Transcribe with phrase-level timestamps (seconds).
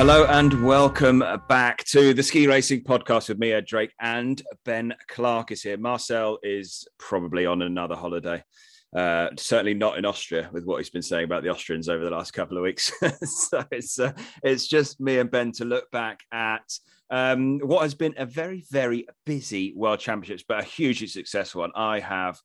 [0.00, 4.94] Hello and welcome back to the Ski Racing Podcast with me, Ed Drake, and Ben
[5.08, 5.76] Clark is here.
[5.76, 8.42] Marcel is probably on another holiday.
[8.96, 12.10] Uh, certainly not in Austria with what he's been saying about the Austrians over the
[12.10, 12.90] last couple of weeks.
[13.24, 16.78] so it's uh, it's just me and Ben to look back at
[17.10, 21.72] um, what has been a very very busy World Championships, but a hugely successful one.
[21.74, 22.40] I have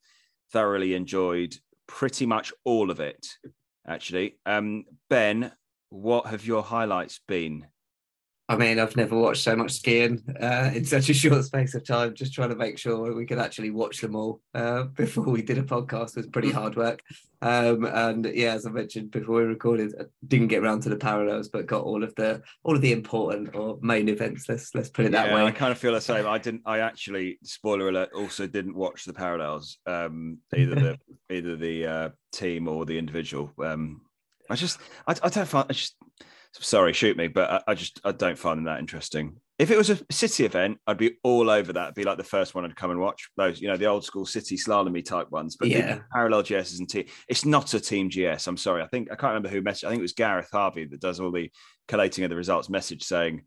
[0.52, 1.56] thoroughly enjoyed
[1.88, 3.26] pretty much all of it.
[3.88, 5.54] Actually, um, Ben,
[5.96, 7.68] what have your highlights been?
[8.48, 11.84] I mean, I've never watched so much skiing uh, in such a short space of
[11.84, 12.14] time.
[12.14, 15.58] Just trying to make sure we could actually watch them all uh, before we did
[15.58, 17.02] a podcast was pretty hard work.
[17.42, 20.96] Um, and yeah, as I mentioned before we recorded, I didn't get around to the
[20.96, 24.48] parallels, but got all of the all of the important or main events.
[24.48, 25.44] Let's let's put it that yeah, way.
[25.44, 26.28] I kind of feel the same.
[26.28, 26.62] I didn't.
[26.68, 29.80] I actually, spoiler alert, also didn't watch the parallels.
[29.88, 31.00] Um, either the
[31.32, 33.52] either the uh, team or the individual.
[33.64, 34.02] Um,
[34.50, 35.66] I just, I, I don't find.
[35.70, 35.96] I just
[36.62, 39.36] sorry, shoot me, but I, I, just I don't find them that interesting.
[39.58, 41.84] If it was a city event, I'd be all over that.
[41.84, 44.04] It'd be like the first one I'd come and watch those, you know, the old
[44.04, 45.56] school city slalomy type ones.
[45.56, 48.48] But yeah, parallel GSs and team, it's not a team GS.
[48.48, 48.82] I'm sorry.
[48.82, 49.86] I think I can't remember who messaged.
[49.86, 51.52] I think it was Gareth Harvey that does all the
[51.88, 53.44] collating of the results message saying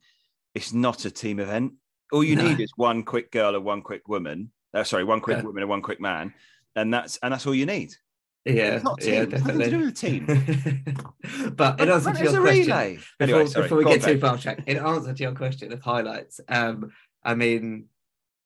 [0.55, 1.75] it's not a team event.
[2.11, 2.49] All you no.
[2.49, 4.51] need is one quick girl or one quick woman.
[4.73, 5.45] Uh, sorry, one quick yeah.
[5.45, 6.33] woman and one quick man,
[6.75, 7.93] and that's and that's all you need.
[8.49, 9.65] Yeah, yeah, definitely.
[9.65, 11.53] to do with the team.
[11.57, 12.65] but in answer to your question,
[13.19, 16.41] before, anyway, before we get too far track, in answer to your question of highlights,
[16.49, 16.91] um,
[17.23, 17.87] I mean,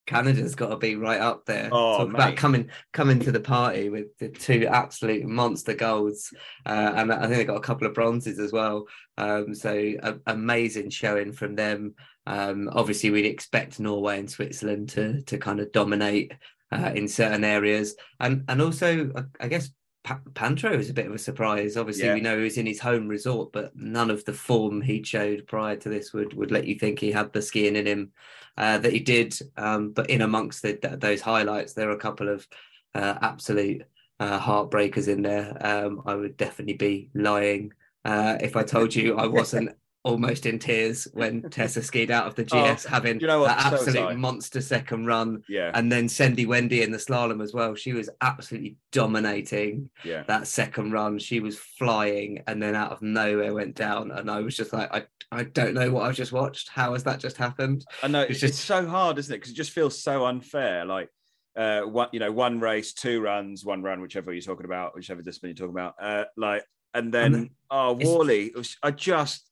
[0.06, 1.69] Canada's got to be right up there.
[1.70, 6.34] Oh, Talk about coming coming to the party with the two absolute monster golds,
[6.67, 8.86] uh, and I think they got a couple of bronzes as well.
[9.17, 9.70] Um, so
[10.03, 11.95] a, amazing showing from them.
[12.27, 16.33] Um, obviously, we'd expect Norway and Switzerland to to kind of dominate
[16.73, 19.70] uh, in certain areas, and and also I guess
[20.03, 21.77] pa- Pinturault is a bit of a surprise.
[21.77, 22.14] Obviously, yeah.
[22.14, 25.46] we know he was in his home resort, but none of the form he showed
[25.46, 28.13] prior to this would would let you think he had the skiing in him
[28.57, 29.39] uh, that he did.
[29.57, 32.46] Um, but in amongst the, those highlights, there are a couple of
[32.95, 33.83] uh, absolute
[34.20, 35.57] uh, heartbreakers in there.
[35.61, 37.73] Um, I would definitely be lying
[38.05, 42.35] uh, if I told you I wasn't almost in tears when Tessa skied out of
[42.35, 45.42] the GS, oh, having you know that absolute so monster second run.
[45.48, 45.70] Yeah.
[45.74, 47.74] And then Sendy Wendy in the slalom as well.
[47.74, 50.24] She was absolutely dominating yeah.
[50.27, 51.18] that second run.
[51.18, 54.11] She was flying and then out of nowhere went down.
[54.11, 56.69] And I was just like, I, I don't know what I've just watched.
[56.69, 57.84] How has that just happened?
[58.02, 58.61] I know it's, just...
[58.64, 59.39] so hard, isn't it?
[59.39, 60.84] Because it just feels so unfair.
[60.84, 61.08] Like
[61.55, 65.20] uh one you know one race two runs one run whichever you're talking about whichever
[65.20, 66.64] discipline you're talking about uh like
[66.95, 69.52] and then, and then oh was, I just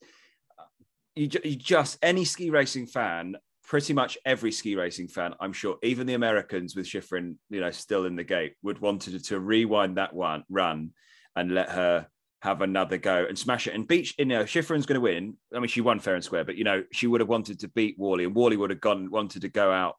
[1.16, 3.37] you, you just any ski racing fan
[3.71, 7.71] pretty much every ski racing fan, I'm sure, even the Americans with Shiffrin, you know,
[7.71, 10.91] still in the gate, would wanted to rewind that one run
[11.37, 12.09] and let her
[12.43, 13.75] have another go and smash it.
[13.75, 15.37] And Beach, you know, Shiffrin's going to win.
[15.54, 17.69] I mean, she won fair and square, but you know, she would have wanted to
[17.69, 19.94] beat Worley, and Worley would have gone wanted to go out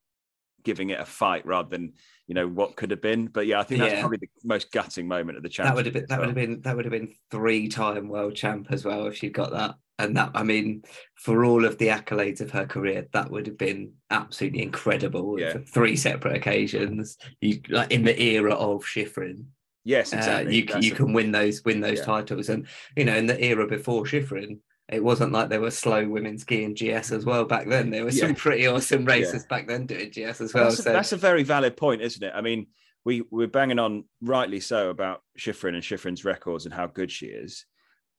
[0.64, 1.94] giving it a fight rather than
[2.28, 3.28] you know what could have been.
[3.28, 4.02] But yeah, I think that's yeah.
[4.02, 5.70] probably the most gutting moment of the championship.
[5.70, 6.28] That would have been that well.
[6.28, 9.30] would have been that would have been three time world champ as well if she
[9.30, 10.84] got that and that I mean,
[11.16, 15.40] for all of the accolades of her career, that would have been absolutely incredible.
[15.40, 15.58] Yeah.
[15.68, 19.46] three separate occasions, you like in the era of Shiffrin.
[19.84, 20.68] Yes, uh, exactly.
[20.68, 20.96] Uh, you you a...
[20.96, 22.06] can win those win those yeah.
[22.06, 26.08] titles, and you know in the era before Shiffrin, it wasn't like there were slow
[26.08, 27.90] women skiing GS as well back then.
[27.90, 28.28] There were yeah.
[28.28, 29.56] some pretty awesome races yeah.
[29.56, 30.66] back then doing GS as well.
[30.66, 32.34] That's a, so that's a very valid point, isn't it?
[32.36, 32.68] I mean,
[33.06, 37.28] we we're banging on rightly so about Shiffrin and Shiffrin's records and how good she
[37.28, 37.66] is,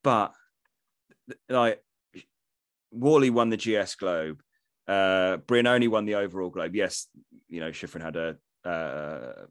[0.02, 0.32] but
[1.48, 1.82] like
[2.90, 4.42] Worley won the GS Globe.
[4.86, 6.74] Uh, Brignone won the overall Globe.
[6.74, 7.08] Yes,
[7.48, 9.46] you know Shiffrin had a uh,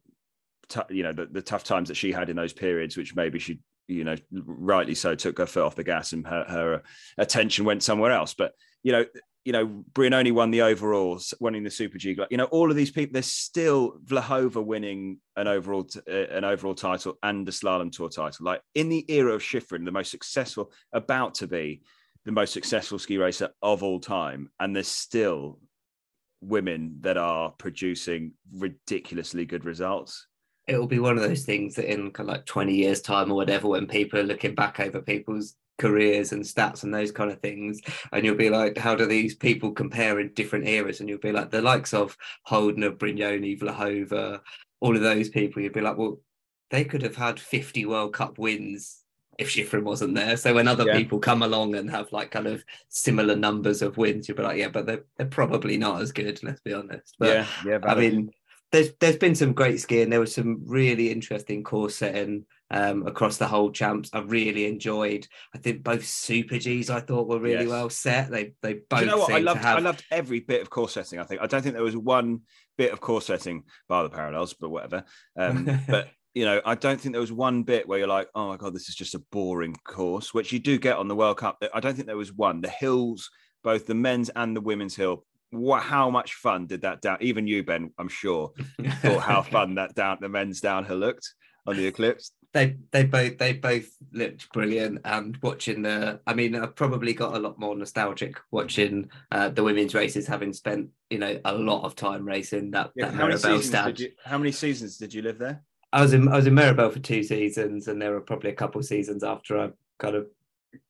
[0.67, 3.39] t- you know the, the, tough times that she had in those periods, which maybe
[3.39, 6.83] she you know rightly so took her foot off the gas and her, her
[7.17, 8.33] attention went somewhere else.
[8.33, 9.05] But you know
[9.43, 12.17] you know, Brignone won the overalls, winning the Super G.
[12.29, 13.13] You know, all of these people.
[13.13, 18.09] There's still Vlhova winning an overall t- uh, an overall title and the slalom tour
[18.09, 18.45] title.
[18.45, 21.81] Like in the era of Shiffrin, the most successful, about to be
[22.25, 25.59] the most successful ski racer of all time, and there's still
[26.41, 30.27] women that are producing ridiculously good results.
[30.67, 33.35] It'll be one of those things that in kind of like 20 years' time or
[33.35, 37.39] whatever, when people are looking back over people's careers and stats and those kind of
[37.39, 37.81] things.
[38.13, 40.99] And you'll be like, how do these people compare in different eras?
[40.99, 42.15] And you'll be like, the likes of
[42.47, 44.39] Holdener, Brignone, Vlhova,
[44.79, 46.19] all of those people, you'd be like, well,
[46.69, 49.03] they could have had 50 World Cup wins
[49.37, 50.37] if Shiffrin wasn't there.
[50.37, 50.97] So when other yeah.
[50.97, 54.57] people come along and have like kind of similar numbers of wins, you'll be like,
[54.57, 57.15] yeah, but they're, they're probably not as good, let's be honest.
[57.17, 57.79] But yeah, yeah.
[57.83, 58.31] I mean,
[58.71, 60.09] there's there's been some great skiing.
[60.09, 64.09] There was some really interesting course setting um, across the whole champs.
[64.13, 65.27] I really enjoyed.
[65.53, 67.69] I think both Super Gs I thought were really Yes.
[67.69, 68.31] well set.
[68.31, 68.99] They they both.
[68.99, 69.31] Do you know what?
[69.31, 69.61] I loved.
[69.63, 71.19] have- I loved every bit of course setting.
[71.19, 71.41] I think.
[71.41, 72.41] I don't think there was one
[72.77, 75.03] bit of course setting, bar the parallels, but whatever.
[75.37, 78.47] Um, but you know, I don't think there was one bit where you're like, oh
[78.47, 81.37] my god, this is just a boring course, which you do get on the World
[81.37, 81.61] Cup.
[81.73, 82.61] I don't think there was one.
[82.61, 83.29] The hills,
[83.63, 85.25] both the men's and the women's hill.
[85.49, 85.83] What?
[85.83, 87.17] How much fun did that down?
[87.19, 88.53] Even you, Ben, I'm sure,
[89.01, 91.33] thought how fun that down the men's downhill looked
[91.67, 92.31] on the Eclipse.
[92.53, 97.33] They they both they both looked brilliant and watching the i mean i've probably got
[97.33, 101.85] a lot more nostalgic watching uh, the women's races having spent you know a lot
[101.85, 104.11] of time racing that, Yeah, that how many Meribel seasons did you?
[104.25, 105.63] How many seasons did you live there?
[105.93, 108.55] i was in i was in Meribel for two seasons and there were probably a
[108.55, 110.27] couple seasons after i kind of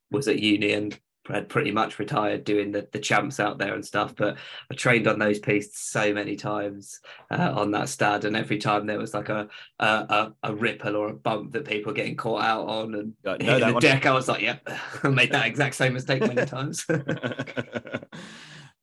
[0.09, 0.99] was at uni and
[1.31, 4.37] had pretty much retired doing the, the champs out there and stuff but
[4.69, 6.99] i trained on those pieces so many times
[7.31, 9.47] uh, on that stud and every time there was like a,
[9.79, 13.13] a a a ripple or a bump that people were getting caught out on and
[13.41, 13.81] hitting the one.
[13.81, 14.61] deck i was like yep
[15.03, 16.85] i made that exact same mistake many times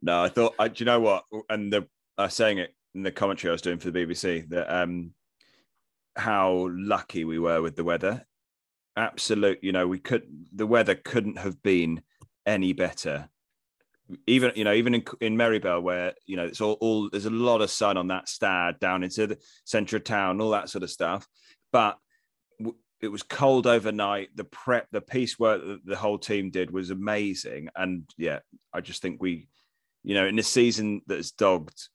[0.03, 0.55] no, I thought.
[0.59, 1.25] I, do you know what?
[1.49, 1.87] And the
[2.17, 5.13] I was saying it in the commentary I was doing for the BBC that um,
[6.17, 8.25] how lucky we were with the weather.
[8.97, 10.25] Absolute, you know, we could.
[10.53, 12.03] The weather couldn't have been
[12.49, 13.29] any better.
[14.27, 17.31] Even you know, even in in Meribel, where you know it's all, all there's a
[17.31, 20.83] lot of sun on that stad down into the centre of town, all that sort
[20.83, 21.29] of stuff.
[21.73, 21.99] But
[22.59, 24.31] w- it was cold overnight.
[24.35, 27.69] The prep, the piecework that the whole team did was amazing.
[27.77, 28.39] And yeah,
[28.73, 29.49] I just think we,
[30.03, 31.89] you know, in a season that's dogged,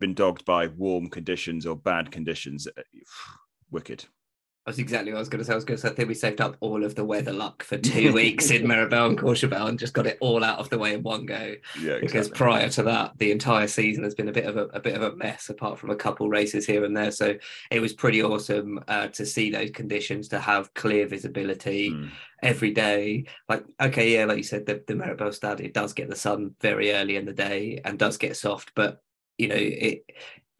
[0.00, 2.82] been dogged by warm conditions or bad conditions, uh,
[3.70, 4.04] wicked.
[4.66, 5.52] That's exactly what I was going to say.
[5.52, 7.62] I was going to say, I think we saved up all of the weather luck
[7.62, 10.78] for two weeks in Meribel and Courchevel and just got it all out of the
[10.78, 11.54] way in one go.
[11.78, 14.80] Yeah, Because prior to that, the entire season has been a bit of a, a
[14.80, 17.10] bit of a mess, apart from a couple races here and there.
[17.10, 17.34] So
[17.70, 22.10] it was pretty awesome uh, to see those conditions, to have clear visibility Mm.
[22.42, 23.26] every day.
[23.48, 26.54] Like, okay, yeah, like you said, the, the Meribel Stad, it does get the sun
[26.62, 29.02] very early in the day and does get soft, but
[29.36, 30.04] you know, it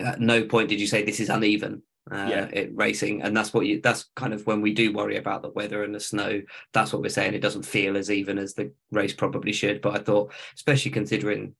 [0.00, 1.82] at no point did you say this is uneven.
[2.10, 2.48] Uh, Yeah.
[2.52, 3.80] it racing, and that's what you.
[3.80, 6.42] That's kind of when we do worry about the weather and the snow.
[6.72, 7.32] That's what we're saying.
[7.34, 9.80] It doesn't feel as even as the race probably should.
[9.80, 11.54] But I thought, especially considering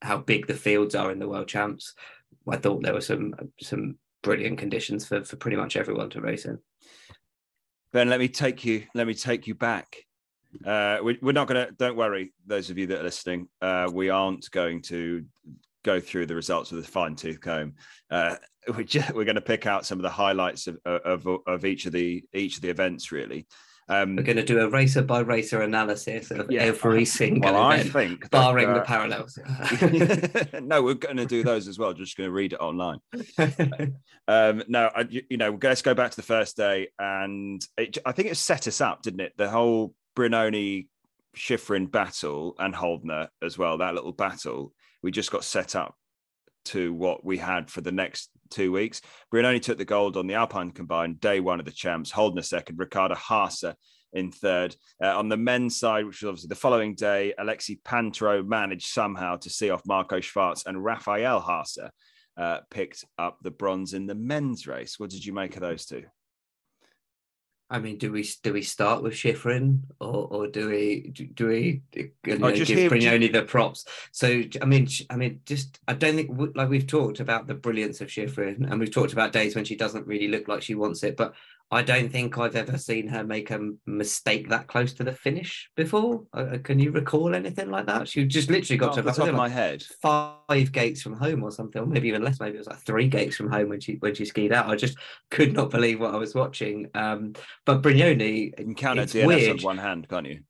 [0.00, 1.94] how big the fields are in the world champs,
[2.48, 6.44] I thought there were some some brilliant conditions for for pretty much everyone to race
[6.44, 6.58] in.
[7.92, 8.84] Ben, let me take you.
[8.94, 9.96] Let me take you back.
[10.64, 11.72] Uh, we, we're not going to.
[11.72, 13.48] Don't worry, those of you that are listening.
[13.60, 15.24] Uh, we aren't going to
[15.88, 17.74] go through the results with a fine tooth comb.
[18.10, 18.36] Uh,
[18.76, 21.86] we just, we're going to pick out some of the highlights of, of of each
[21.86, 23.10] of the each of the events.
[23.12, 23.46] Really.
[23.90, 26.60] Um, We're going to do a racer by racer analysis of Yeah.
[26.60, 29.38] every single well, I think that, barring the uh, parallels.
[30.62, 31.94] no, we're going to do those as well.
[31.94, 32.98] Just going to read it online.
[34.28, 37.96] Um, no, I, you you know, let's go back to the first day, and it,
[38.04, 39.32] I think it set us up, didn't it?
[39.38, 40.88] The whole Brignone
[41.34, 43.78] Shiffrin battle and Holdener as well.
[43.78, 45.94] That little battle, we just got set up
[46.66, 49.00] to what we had for the next two weeks.
[49.32, 52.12] Brignone took the gold on the Alpine combined day one of the champs.
[52.12, 53.74] Holdener second, Ricarda Haaser
[54.12, 54.74] in third.
[55.02, 59.36] Uh, on the men's side, which was obviously the following day, Alexi Pinturault managed somehow
[59.36, 61.90] to see off Marco Schwarz and Raphael Haaser
[62.36, 64.98] uh, picked up the bronze in the men's race.
[64.98, 66.04] What did you make of those two?
[67.70, 71.46] I mean, do we do we start with Shiffrin or or do we do, do
[71.48, 73.84] we you know, give Brignone the props?
[74.10, 78.00] So I mean, I mean, just I don't think like we've talked about the brilliance
[78.00, 81.02] of Shiffrin and we've talked about days when she doesn't really look like she wants
[81.02, 81.34] it, but
[81.70, 85.68] I don't think I've ever seen her make a mistake that close to the finish
[85.76, 86.24] before.
[86.32, 88.08] Uh, can you recall anything like that?
[88.08, 89.82] She just literally got Off to the top of it my head.
[90.00, 92.40] five gates from home or something, or maybe even less.
[92.40, 94.70] Maybe it was like three gates from home when she when she skied out.
[94.70, 94.96] I just
[95.30, 96.88] could not believe what I was watching.
[96.94, 97.34] Um,
[97.66, 99.58] but Brignone, You can count It's DNS weird.
[99.58, 100.40] on one hand, can't you?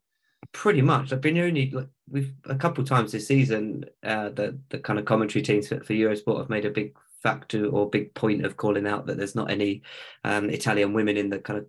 [0.53, 1.11] pretty much.
[1.11, 5.43] Like Brignone, like we've a couple times this season, uh, the the kind of commentary
[5.43, 9.07] teams for, for Eurosport have made a big factor or big point of calling out
[9.07, 9.83] that there's not any
[10.25, 11.67] um, Italian women in the kind of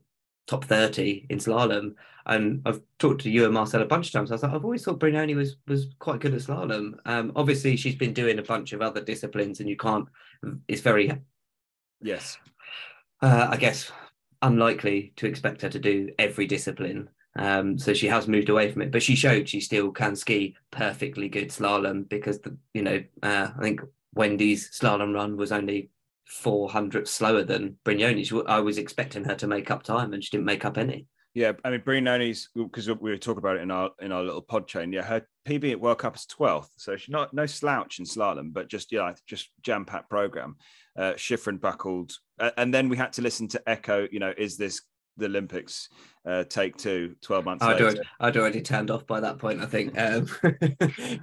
[0.48, 1.94] top 30 in slalom.
[2.26, 4.32] And I've talked to you and Marcel a bunch of times.
[4.32, 6.94] I was like, I've always thought Brignone was was quite good at slalom.
[7.06, 10.08] Um, obviously, she's been doing a bunch of other disciplines, and you can't.
[10.68, 11.12] It's very
[12.02, 12.38] Yes.
[13.22, 13.92] uh, I guess,
[14.42, 17.10] unlikely to expect her to do every discipline.
[17.36, 20.56] Um, so she has moved away from it, but she showed she still can ski
[20.72, 23.82] perfectly good slalom because the, you know uh, I think
[24.14, 25.92] Wendy's slalom run was only
[26.26, 28.34] four hundredths slower than Brignone's.
[28.48, 31.08] I was expecting her to make up time, and she didn't make up any.
[31.34, 34.42] Yeah, I mean Brignone's because we were talking about it in our in our little
[34.42, 34.92] pod chain.
[34.92, 38.52] Yeah, her PB at World Cup is twelfth, so she's not no slouch in slalom,
[38.52, 40.56] but just yeah, just jam packed program.
[40.98, 44.08] Uh, Shiffrin buckled, uh, and then we had to listen to Echo.
[44.12, 44.82] You know, is this
[45.20, 45.90] the Olympics
[46.26, 47.84] uh, take two 12 months I'd later.
[47.84, 49.62] already, I'd already turned off by that point.
[49.62, 49.98] I think.
[49.98, 50.28] Um,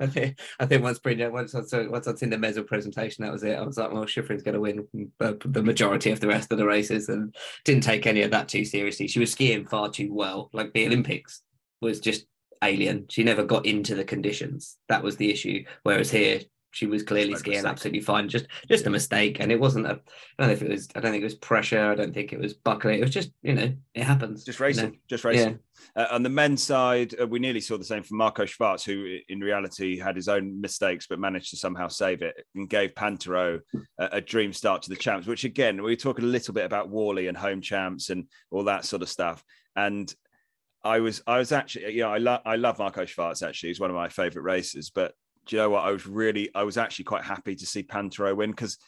[0.00, 0.38] I think.
[0.58, 3.56] I think once once I saw, once I'd seen the medal presentation, that was it.
[3.56, 4.86] I was like, well, Shiffrin's going to win
[5.18, 7.34] the, the majority of the rest of the races, and
[7.64, 9.08] didn't take any of that too seriously.
[9.08, 10.50] She was skiing far too well.
[10.52, 11.42] Like the Olympics
[11.80, 12.26] was just
[12.62, 13.06] alien.
[13.08, 14.76] She never got into the conditions.
[14.88, 15.64] That was the issue.
[15.82, 18.28] Whereas here, she was clearly a skiing absolutely fine.
[18.28, 20.00] Just just a mistake, and it wasn't a.
[20.38, 20.88] I don't know if it was.
[20.94, 21.90] I don't think it was pressure.
[21.90, 22.98] I don't think it was buckling.
[22.98, 24.44] It was just you know it happens.
[24.44, 24.66] just you know.
[24.66, 25.58] racing, just racing.
[25.94, 29.18] Uh, on the men's side, uh, we nearly saw the same from Marco Schwarz, who
[29.28, 33.60] in reality had his own mistakes but managed to somehow save it and gave Pinturault
[33.98, 35.26] a, a dream start to the champs.
[35.26, 38.84] Which again, we talk a little bit about Worley and home champs and all that
[38.84, 39.42] sort of stuff.
[39.76, 40.12] And
[40.84, 43.42] I was, I was actually, you know, I love, I love Marco Schwarz.
[43.42, 44.90] Actually, he's one of my favorite races.
[44.94, 45.14] But
[45.46, 45.84] do you know what?
[45.84, 48.78] I was really, I was actually quite happy to see Pinturault win because.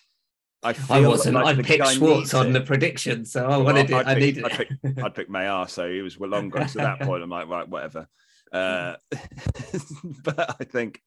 [0.61, 1.37] I, I wasn't.
[1.37, 2.53] like I picked Schwarz on it.
[2.53, 4.07] the prediction, so I wanted I'd it.
[4.09, 4.99] I needed I'd it.
[5.05, 6.62] I'd pick Mayar, so he was long gone.
[6.62, 8.09] At that point, I'm like, right, whatever.
[8.53, 8.97] Uh,
[10.25, 11.00] but I think,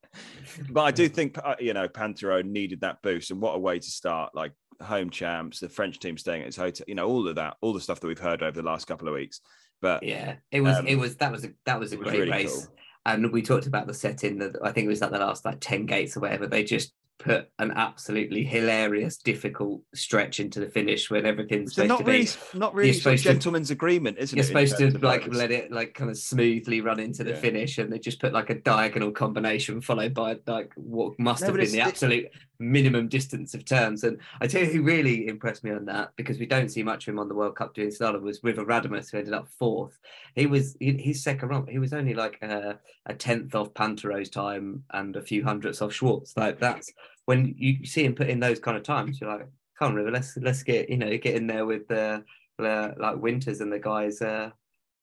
[0.69, 3.77] but I do think uh, you know Pinturault needed that boost, and what a way
[3.77, 4.33] to start!
[4.33, 7.57] Like home champs, the French team staying at his hotel, you know, all of that,
[7.61, 9.41] all the stuff that we've heard over the last couple of weeks.
[9.81, 10.77] But Yeah, it was.
[10.77, 11.15] Um, it was.
[11.17, 11.49] That was a.
[11.65, 12.65] That was a was great really race.
[12.65, 12.75] cool.
[13.05, 15.59] And we talked about the setting that I think it was like the last like
[15.59, 16.47] ten gates or whatever.
[16.47, 21.89] They just put an absolutely hilarious, difficult stretch into the finish when everything's so supposed
[21.89, 22.11] not to be.
[22.11, 24.49] really, not really sort of supposed to- gentleman's agreement, isn't You're it?
[24.49, 27.35] in supposed to like let it like kind of smoothly run into the Yeah.
[27.37, 31.47] finish, and they just put like a diagonal combination followed by like what must No,
[31.47, 32.27] have been the it- absolute
[32.59, 34.03] minimum distance of turns.
[34.03, 37.07] And I tell you who really impressed me on that because we don't see much
[37.07, 39.97] of him on the World Cup doing slalom was River Radamus, who ended up fourth.
[40.35, 41.65] He was he, his second run.
[41.67, 45.91] He was only like a, a tenth off Pinturault's time and a few hundredths off
[45.91, 46.33] Schwarz.
[46.37, 46.93] Like that's
[47.25, 49.47] when you see him put in those kind of times, you're like,
[49.77, 52.23] come on, River, let's let's get you know get in there with the
[52.59, 54.49] uh, like Winters and the guys uh,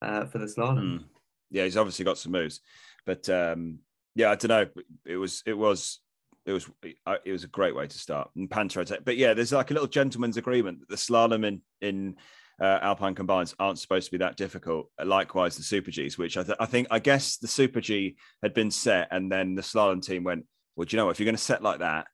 [0.02, 0.78] uh, for the slalom.
[0.78, 1.04] Mm.
[1.50, 2.60] Yeah, he's obviously got some moves,
[3.06, 3.78] but um,
[4.14, 4.82] yeah, I don't know.
[5.06, 6.00] It was it was
[6.44, 6.68] it was
[7.06, 8.30] uh, it was a great way to start.
[8.36, 12.16] And Panther, but yeah, there's like a little gentleman's agreement that the slalom in in
[12.60, 14.90] uh, Alpine combines aren't supposed to be that difficult.
[15.02, 18.54] Likewise, the Super Gs, which I, th- I think I guess the Super G had
[18.54, 20.44] been set, and then the slalom team went,
[20.78, 21.10] well, do you know what?
[21.12, 22.06] If you're going to set like that,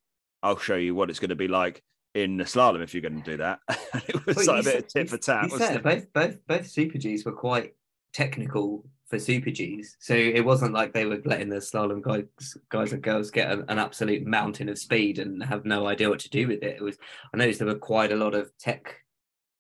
[0.42, 1.82] I'll show you what it's going to be like
[2.14, 3.60] in the slalom if you're going to do that.
[4.08, 5.50] it was Well, like a bit said- of tit for tat.
[5.50, 7.74] you said both both both Super Gs were quite
[8.12, 12.24] technical for Super Gs, so it wasn't like they were letting the slalom guys
[12.70, 16.20] guys and girls get an, an absolute mountain of speed and have no idea what
[16.20, 16.76] to do with it.
[16.76, 16.96] It was
[17.32, 18.96] I noticed there were quite a lot of tech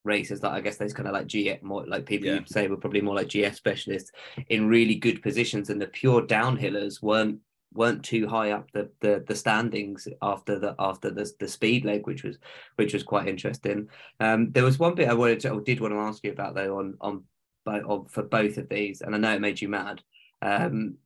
[0.04, 2.34] racers like I guess those kind of like GS more like people Yeah.
[2.34, 4.12] you'd say were probably more like GS specialists
[4.48, 7.38] in really good positions and the pure downhillers weren't
[7.74, 12.06] weren't too high up the, the the standings after the after the the speed leg
[12.06, 12.38] which was
[12.76, 13.88] which was quite interesting
[14.20, 16.54] um there was one bit I wanted to or did want to ask you about
[16.54, 17.24] though on on,
[17.66, 20.02] on for both of these and I know it made you mad
[20.40, 20.96] um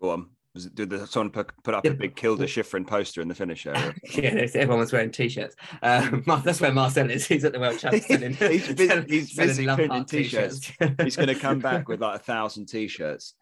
[0.00, 0.26] Go on.
[0.54, 3.34] Was it, did the, someone put, put up a big Kilde Shiffrin poster in the
[3.34, 3.92] finish area?
[4.14, 5.56] yeah, everyone was wearing t-shirts.
[5.82, 7.26] Um, that's where Marcel is.
[7.26, 8.06] He's at the World Champs.
[8.06, 10.70] He's busy- he's busy printing t-shirts.
[11.02, 13.34] He's going to come back with like a thousand t-shirts.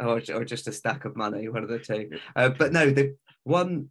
[0.00, 2.10] Or, or just a stack of money, one of the two.
[2.36, 3.88] Uh, but no, the one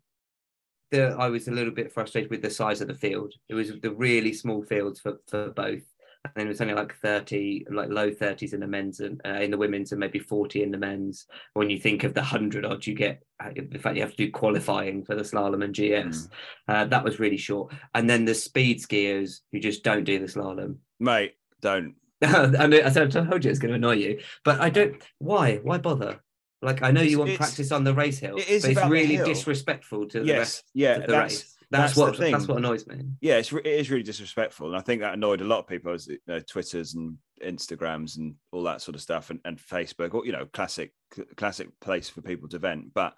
[0.91, 3.33] that I was a little bit frustrated with the size of the field.
[3.49, 5.81] It was the really small fields for, for both.
[6.23, 9.39] And then it was only like 30, like low 30s in the men's and uh,
[9.39, 11.25] in the women's, and maybe 40 in the men's.
[11.53, 14.25] When you think of the 100 odd, you get, uh, in fact, you have to
[14.25, 16.29] do qualifying for the slalom and GS.
[16.67, 17.73] Uh, that was really short.
[17.95, 20.77] And then the speed skiers who just don't do the slalom.
[20.99, 21.95] Mate, don't.
[22.57, 25.01] I know, I said- I told you it's going to annoy you, but I don't.
[25.19, 25.57] Why?
[25.57, 26.21] Why bother?
[26.61, 29.17] Like I know you want practice on the race hill, it is but it's really
[29.17, 31.55] disrespectful to the Yes, rest yeah, of the that's race.
[31.71, 32.97] That's, that's what that's what annoys me.
[33.21, 35.93] yeah, it's it is really disrespectful, and I think that annoyed a lot of people
[35.93, 40.13] as you know, Twitters and Instagrams and all that sort of stuff, and, and Facebook,
[40.13, 40.93] or you know, classic
[41.35, 42.93] classic place for people to vent.
[42.93, 43.15] But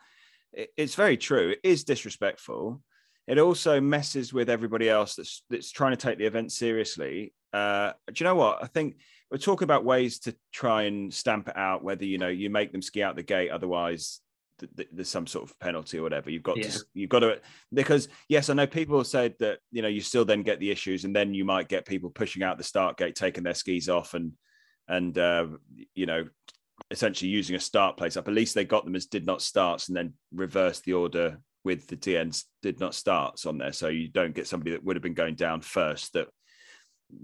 [0.54, 1.50] it, it's very true.
[1.50, 2.82] It is disrespectful.
[3.28, 7.34] It also messes with everybody else that's that's trying to take the event seriously.
[7.54, 8.64] Uh, do you know what?
[8.64, 8.98] I think
[9.30, 11.84] we're talking about ways to try and stamp it out.
[11.84, 14.20] Whether you know you make them ski out the gate, otherwise
[14.60, 16.30] th- th- there's some sort of penalty or whatever.
[16.32, 16.70] You've got Yeah.
[16.70, 17.40] to you've got to
[17.72, 21.06] because yes, I know people said that you know you still then get the issues,
[21.06, 24.14] and then you might get people pushing out the start gate, taking their skis off,
[24.16, 24.34] and
[24.88, 25.48] and uh,
[25.94, 26.28] you know
[26.90, 28.28] essentially using a start place up.
[28.28, 31.88] At least they got them as did not starts, and then reverse the order with
[31.88, 35.04] the DNs did not starts on there, so you don't get somebody that would have
[35.04, 36.28] been going down first that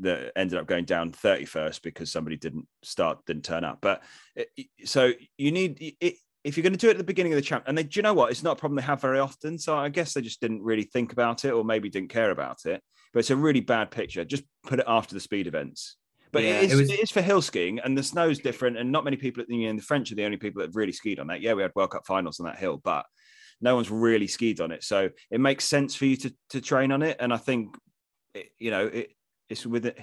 [0.02, 4.04] that ended up going down 31st because somebody didn't start didn't turn up but
[4.36, 4.50] it-
[4.86, 7.42] so you need it, if you're going to do it at the beginning of the
[7.42, 9.58] champ and they, do you know what it's not a problem they have very often
[9.58, 12.66] so i guess they just didn't really think about it or maybe didn't care about
[12.66, 12.82] it
[13.14, 15.98] but it's a really bad picture just put it after the speed events
[16.32, 18.78] But Yeah, it, is, it was- it is for hill skiing, and the snow's different,
[18.78, 19.44] and not many people.
[19.50, 21.42] You know, the French are the only people that have really skied on that.
[21.42, 23.06] Yeah, we had World Cup finals on that hill, but
[23.62, 24.84] no one's really skied on it.
[24.84, 27.76] So it makes sense for you to to train on it, and I think
[28.36, 29.10] it, you know it,
[29.50, 29.94] it's within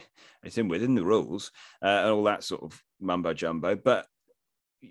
[0.42, 1.50] it's in within the rules
[1.82, 4.06] uh, and all that sort of mumbo jumbo, but.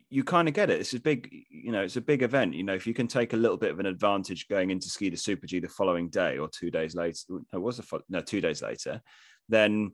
[0.10, 0.82] You kind of get it.
[0.82, 2.56] It's a big, you know, it's a big event.
[2.56, 5.10] You know, if you can take a little bit of an advantage going into ski
[5.10, 7.20] the Super G the following day or two days later,
[7.54, 9.02] no, was fo- no two days later,
[9.48, 9.92] then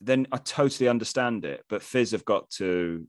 [0.00, 1.64] then I totally understand it.
[1.68, 3.08] But FIS have got to.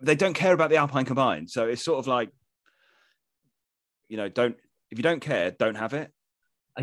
[0.00, 2.30] They don't care about the Alpine combined, so it's sort of like,
[4.08, 4.56] you know, don't
[4.90, 6.12] if you don't care, don't have it.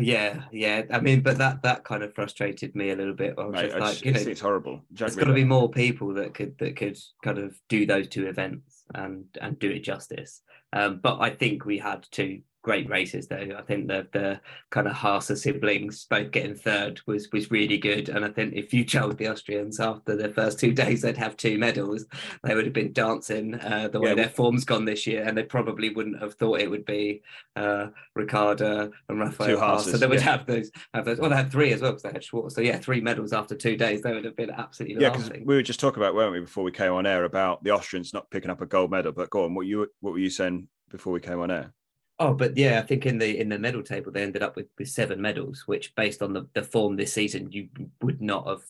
[0.00, 0.82] Yeah, yeah.
[0.90, 3.34] I mean, but that that kind of frustrated me a little bit.
[3.38, 4.82] I was Mate, just like, you know, it's, it's horrible.
[4.92, 8.08] Jack there's got to be more people that could that could kind of do those
[8.08, 10.42] two events and and do it justice.
[10.72, 13.56] Um, but I think we had two great races though.
[13.56, 18.10] I think the the kind of Haaser siblings both getting third was was really good.
[18.10, 21.38] And I think if you told the Austrians after the first two days they'd have
[21.38, 22.04] two medals,
[22.42, 25.34] they would have been dancing uh, the way Yeah, their form's gone this year, and
[25.34, 27.22] they probably wouldn't have thought it would be
[27.56, 29.92] uh, Ricarda and Rafael Two Haaser.
[29.92, 30.36] So they would yeah.
[30.36, 31.18] have those have those.
[31.18, 32.54] Well, they had three as well because they had Schwarz.
[32.54, 34.02] So yeah, three medals after two days.
[34.02, 36.64] They would have been absolutely Yeah, because we were just talking about, weren't we, before
[36.64, 39.12] we came on air about the Austrians not picking up a gold medal.
[39.12, 41.72] But go on, what you what were you saying before we came on air?
[42.20, 44.66] Oh, but yeah, I think in the in the medal table they ended up with,
[44.78, 47.68] with seven medals, which based on the, the form this season, you
[48.02, 48.62] would not have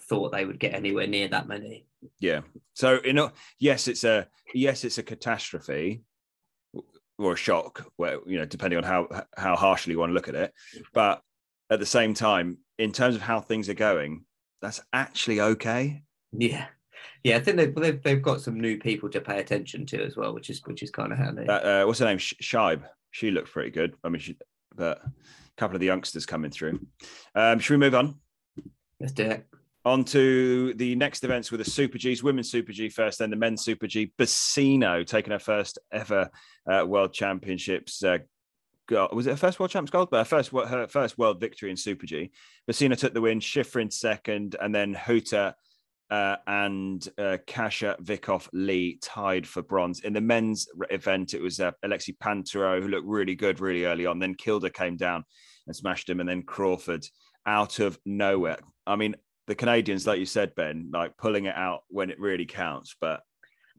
[0.00, 1.86] thought they would get anywhere near that many.
[2.18, 2.40] Yeah.
[2.74, 6.02] So you know, yes, it's a yes, it's a catastrophe
[7.18, 10.28] or a shock, where you know, depending on how how harshly you want to look
[10.28, 10.52] at it.
[10.92, 11.22] But
[11.70, 14.24] at the same time, in terms of how things are going,
[14.60, 16.02] that's actually okay.
[16.32, 16.66] Yeah,
[17.24, 20.16] yeah, I think they've they've, they've got some new people to pay attention to as
[20.16, 21.44] well, which is which is kind of handy.
[21.46, 22.18] That, uh, what's her name?
[22.18, 22.82] Sh- Scheib.
[23.10, 23.94] She looked pretty good.
[24.04, 24.36] I mean, she,
[24.74, 25.10] but a
[25.56, 26.80] couple of the youngsters coming through.
[27.34, 28.16] Um, should we move on?
[29.00, 29.46] Let's do it.
[29.84, 33.36] On to the next events with the Super Gs, Women's Super G first, then the
[33.36, 34.12] Men's Super G.
[34.18, 36.30] Bassino taking her first ever
[36.70, 38.04] uh, World Championships.
[38.04, 38.18] Uh,
[39.12, 40.10] was it her first World Champs gold?
[40.10, 42.30] But her first, her first World victory in Super G.
[42.70, 45.54] Bassino took the win, Shiffrin second, and then Hütter
[46.10, 50.00] uh, and uh, Kajsa Vickhoff Lie tied for bronze.
[50.00, 54.06] In the men's event, it was uh, Alexi Pinturault who looked really good really early
[54.06, 54.18] on.
[54.18, 55.24] Then Kilde came down
[55.66, 57.06] and smashed him, and then Crawford
[57.46, 58.58] out of nowhere.
[58.86, 59.14] I mean,
[59.46, 62.96] the Canadians, like you said, Ben, like pulling it out when it really counts.
[63.00, 63.20] But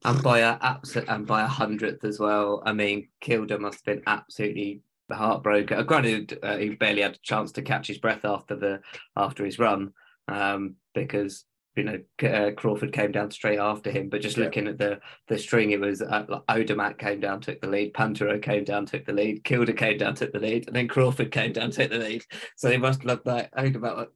[0.05, 2.63] And by a absolute and by a hundredth as well.
[2.65, 5.85] I mean, Kilde must have been absolutely heartbroken.
[5.85, 8.79] Granted, uh, he barely had a chance to catch his breath after the
[9.17, 9.91] after his run,
[10.27, 14.09] um, because you know uh, Crawford came down straight after him.
[14.09, 14.45] But just Yeah.
[14.45, 17.93] looking at the the string, it was uh, like Odermatt came down, took the lead.
[17.93, 19.43] Pinturault came down, took the lead.
[19.43, 22.23] Kilde came down, took the lead, and then Crawford came down, took the lead.
[22.55, 24.07] So they must look like Odermatt.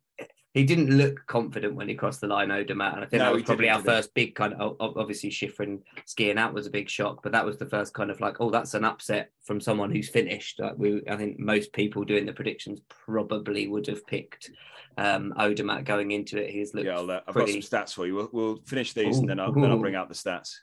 [0.55, 3.33] He didn't look confident when he crossed the line, Odermatt, and I think No, that
[3.33, 7.21] was probably our first big kind of obviously Shiffrin skiing out was a big shock,
[7.21, 10.07] but that was the first kind of like, oh, that's an upset from someone who's
[10.07, 10.61] finished.
[10.61, 14.49] Like we, I think most people doing the predictions probably would have picked
[14.97, 16.51] um, Odermatt going into it.
[16.51, 18.15] He's looked yeah, I'll, uh, I've pretty- got some stats for you.
[18.15, 20.55] We'll, we'll finish these and then I'll, then I'll bring out the stats.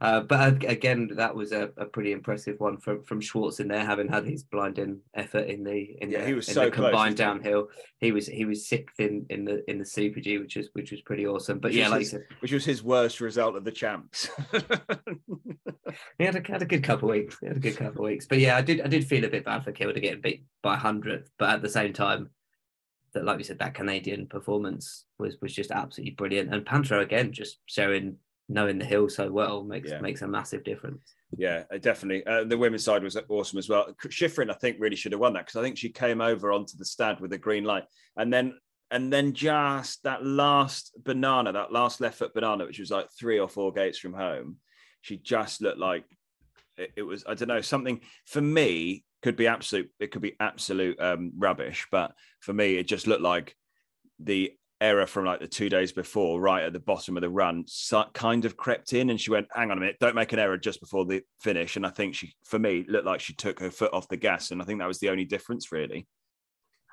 [0.00, 3.84] Uh, but again, that was a, a pretty impressive one from from Schwarz in there,
[3.84, 6.94] having had his blinding effort in the in Yeah, the, he was so close, combined
[6.94, 7.68] wasn't downhill.
[8.00, 10.90] He was he was sixth in in the in the Super G, which is which
[10.90, 11.58] was pretty awesome.
[11.58, 14.28] But Which yeah, like his- Which was his worst result of the champs.
[16.18, 17.38] he had a, had a good couple of weeks.
[17.40, 18.26] He had a good couple of weeks.
[18.26, 20.76] But yeah, I did I did feel a bit bad for Kilde getting beat by
[20.76, 22.30] hundredth, but at the same time,
[23.14, 26.52] that like we said, that Canadian performance was was just absolutely brilliant.
[26.52, 28.16] And Pinturault again, just showing
[28.48, 30.00] knowing the hill so well makes Yeah.
[30.00, 31.14] makes a massive difference.
[31.36, 32.24] Yeah, uh, definitely.
[32.26, 33.94] Uh, the women's side was awesome as well.
[34.06, 36.76] Shiffrin, I think, really should have won that because I think she came over onto
[36.76, 37.84] the stand with a green light,
[38.16, 38.58] and then
[38.90, 43.38] and then just that last banana, that last left foot banana, which was like three
[43.38, 44.56] or four gates from home,
[45.02, 46.04] she just looked like
[46.78, 47.24] it, it was.
[47.26, 49.90] I don't know something for me could be absolute.
[50.00, 53.54] It could be absolute um, rubbish, but for me, it just looked like
[54.18, 57.64] the error from like the two days before, right at the bottom of the run,
[58.14, 60.56] kind of crept in, and she went, "Hang on a minute, don't make an error
[60.58, 63.70] just before the finish." And I think she, for me, looked like she took her
[63.70, 66.06] foot off the gas, and I think that was the only difference, really.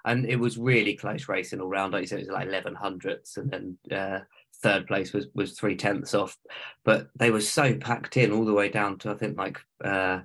[0.05, 1.93] and it was really close racing all round.
[1.93, 4.19] Like you said, it was like eleven hundredths, and then uh,
[4.61, 6.37] third place was was three tenths off.
[6.83, 10.21] But they were so packed in all the way down to I think like uh,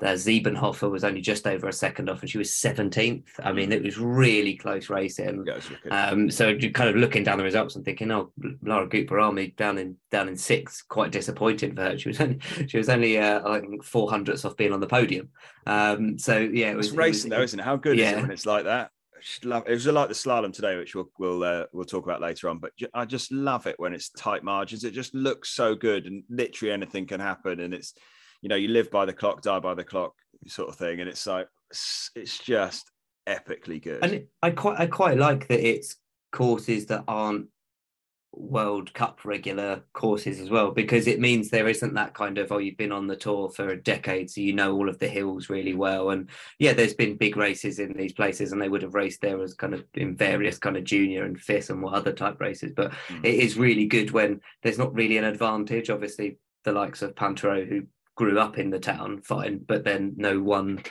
[0.00, 3.28] the Siebenhofer was only just over a second off, and she was seventeenth.
[3.42, 5.44] I mean, it was really close racing.
[5.46, 5.92] Yeah, was wicked.
[5.92, 9.96] Um, so kind of looking down the results and thinking, oh, Lara Gut-Behrami down in
[10.10, 11.98] down in sixth, quite disappointed for her.
[11.98, 14.86] She was only she was only uh, I think four hundredths off being on the
[14.86, 15.28] podium.
[15.66, 17.64] Um, so yeah, it was it's it was- racing, though, isn't it?
[17.64, 18.90] How good is it when it's like that?
[19.42, 22.48] love it was like the slalom today, which we'll we'll uh, we'll talk about later
[22.48, 22.58] on.
[22.58, 24.84] But I just love it when it's tight margins.
[24.84, 27.60] It just looks so good, and literally anything can happen.
[27.60, 27.94] And it's
[28.44, 30.12] you know you live by the clock, die by the clock,
[30.46, 31.00] sort of thing.
[31.00, 31.48] And it's like
[32.14, 32.90] it's, just
[33.26, 34.04] epically good.
[34.04, 35.96] And I quite I quite like that it's
[36.30, 37.46] courses that aren't
[38.34, 42.58] World Cup regular courses as well, because it means there isn't that kind of oh
[42.58, 45.48] you've been on the tour for a decade, so you know all of the hills
[45.48, 46.10] really well.
[46.10, 46.28] And
[46.58, 49.54] yeah, there's been big races in these places, and they would have raced there as
[49.54, 52.72] kind of in various kind of junior and FIS and what other type races.
[52.76, 53.24] But Mm.
[53.24, 55.88] it is really good when there's not really an advantage.
[55.88, 60.40] Obviously, the likes of Pinturault who grew up in the town, fine, but then no
[60.40, 60.82] one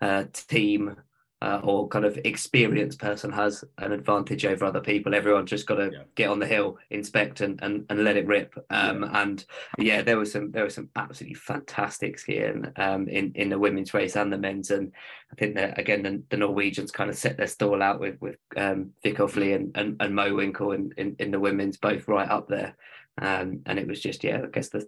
[0.00, 0.96] uh, team
[1.40, 5.14] uh, or kind of experienced person has an advantage over other people.
[5.14, 6.02] Everyone's just got to Yeah.
[6.16, 8.54] get on the hill, inspect, and and, and let it rip.
[8.70, 9.44] Um, And
[9.78, 13.94] yeah, there was some there was some absolutely fantastic skiing um, in in the women's
[13.94, 14.72] race and the men's.
[14.72, 14.90] And
[15.32, 18.36] I think that again the, the Norwegians kind of set their stall out with with
[18.56, 22.48] um, Vickhoff Lie and, and and Mowinckel in, in in the women's both right up
[22.48, 22.76] there.
[23.20, 24.86] Um, and it was just yeah, I guess the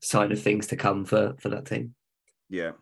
[0.00, 1.94] sign of things to come for for that team.
[2.48, 2.72] Yeah,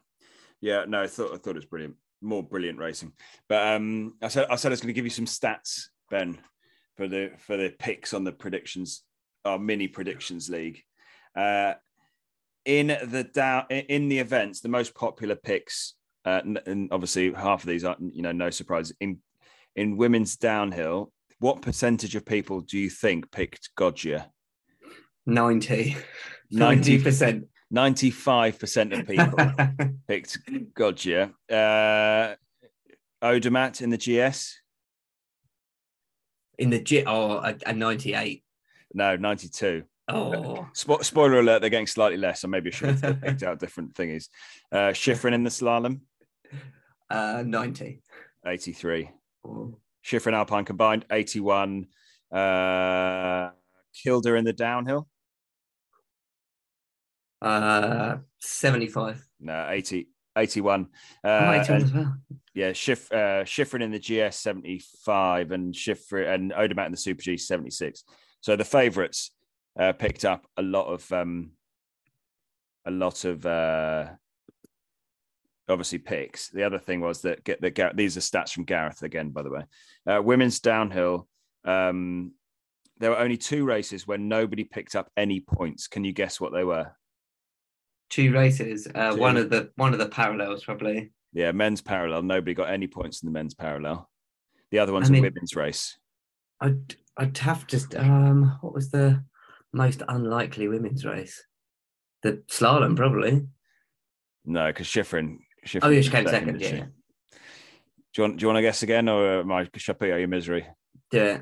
[0.60, 0.84] yeah.
[0.86, 1.96] No, I thought I thought it was brilliant.
[2.20, 3.12] More brilliant racing.
[3.48, 6.38] But um, I said I said I was going to give you some stats, Ben,
[6.96, 9.02] for the for the picks on the predictions,
[9.44, 10.82] our mini predictions league.
[11.34, 11.74] Uh,
[12.64, 17.68] in the down in the events, the most popular picks, uh, and obviously half of
[17.68, 19.18] these are you know no surprise in
[19.76, 21.12] in women's downhill.
[21.38, 24.30] What percentage of people do you think picked Goggia?
[25.34, 25.96] 90
[26.50, 27.46] 90 percent.
[27.70, 29.38] Ninety-five percent of people.
[30.08, 30.38] picked
[30.74, 31.32] Goggia.
[31.48, 32.34] Uh,
[33.22, 34.56] Odermatt in the GS?
[36.58, 38.44] in the G oh a, a 98
[38.92, 39.82] No, 92.
[40.08, 43.58] oh Spo- spoiler alert, they're getting slightly less, so maybe I should have picked out
[43.60, 44.28] different thingies.
[44.70, 46.00] Uh, Shiffrin in the slalom,
[47.08, 48.02] uh 90
[48.46, 49.10] 83.
[49.46, 49.78] oh.
[50.04, 51.86] Shiffrin Alpine combined, 81.
[52.32, 53.50] Uh,
[53.94, 55.08] Kilde in the downhill?
[57.42, 60.88] Uh 75 No, 80, 81.
[61.24, 62.16] Uh, oh, 81 and- as well
[62.54, 67.22] yeah, Schif, uh, Shiffrin in the GS 75 and Shiffrin and Odermatt in the Super
[67.22, 68.02] G 76.
[68.40, 69.30] So the favourites
[69.78, 71.52] uh, picked up a lot of um,
[72.84, 74.06] a lot of uh,
[75.68, 76.48] obviously picks.
[76.48, 79.42] The other thing was that get that Gar- these are stats from Gareth again, by
[79.42, 79.62] the way.
[80.06, 81.28] Uh, women's downhill.
[81.64, 82.32] Um,
[82.98, 85.86] there were only two races where nobody picked up any points.
[85.86, 86.90] Can you guess what they were?
[88.10, 89.20] Two races uh Two.
[89.20, 92.22] one of the one of the parallels probably Yeah, men's parallel.
[92.22, 94.08] Nobody got any points in the men's parallel.
[94.70, 95.96] The other one's I mean- a women's race.
[96.60, 99.24] i'd i'd have to um what was the
[99.72, 101.42] most unlikely women's race
[102.22, 103.46] the slalom probably
[104.44, 105.38] No, because Shiffrin.
[105.66, 106.86] Shiffrin oh yeah she came second yeah.
[108.12, 108.36] Do you want?
[108.38, 110.28] Do you want to guess again, or am I should I put you out your
[110.28, 110.66] misery?
[111.12, 111.40] yeah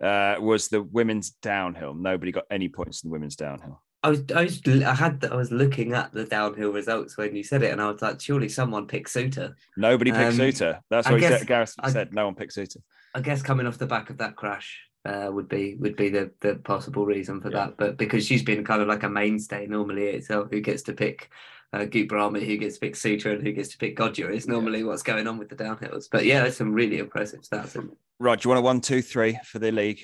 [0.00, 1.92] yeah Uh, was the women's downhill?
[1.94, 3.82] Nobody got any points in the women's downhill.
[4.04, 7.42] I was, I was, I had, I was looking at the downhill results when you
[7.42, 9.56] said it, and I was like, surely someone picked Suter.
[9.76, 10.80] Nobody picked Um, Suter.
[10.90, 11.46] That's I what guess said.
[11.48, 12.12] Gareth I- said.
[12.12, 12.80] No one picked Suter.
[13.14, 16.30] I guess coming off the back of that crash uh, would be would be the
[16.40, 17.66] the possible reason for Yeah.
[17.66, 17.76] that.
[17.78, 21.30] But because she's been kind of like a mainstay normally itself, who gets to pick
[21.72, 24.84] uh, Gut-Behrami, who gets to pick Suter, and who gets to pick Goggia is normally
[24.84, 26.08] what's going on with the downhills.
[26.10, 27.74] But yeah, there's some really impressive stats.
[28.20, 28.44] Right.
[28.44, 30.02] You want a one, two, three for the league?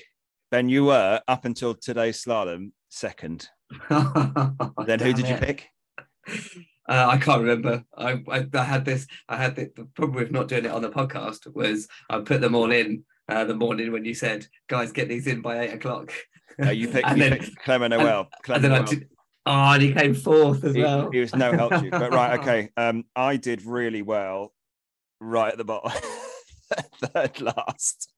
[0.49, 3.47] Ben, you were up until today's slalom second.
[3.89, 5.69] Then who did you pick?
[6.87, 7.83] Uh, I can't remember.
[7.97, 9.07] I, I I had this.
[9.29, 12.41] I had the, the problem with not doing it on the podcast was I put
[12.41, 15.73] them all in uh, the morning when you said, "Guys, get these in by eight
[15.73, 16.11] o'clock."
[16.61, 18.21] Uh, you picked, and you then, picked Clement Noel.
[18.21, 18.87] and Clement then I Noel.
[18.87, 19.09] did.
[19.45, 21.09] Oh, and he came fourth as he, well.
[21.11, 21.91] he was no help to you.
[21.91, 22.69] But right, okay.
[22.77, 24.53] Um, I did really well
[25.19, 25.91] right at the bottom,
[27.03, 28.11] third last.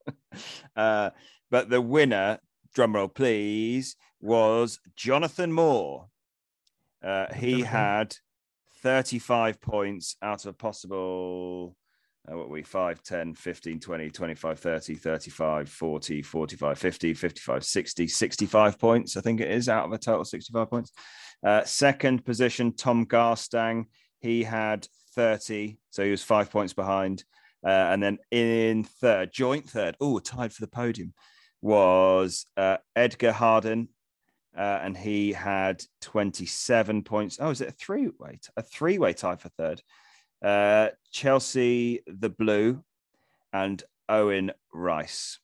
[0.76, 1.12] Uh,
[1.50, 2.40] but the winner,
[2.74, 6.08] drum roll please, was Jonathan Moore.
[7.04, 7.66] Uh, he Jonathan.
[7.66, 8.16] had
[8.82, 11.76] 35 points out of possible
[12.30, 17.64] uh, what were we 5 10 15 20 25 30 35 40 45 50 55
[17.66, 20.92] 60 65 points i think it is out of a total 65 points
[21.46, 23.86] uh, second position tom garstang
[24.20, 27.24] he had 30 so he was five points behind
[27.66, 31.14] uh, and then in third joint third oh tied for the podium
[31.62, 33.90] was uh, edgar harden
[34.58, 37.38] uh, and he had 27 points.
[37.40, 38.40] Oh, is it a three way?
[38.56, 39.82] A three way tie for third.
[40.44, 42.84] Uh, Chelsea, the blue,
[43.52, 45.40] and Owen Rice.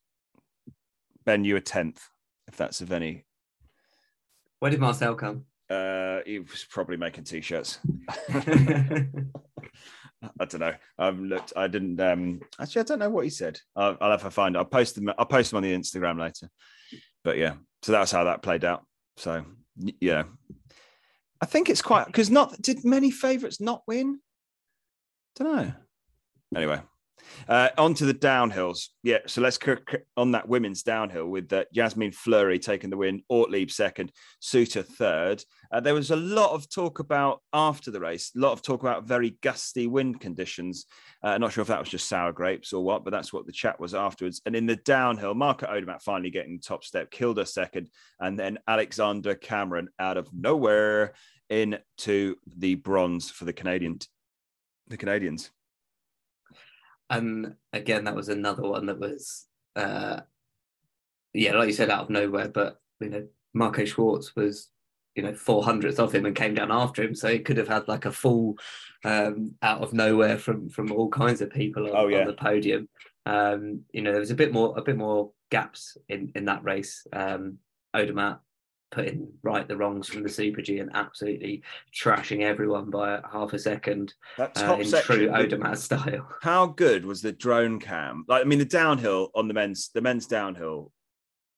[1.26, 2.00] Ben, you were 10th,
[2.48, 3.26] if that's of any.
[4.60, 5.46] Where did Marcel come?
[5.70, 7.80] Uh, he was probably making t shirts.
[10.40, 10.74] I don't know.
[10.98, 11.54] I've looked.
[11.56, 12.00] I didn't.
[12.02, 13.60] Um, actually, I don't know what he said.
[13.76, 14.56] I'll, I'll have to find.
[14.56, 14.60] It.
[14.60, 15.10] I'll post them.
[15.18, 16.50] I'll post them on the Instagram later.
[17.24, 18.84] But yeah, so that's how that played out.
[19.20, 19.44] So
[20.00, 20.24] yeah,
[21.42, 24.22] I think it's quite because not did many favourites not win.
[25.36, 25.74] Don't know.
[26.56, 26.82] Anyway,
[27.48, 28.88] uh, on to the downhills.
[29.04, 32.98] Yeah, so let's c- c- on that women's downhill with uh, Jasmine Flury taking the
[32.98, 35.44] win, Ortlieb second, Suter third.
[35.72, 38.82] Uh, there was a lot of talk about after the race, a lot of talk
[38.82, 40.86] about very gusty wind conditions.
[41.22, 43.52] Uh, not sure if that was just sour grapes or what, but that's what the
[43.52, 44.42] chat was afterwards.
[44.46, 49.36] And in the downhill, Marco Odermatt finally getting top step, her second, and then Alexander
[49.36, 51.14] Cameron out of nowhere
[51.50, 54.00] into the bronze for the Canadian,
[54.88, 55.52] the Canadians.
[57.10, 59.46] And again, that was another one that was,
[59.76, 60.22] uh,
[61.34, 62.50] yeah, like you said, out of nowhere.
[62.50, 64.70] But you know, Marco Schwarz was,
[65.16, 67.68] you know, four hundredths of him and came down after him, so he could have
[67.68, 68.58] had like a full
[69.04, 72.20] um, out of nowhere from from all kinds of people on, Oh, yeah.
[72.22, 72.88] on the podium.
[73.26, 76.64] Um, you know, there was a bit more a bit more gaps in in that
[76.64, 77.06] race.
[77.12, 77.58] Um,
[77.96, 78.40] Odermatt
[78.92, 81.62] putting right the wrongs from the Super G and absolutely
[81.96, 86.28] trashing everyone by half a second That uh, in section, true the- style.
[86.42, 88.26] how good was the drone cam?
[88.28, 90.92] Like, I mean, the downhill on the men's, the men's downhill,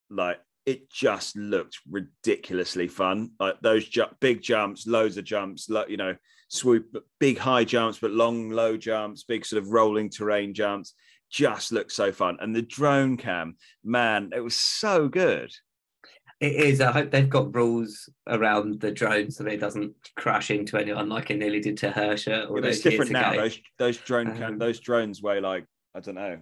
[0.09, 3.31] like it just looked ridiculously fun.
[3.39, 6.15] Like those ju- big jumps, loads of jumps, lo- you know,
[6.49, 10.93] swoop, big high jumps, but long, low jumps, big sort of rolling terrain jumps.
[11.31, 12.37] Just looked so fun.
[12.41, 15.49] And the drone cam, man, it was so good.
[16.41, 16.81] It is.
[16.81, 21.07] I hope they've got rules around the drone so that it doesn't crash into anyone
[21.07, 22.49] like it nearly did to Hirscher.
[22.49, 23.31] All Yeah, it's different now.
[23.31, 23.41] ago.
[23.43, 26.39] Those those drone cam, Um, those drones weigh like I don't know.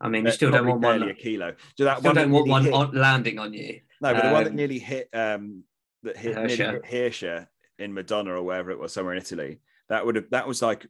[0.00, 1.02] I mean, you still don't want one.
[1.02, 1.54] a kilo.
[1.76, 3.80] So that Still one don't want one hit- on, landing on you.
[4.00, 5.64] No, but the one that Um, nearly hit um
[6.04, 7.48] that hit hit Hirscher
[7.80, 9.58] in Madonna or wherever it was, somewhere in Italy,
[9.88, 10.86] that would have that was like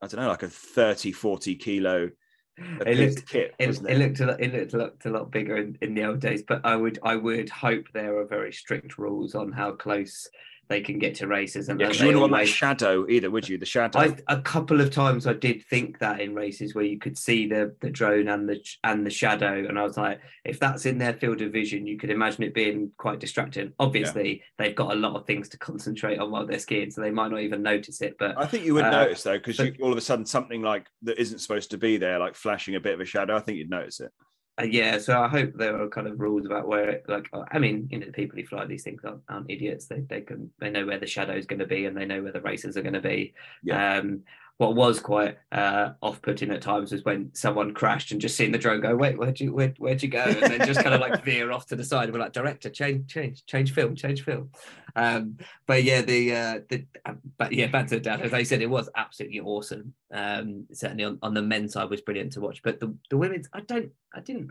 [0.00, 2.10] I don't know, like a 30, 40 kilo
[2.86, 3.98] It looked- kit, It, it it?
[3.98, 6.64] looked a lot, it looked, looked a lot bigger in, in the old days, but
[6.64, 10.28] I would I would hope there are very strict rules on how close
[10.68, 13.48] they can get to races, and Yeah, because you wouldn't want that shadow either, would
[13.48, 13.58] you?
[13.58, 13.98] The shadow.
[14.00, 17.46] I, a couple of times I did think that in races where you could see
[17.46, 20.98] the the drone and the and the shadow, and I was like, if that's in
[20.98, 23.72] their field of vision, you could imagine it being quite distracting.
[23.78, 27.10] Obviously, they've got a lot of things to concentrate on while they're skiing, so they
[27.10, 28.16] might not even notice it.
[28.18, 30.86] But I think you would Uh, notice though, because all of a sudden something like
[31.02, 33.36] that isn't supposed to be there, like flashing a bit of a shadow.
[33.36, 34.12] I think you'd notice it.
[34.58, 37.58] Uh, yeah, so I hope there are kind of rules about where, it, like, I
[37.58, 39.86] mean, you know, the people who fly these things aren't, aren't idiots.
[39.86, 42.22] They they can they know where the shadow is going to be and they know
[42.22, 43.34] where the races are going to be.
[43.62, 43.98] Yeah.
[43.98, 44.22] Um,
[44.58, 48.58] what was quite uh, off-putting at times was when someone crashed and just seeing the
[48.58, 50.22] drone go, wait, where'd you where, where'd you go?
[50.22, 52.10] And then just kind of like veer off to the side.
[52.10, 54.50] We're like, director, change, change, change film, change film.
[54.94, 58.22] Um, but yeah, the uh, the uh, but yeah, back to the down.
[58.22, 59.92] As I said, it was absolutely awesome.
[60.10, 62.62] Um, certainly on, on the men's side was brilliant to watch.
[62.62, 64.50] But the the women's, I don't, I didn't.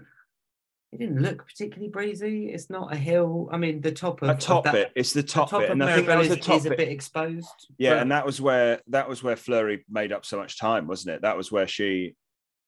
[0.95, 2.45] It didn't look particularly breezy.
[2.53, 3.49] It's not a hill.
[3.51, 4.91] I mean, the top of A of top that, bit.
[4.95, 6.65] It's the the top, top bit, of and I think that was the top is
[6.65, 6.77] a bit.
[6.77, 7.49] bit exposed.
[7.77, 10.87] Yeah, but- and that was where that was where Flury made up so much time,
[10.87, 11.21] wasn't it?
[11.23, 12.15] That was where she.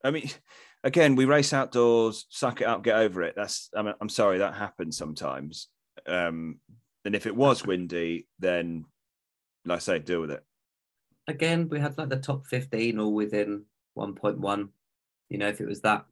[0.03, 0.29] I mean,
[0.83, 3.33] again, we race outdoors, suck it up, get over it.
[3.37, 3.69] That's.
[3.73, 5.69] I mean, I'm sorry, that happens sometimes.
[6.05, 6.59] Um,
[7.05, 8.83] and if it was windy, then,
[9.63, 10.43] like I say, deal with it.
[11.29, 13.63] again, we had like the top 15 all within
[13.97, 14.67] 1.1.
[15.29, 16.03] You know, if it was that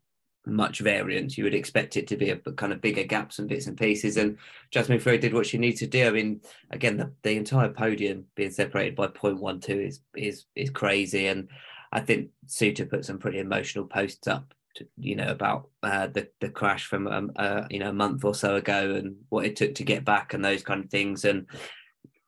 [0.45, 3.67] much variance, you would expect it to be a kind of bigger gaps and bits
[3.67, 4.17] and pieces.
[4.17, 4.37] And
[4.71, 6.07] Jasmine Frey did what she needed to do.
[6.07, 11.27] I mean, again, the, the entire podium being separated by 0.12 is is is crazy.
[11.27, 11.49] And
[11.91, 14.53] I think Suter put some pretty emotional posts up.
[14.75, 18.25] To, you know about uh, the the crash from um, uh, you know a month
[18.25, 21.23] or so ago and what it took to get back and those kind of things
[21.23, 21.47] and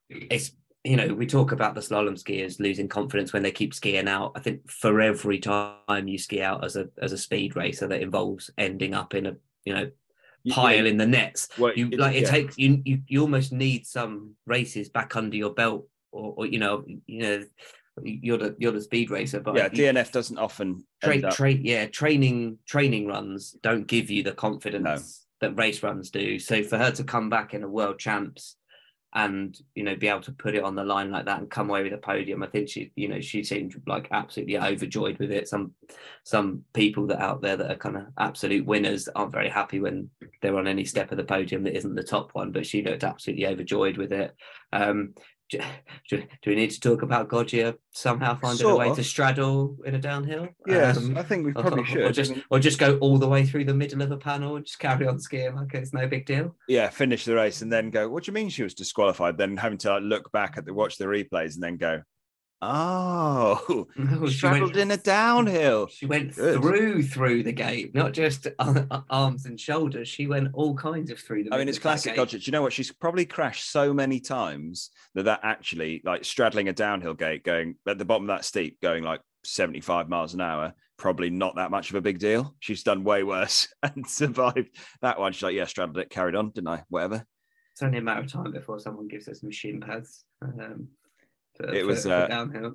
[0.09, 0.51] it's
[0.87, 4.31] you know, we talk about the slalom skiers losing confidence when they keep skiing out.
[4.35, 8.01] I think for every time you ski out as a as a speed racer that
[8.01, 9.91] involves ending up in a you know
[10.49, 12.31] pile yeah, in the nets, well, you like it yeah.
[12.31, 16.59] takes you, you you almost need some races back under your belt, or, or you
[16.59, 17.43] know you know
[18.01, 21.33] you're the you're the speed racer, but yeah, you- DNF doesn't often tra- end up.
[21.33, 26.39] tra- yeah, training training runs don't give you the confidence that race runs do.
[26.39, 28.55] So for her to come back in a world champs
[29.13, 31.69] and you know be able to put it on the line like that and come
[31.69, 35.31] away with a podium, I think she you know she seemed like absolutely overjoyed with
[35.31, 35.47] it.
[35.47, 35.73] Some
[36.23, 40.09] some people that out there that are kind of absolute winners aren't very happy when
[40.41, 43.03] they're on any step of the podium that isn't the top one, but she looked
[43.03, 44.35] absolutely overjoyed with it.
[44.73, 45.13] Um,
[45.49, 45.59] do,
[46.09, 48.95] do we need to talk about Goggia somehow finding a way of.
[48.95, 50.49] to straddle in a downhill?
[50.65, 52.01] Yes, Um, I think we probably or, should.
[52.01, 54.65] Or just, or just go all the way through the middle of a panel and
[54.65, 56.55] just carry on skiing like it's no big deal.
[56.67, 58.09] yeah, finish the race and then go.
[58.09, 59.37] What do you mean she was disqualified?
[59.37, 62.01] Then having to like, look back at the watch the replays and then go.
[62.61, 65.87] Oh, No, she straddled went- in a downhill.
[65.87, 66.59] She went Good.
[66.61, 70.07] through through the gate, not just uh, arms and shoulders.
[70.07, 71.53] She went all kinds of through the.
[71.53, 72.15] I mean, it's classic.
[72.15, 72.39] Goggia.
[72.39, 72.73] Do you know what?
[72.73, 77.75] She's probably crashed so many times that that actually, like straddling a downhill gate, going
[77.87, 81.69] at the bottom of that steep, going like 75 miles an hour, probably not that
[81.71, 82.55] much of a big deal.
[82.59, 85.31] She's done way worse and survived that one.
[85.33, 86.83] She's like, yeah, straddled it, carried on, didn't I?
[86.89, 87.23] Whatever.
[87.73, 90.23] It's only a matter of time before someone gives her some shin pads.
[90.41, 90.87] Um,
[91.57, 92.73] for, It was, for uh, downhill.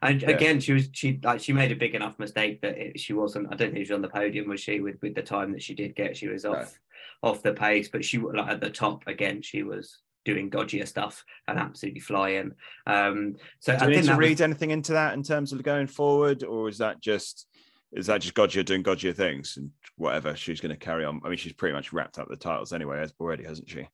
[0.00, 0.30] And yeah.
[0.30, 3.48] again, she was she like she made a big enough mistake that it, she wasn't.
[3.52, 4.80] I don't think she was on the podium, was she?
[4.80, 6.52] With with the time that she did get, she was No.
[6.52, 6.78] off
[7.22, 7.88] off the pace.
[7.88, 9.42] But she like at the top again.
[9.42, 12.52] She was doing dodgier stuff and absolutely flying.
[12.86, 15.62] Um, so Do I need to that was- read anything into that in terms of
[15.64, 17.46] going forward, or is that just
[17.92, 21.20] is that just Goggia doing Goggia things and whatever she's going to carry on?
[21.24, 23.88] I mean, she's pretty much wrapped up the titles anyway as- already, hasn't she?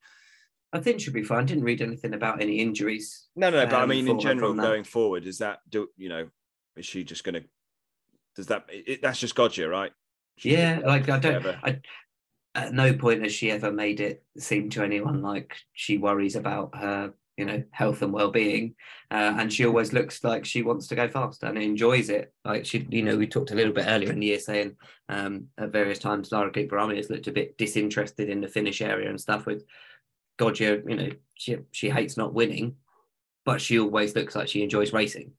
[0.74, 1.46] I think she'll be fine.
[1.46, 3.28] Didn't read anything about any injuries.
[3.36, 6.28] No, no, but I um, mean, in general, going forward, is that do you know?
[6.76, 7.44] Is she just going to?
[8.34, 8.66] Does that?
[8.68, 9.92] It, that's just Goggia, right?
[10.36, 11.46] She's Yeah, like I don't.
[11.46, 11.80] I,
[12.56, 16.76] at no point has she ever made it seem to anyone like she worries about
[16.76, 18.74] her, you know, health and well-being.
[19.10, 22.32] Uh, and she always looks like she wants to go fast and enjoys it.
[22.44, 24.76] Like she, you know, we talked a little bit earlier in the year saying
[25.08, 29.08] um, at various times Lara Behrami has looked a bit disinterested in the finish area
[29.08, 29.46] and stuff.
[29.46, 29.64] With
[30.38, 32.76] Goggia, you know, she she hates not winning,
[33.44, 35.32] but she always looks like she enjoys racing.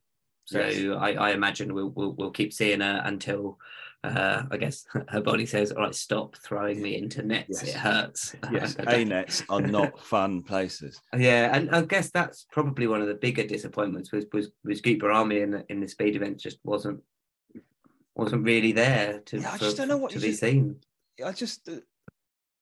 [0.46, 0.98] So Yes.
[1.00, 3.58] I, I imagine we'll, we'll we'll keep seeing her until
[4.04, 7.64] uh, I guess her body says, "All right, stop throwing me into nets.
[7.64, 7.70] Yes.
[7.70, 11.02] It hurts." yes, a nets are not fun places.
[11.18, 15.42] yeah, and I guess that's probably one of the bigger disappointments was was was Gut-Behrami
[15.42, 17.02] in the, in the speed event just wasn't
[18.16, 20.78] wasn't really there to Yeah, I for- just don't know what to be just- seen.
[21.26, 21.78] I just, uh,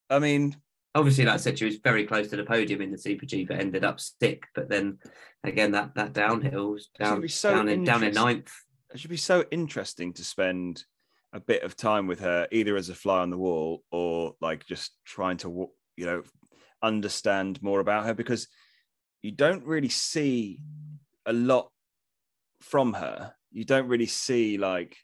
[0.10, 0.56] I mean,
[0.95, 3.45] Obviously, like I said, she was very close to the podium in the Super G,
[3.45, 4.43] but ended up sick.
[4.53, 4.99] But then
[5.43, 8.51] again, that that downhill was down so down in down in ninth.
[8.93, 10.84] it should be so interesting to spend
[11.34, 14.65] a bit of time with her, either as a fly on the wall or like
[14.67, 16.21] just trying to, you know,
[16.84, 18.47] understand more about her because
[19.23, 20.60] you don't really see
[21.25, 21.71] a lot
[22.62, 23.34] from her.
[23.51, 24.95] You don't really see like,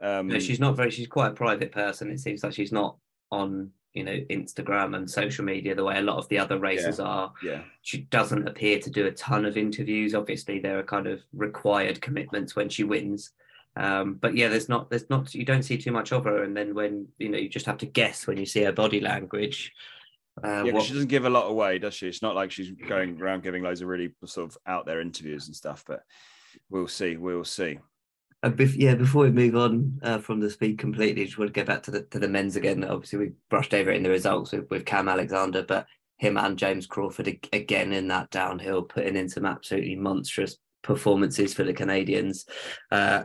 [0.00, 0.90] um, No, she's not very.
[0.90, 2.10] She's quite a private person.
[2.10, 2.96] It seems like she's not
[3.30, 7.00] on you know Instagram and social media the way a lot of the other racers
[7.00, 7.32] are.
[7.42, 10.14] yeah, She doesn't appear to do a ton of interviews.
[10.14, 13.32] Obviously, there are kind of required commitments when she wins.
[13.76, 16.56] Um, but yeah, there's not there's not you don't see too much of her, and
[16.56, 19.72] then when you know you just have to guess when you see her body language.
[20.44, 22.08] Uh, yeah, what, she doesn't give a lot away, does she?
[22.08, 25.46] It's not like she's going around giving loads of really sort of out there interviews
[25.46, 25.82] and stuff.
[25.86, 26.02] But
[26.68, 27.16] we'll see.
[27.16, 27.78] We'll see.
[28.42, 31.60] Uh, bef- yeah, before we move on uh, from the speed completely, just want to
[31.60, 32.84] go back to the to the men's again.
[32.84, 35.86] Obviously, we brushed over it in the results with, with Cam Alexander, but
[36.18, 41.54] him and James Crawford ag- again in that downhill, putting in some absolutely monstrous performances
[41.54, 42.46] for the Canadians.
[42.90, 43.24] Uh,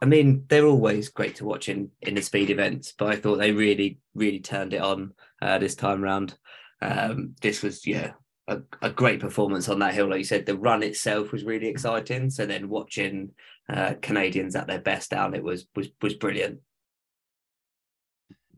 [0.00, 3.36] I mean, they're always great to watch in in the speed events, but I thought
[3.36, 6.36] they really, really turned it on uh, this time round.
[6.80, 8.12] Um, this was yeah.
[8.48, 10.46] A, a great performance on that hill, like you said.
[10.46, 12.28] The run itself was really exciting.
[12.28, 13.30] So then watching
[13.68, 15.34] uh, Canadians at their best down.
[15.34, 16.60] It was was was brilliant.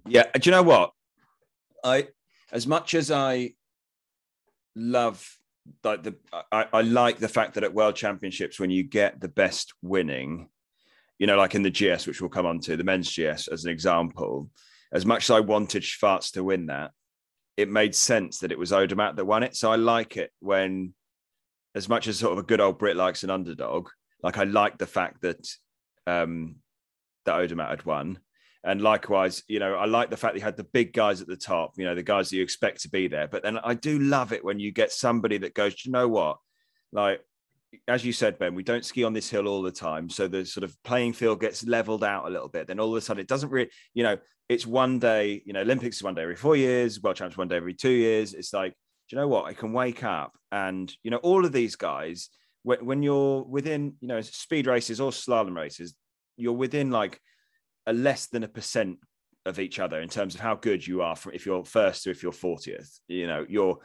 [0.07, 0.93] Yeah, do you know what?
[1.83, 2.09] I
[2.53, 3.55] as much as I
[4.75, 5.39] love
[5.83, 6.15] like the
[6.53, 10.49] I, I like the fact that at World Championships when you get the best winning,
[11.19, 13.65] you know, like in the GS, which we'll come on to, the men's GS as
[13.65, 14.51] an example,
[14.93, 16.93] as much as I wanted Schwarz to win that,
[17.57, 19.57] it made sense that it was Odermatt that won it.
[19.57, 20.95] So I like it when,
[21.75, 23.89] as much as sort of a good old Brit likes an underdog,
[24.23, 25.49] like I like the fact that
[26.07, 26.57] um
[27.25, 28.19] that Odermatt had won.
[28.63, 31.27] And likewise, you know, I like the fact that you had the big guys at
[31.27, 33.29] the top, you know, the guys that you expect to be there.
[33.29, 36.39] But then I do love it when you get somebody that goes, you know what?
[36.91, 37.21] Like,
[37.89, 40.09] as you said, Ben, we don't ski on this hill all the time.
[40.09, 42.67] So the sort of playing field gets leveled out a little bit.
[42.67, 44.17] Then all of a sudden it doesn't really, you know,
[44.49, 47.49] it's one day, you know, Olympics is one day every four years, World Champs one
[47.49, 48.35] day every two years.
[48.35, 49.47] It's like, do you know what?
[49.47, 52.29] I can wake up and, you know, all of these guys,
[52.63, 55.95] when, when you're within, you know, speed races or slalom races,
[56.37, 57.21] you're within like
[57.87, 58.99] a less than a percent
[59.47, 62.11] of each other in terms of how good you are from if you're first to
[62.11, 63.79] if you're 40th you know you're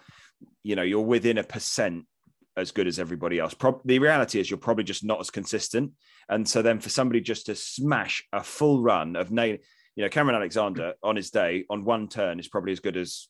[0.63, 2.05] you know you're within a percent
[2.59, 3.53] as good as everybody else.
[3.53, 5.93] Prob- the reality is you're probably just not as consistent.
[6.29, 9.57] And so then for somebody just to smash a full run of nail
[9.95, 13.27] you know cameron alexander on his day on one turn is probably as good as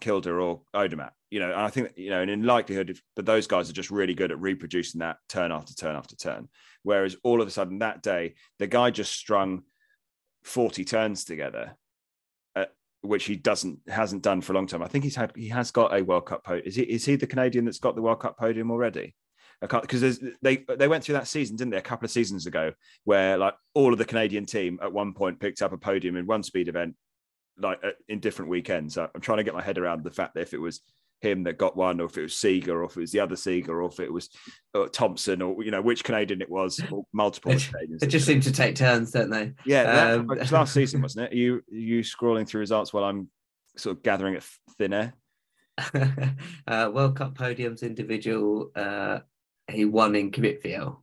[0.00, 3.46] Kilde or Odermatt, you know, and I think, you know, and in likelihood, but those
[3.46, 6.48] guys are just really good at reproducing that turn after turn after turn.
[6.82, 9.62] Whereas all of a sudden that day, the guy just strung
[10.44, 11.76] 40 turns together,
[13.02, 14.82] which he doesn't hasn't done for a long time.
[14.82, 16.66] I think he's had he has got a World Cup podium.
[16.66, 19.14] Is he is he the Canadian that's got the World Cup podium already?
[19.60, 21.78] Because they they went through that season, didn't they?
[21.78, 22.72] A couple of seasons ago,
[23.04, 26.26] where like all of the Canadian team at one point picked up a podium in
[26.26, 26.94] one speed event,
[27.58, 28.96] like in different weekends.
[28.96, 30.80] I'm trying to get my head around the fact that if it was
[31.20, 33.34] him that got one, or if it was Seger, or if it was the other
[33.34, 34.30] Seger, or if it was
[34.74, 38.00] uh, Thompson, or you know which Canadian it was, or multiple it, Canadians.
[38.00, 39.52] They just seem to take turns, don't they?
[39.64, 41.32] Yeah, um, that, it last season, wasn't it?
[41.32, 43.28] Are you are you scrolling through results while I'm
[43.76, 44.44] sort of gathering at
[44.76, 45.14] thin air?
[46.66, 48.70] uh, World Cup podiums individual.
[48.74, 49.20] Uh,
[49.70, 50.98] he won in Kvitfjell.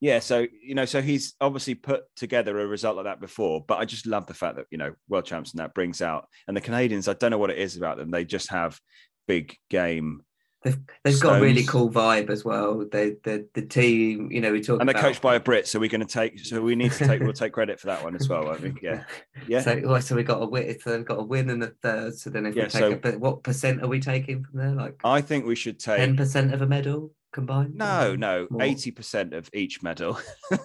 [0.00, 3.78] Yeah, so you know, so he's obviously put together a result like that before, but
[3.78, 6.54] I just love the fact that you know world champs and that brings out, and
[6.54, 8.78] the Canadians, I don't know what it is about them, they just have
[9.26, 10.22] big game.
[10.64, 12.86] They've, they've got a really cool vibe as well.
[12.90, 15.02] They, the the team, you know, we talk and they're about...
[15.02, 17.34] coached by a Brit, so we're going to take, so we need to take, we'll
[17.34, 18.48] take credit for that one as well.
[18.48, 19.04] I think, yeah,
[19.46, 19.60] yeah.
[19.60, 22.16] So, so we got a win, so they've got a win and a third.
[22.16, 24.58] So then, if yeah, we take so, a bit, what percent are we taking from
[24.58, 24.70] there?
[24.70, 27.74] Like, I think we should take ten percent of a medal combined.
[27.74, 30.18] No, no, eighty percent of each medal.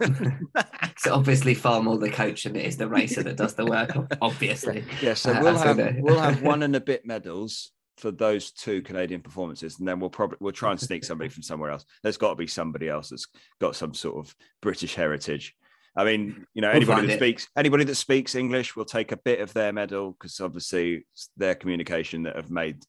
[0.97, 3.91] so obviously, far more the coach than it is the racer that does the work.
[4.22, 5.16] Obviously, yeah.
[5.16, 9.21] So uh, we'll have we'll have one and a bit medals for those two Canadian
[9.21, 11.85] performances, and then we'll probably we'll try and sneak somebody from somewhere else.
[12.01, 13.27] There's got to be somebody else that's
[13.59, 15.55] got some sort of British heritage.
[15.95, 17.17] I mean, you know, anybody we'll that it.
[17.17, 21.55] speaks anybody that speaks English will take a bit of their medal because obviously their
[21.55, 22.83] communication that have made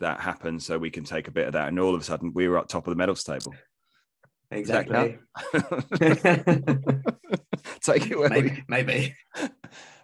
[0.00, 0.60] that happen.
[0.60, 2.58] So we can take a bit of that, and all of a sudden we were
[2.58, 3.54] at top of the medals table.
[4.50, 5.18] Exactly.
[7.80, 9.14] take it maybe, maybe.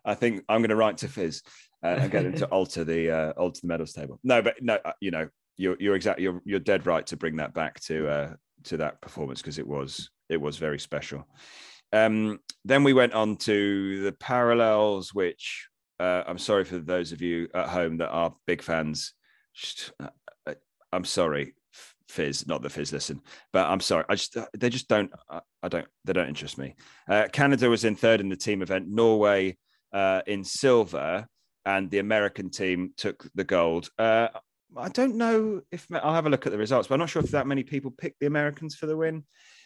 [0.05, 1.43] I think I'm going to write to FIS
[1.87, 4.19] uh, and get him to alter the uh, alter the medals table.
[4.23, 7.37] No, but no, uh, you know, you're you're exactly you're you're dead right to bring
[7.37, 8.35] that back to uh,
[8.65, 11.27] to that performance because it was it was very special.
[11.93, 15.69] Um, then we went on to the parallels, which
[16.01, 19.13] uh, I'm sorry for those of you at home that are big fans.
[19.55, 20.09] Just, uh,
[20.47, 20.55] uh
[20.93, 21.55] I'm sorry,
[22.09, 22.93] FIS, not the FIS.
[22.93, 23.21] Listen,
[23.53, 24.05] but I'm sorry.
[24.09, 25.11] I just they just don't.
[25.31, 25.87] I don't.
[26.05, 26.75] They don't interest me.
[27.09, 28.89] Uh, Canada was in third in the team event.
[28.89, 29.57] Norway
[29.93, 31.27] uh, in silver
[31.67, 33.91] and the American team took the gold.
[33.99, 34.29] Uh,
[34.77, 37.23] I don't know if I'll have a look at the results, but I'm not sure
[37.23, 39.25] if that many people picked the Americans for the win.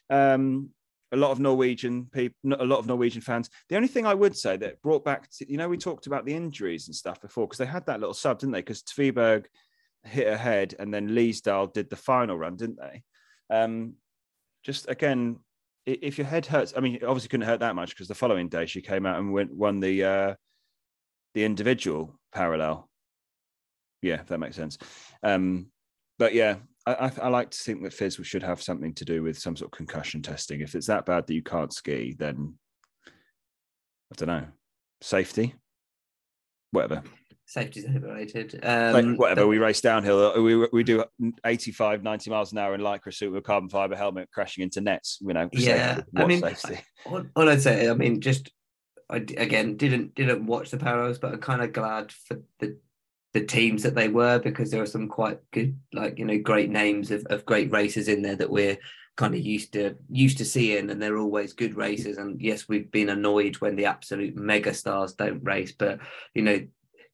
[0.09, 0.71] Um,
[1.13, 3.51] a lot of Norwegian people, a lot of Norwegian fans.
[3.69, 6.25] The only thing I would say that brought back, to, you know, we talked about
[6.25, 8.61] the injuries and stuff before because they had that little sub, didn't they?
[8.61, 9.47] Because Tviberg
[10.05, 13.03] hit her head and then Lysdahl did the final run, didn't they?
[13.55, 13.95] Um,
[14.63, 15.39] just again,
[15.85, 18.67] if your head hurts, I mean, obviously couldn't hurt that much because the following day
[18.67, 20.35] she came out and went, won the uh,
[21.35, 22.89] the individual parallel.
[24.03, 24.79] Yeah, if that makes sense.
[25.23, 25.67] Um,
[26.19, 26.57] but yeah,
[26.87, 29.57] I, I, I, like to think that FIS should have something to do with some
[29.57, 30.61] sort of concussion testing.
[30.61, 32.55] If it's that bad that you can't ski, then
[33.07, 34.47] I don't know.
[35.03, 35.55] Safety,
[36.73, 37.03] whatever.
[37.47, 38.61] Safety's overrated.
[38.63, 39.47] Um, whatever.
[39.47, 40.41] We race downhill.
[40.43, 41.05] We we do
[41.45, 44.81] 85, 90 miles an hour in lycra suit with a carbon fiber helmet, crashing into
[44.81, 45.19] nets.
[45.21, 45.49] You know.
[45.53, 46.45] Yeah, I mean,
[47.07, 48.53] all, all I'd say, I mean, just
[49.11, 52.79] I again didn't didn't watch the Parallels, but I'm kind of glad for the
[53.33, 56.71] the teams that they were because there are some quite good, like you know, great
[56.71, 58.77] names of, of great races in there that we're
[59.17, 62.19] kind of used to used to seeing, and they're always good races.
[62.19, 66.01] And yes, we've been annoyed when the absolute mega stars don't race, but
[66.35, 66.61] you know,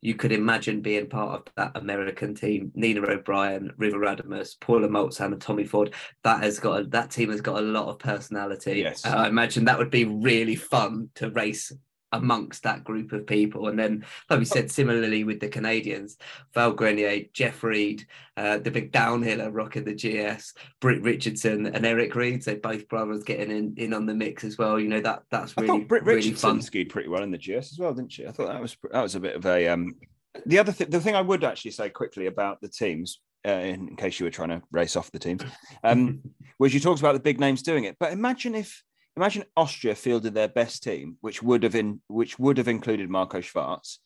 [0.06, 5.32] you could imagine being part of that American team, Nina O'Brien, River Radamus, Paula Moltzan,
[5.32, 5.94] and Tommy Ford.
[6.22, 8.82] That has got a, that team has got a lot of personality.
[8.82, 9.04] Yes.
[9.04, 11.72] Uh, I imagine that would be really fun to race
[12.16, 13.68] amongst that group of people.
[13.68, 16.16] And then, like we said, similarly with the Canadians,
[16.54, 18.06] Val Grenier, Jeff Read,
[18.36, 23.24] uh, the big downhiller rocking the GS, Britt Richardson and Erik Read, so both brothers
[23.24, 24.78] getting in, in on the mix as well.
[24.78, 26.62] You know that that's really, Britt really Richardson fun.
[26.62, 28.26] skied pretty well in the GS as well, didn't she?
[28.26, 29.96] I thought that was that was a bit of a um.
[30.44, 33.88] The other thing, the thing I would actually say quickly about the teams, uh, in,
[33.88, 35.42] in, case you were trying to race off the teams,
[35.82, 36.20] um,
[36.58, 37.96] was you talked about the big names doing it.
[37.98, 38.82] But imagine if
[39.16, 43.40] imagine Austria fielded their best team, which would have in which would have included Marco
[43.40, 43.98] Schwarz.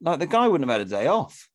[0.00, 1.48] Like the guy wouldn't have had a day off.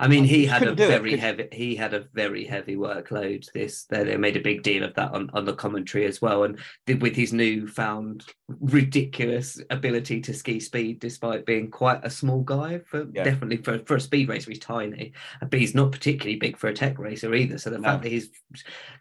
[0.00, 1.48] I mean, he had a very heavy.
[1.52, 3.50] He had a very heavy workload.
[3.52, 6.58] This they made a big deal of that on, on the commentary as well, and
[7.00, 13.06] with his newfound ridiculous ability to ski speed, despite being quite a small guy, for
[13.12, 13.24] yeah.
[13.24, 16.74] definitely for, for a speed racer, he's tiny, but he's not particularly big for a
[16.74, 17.58] tech racer either.
[17.58, 17.88] So the no.
[17.88, 18.30] fact that he's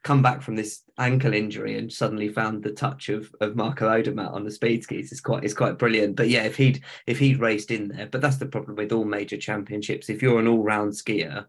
[0.03, 4.33] come back from this ankle injury and suddenly found the touch of of Marco Odermatt
[4.33, 6.15] on the speed skis is quite is quite brilliant.
[6.15, 9.05] But yeah, if he'd if he'd raced in there, but that's the problem with all
[9.05, 10.09] major championships.
[10.09, 11.45] If you're an all round skier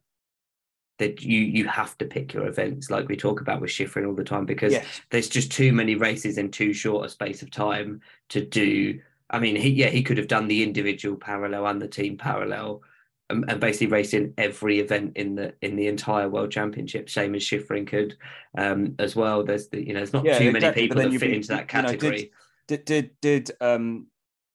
[0.98, 4.14] that you you have to pick your events like we talk about with Shiffrin all
[4.14, 4.86] the time because yes.
[5.10, 9.00] there's just too many races in too short a space of time to do.
[9.30, 12.82] I mean, he yeah he could have done the individual parallel and the team parallel
[13.30, 17.42] and, and, basically racing every event in the in the entire World Championship, same as
[17.42, 18.16] Shiffrin could
[18.56, 19.42] um, as well.
[19.42, 21.68] There's the, you know, there's not yeah, too many people that fit be, into that
[21.68, 22.18] category.
[22.18, 22.30] You know,
[22.68, 24.06] did did did um,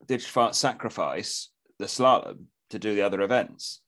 [0.08, 1.50] did Schwarz sacrifice
[1.80, 3.82] the slalom to do the other events?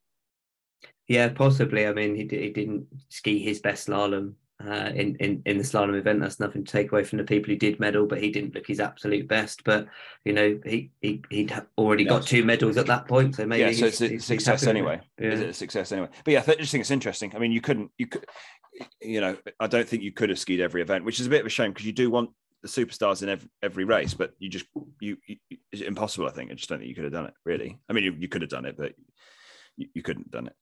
[1.07, 1.87] Yeah, possibly.
[1.87, 4.35] I mean, he, he didn't ski his best slalom
[4.65, 6.21] uh, in, in in the slalom event.
[6.21, 8.67] That's nothing to take away from the people who did medal, but he didn't look
[8.67, 9.63] his absolute best.
[9.63, 9.87] But
[10.23, 13.71] you know, he he he'd already got two medals at that point, so maybe yeah.
[13.71, 15.01] So it's a success anyway.
[15.19, 15.31] Yeah.
[15.31, 16.09] Is it a success anyway?
[16.23, 17.33] But yeah, I just think it's interesting.
[17.35, 18.25] I mean, you couldn't you could
[19.01, 21.41] you know I don't think you could have skied every event, which is a bit
[21.41, 22.29] of a shame because you do want
[22.61, 24.65] the superstars in every, every race, but you just
[24.99, 25.37] you, you,
[25.71, 26.27] it's impossible.
[26.27, 27.33] I think I just don't think you could have done it.
[27.45, 28.93] Really, I mean, you, you could have done it, but
[29.77, 30.55] you, you couldn't have done it.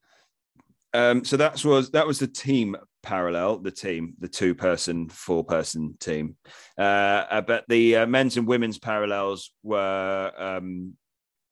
[0.93, 5.43] Um, so that was that was the team parallel, the team, the two person, four
[5.43, 6.35] person team.
[6.77, 10.93] Uh, uh, but the uh, men's and women's parallels were um,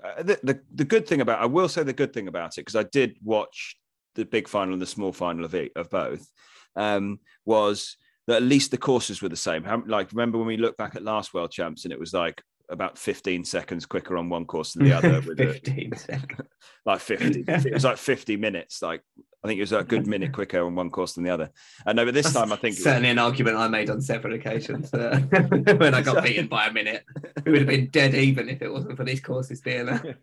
[0.03, 1.41] uh, the, the, the good thing about.
[1.41, 3.77] I will say the good thing about it because I did watch
[4.15, 6.27] the big final and the small final of it, of both.
[6.75, 9.63] Um, was that at least the courses were the same.
[9.63, 12.41] How, like remember when we looked back at last World Champs and it was like
[12.69, 15.21] about 15 seconds quicker on one course than the other.
[15.21, 16.49] With 15 a, seconds.
[16.85, 17.45] like 50.
[17.47, 18.81] It was like 50 minutes.
[18.81, 19.01] Like
[19.43, 21.51] I think it was a good minute quicker on one course than the other.
[21.85, 24.91] And no, but this time I think certainly an argument I made on several occasions
[24.93, 25.19] uh,
[25.77, 27.05] when I got beaten by a minute.
[27.45, 30.17] We would have been dead even if it wasn't for these courses being there.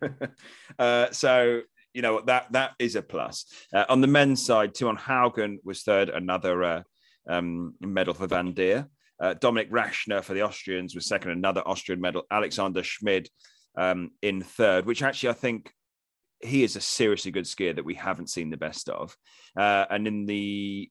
[0.77, 1.61] Uh, so
[1.93, 3.45] you know that that is a plus.
[3.73, 6.83] Uh, on the men's side, Timo Haugan was third, another uh,
[7.27, 8.87] um, medal for Van Deer.
[9.17, 12.23] Uh, Dominik Raschner for the Austrians was second, another Austrian medal.
[12.29, 13.29] Alexander Schmid
[13.77, 15.71] um, in third, which actually I think
[16.45, 19.15] he is a seriously good skier that we haven't seen the best of.
[19.57, 20.89] Uh, and in the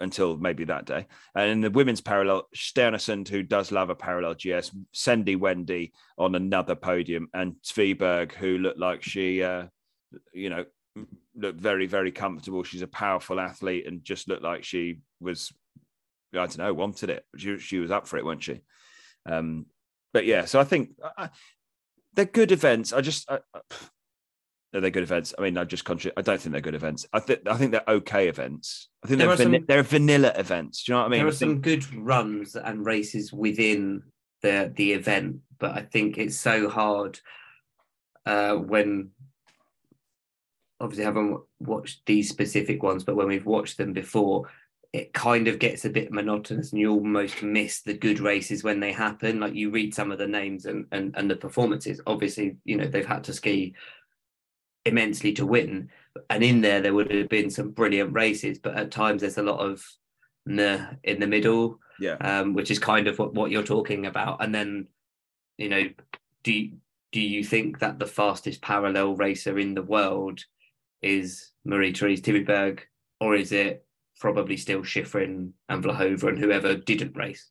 [0.00, 1.06] until maybe that day.
[1.34, 6.34] And in the women's parallel, Stjernesund, who does love a parallel GS, Sendy Wendy on
[6.34, 9.66] another podium, and Tviberg, who looked like she, uh,
[10.32, 10.64] you know,
[11.36, 12.64] looked very, very comfortable.
[12.64, 15.52] She's a powerful athlete and just looked like she was
[16.34, 17.24] I don't know, wanted it.
[17.36, 18.60] She, she was up for it, wasn't she?
[19.26, 19.66] Um,
[20.12, 21.28] but yeah, so I think uh,
[22.14, 22.92] they're good events.
[22.92, 23.38] I just, uh,
[24.74, 25.32] are they good events?
[25.38, 27.06] I mean, I just contra- I don't think they're good events.
[27.12, 28.88] I think I think they're okay events.
[29.04, 30.84] I think there they're van- some, they're vanilla events.
[30.84, 31.20] Do you know what I mean?
[31.20, 34.02] There are some good runs and races within
[34.42, 37.20] the the event, but I think it's so hard
[38.26, 39.10] uh, when
[40.80, 44.50] obviously I haven't watched these specific ones, but when we've watched them before,
[44.94, 48.78] it kind of gets a bit monotonous and you almost miss the good races when
[48.78, 52.56] they happen like you read some of the names and and, and the performances obviously
[52.64, 53.74] you know they've had to ski
[54.84, 55.88] immensely to win
[56.30, 59.42] and in there there would have been some brilliant races but at times there's a
[59.42, 59.84] lot of
[60.46, 64.42] nah in the middle yeah um, which is kind of what, what you're talking about
[64.42, 64.86] and then
[65.56, 65.82] you know
[66.42, 66.72] do you,
[67.12, 70.40] do you think that the fastest parallel racer in the world
[71.00, 72.80] is Marie Therese Tviberg
[73.20, 73.84] or is it
[74.20, 77.50] probably still Shiffrin and Vlhova and whoever didn't race.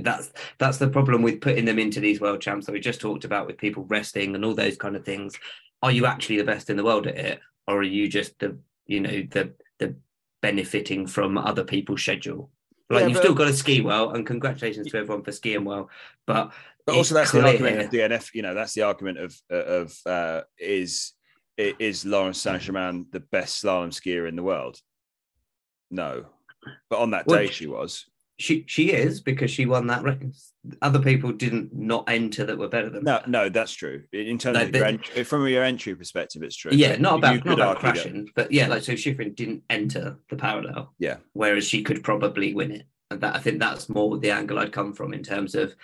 [0.00, 3.24] That's that's the problem with putting them into these world champs that we just talked
[3.24, 5.38] about with people resting and all those kind of things.
[5.82, 8.58] Are you actually the best in the world at it, or are you just the
[8.86, 9.96] you know the the
[10.42, 12.50] benefiting from other people's schedule?
[12.90, 15.90] Like yeah, you've still got to ski well, and congratulations to everyone for skiing well.
[16.26, 16.52] But
[16.86, 17.42] but also that's clear.
[17.42, 18.34] the argument of DNF.
[18.34, 21.12] You know, that's the argument of of uh, is
[21.58, 24.80] is Laurence St-Germain the best slalom skier in the world?
[25.90, 26.26] No,
[26.88, 28.06] but on that well, day she was.
[28.38, 30.52] She she is because she won that race.
[30.80, 33.04] Other people didn't not enter that were better than.
[33.04, 33.24] No, her.
[33.26, 34.04] no, that's true.
[34.12, 36.70] In terms no, of your entry, from your entry perspective, it's true.
[36.72, 38.34] Yeah, not about not about crashing, that.
[38.34, 40.92] but yeah, like so Shiffrin didn't enter the parallel.
[40.98, 42.86] Yeah, whereas she could probably win it.
[43.10, 45.74] And that I think that's more the angle I'd come from in terms of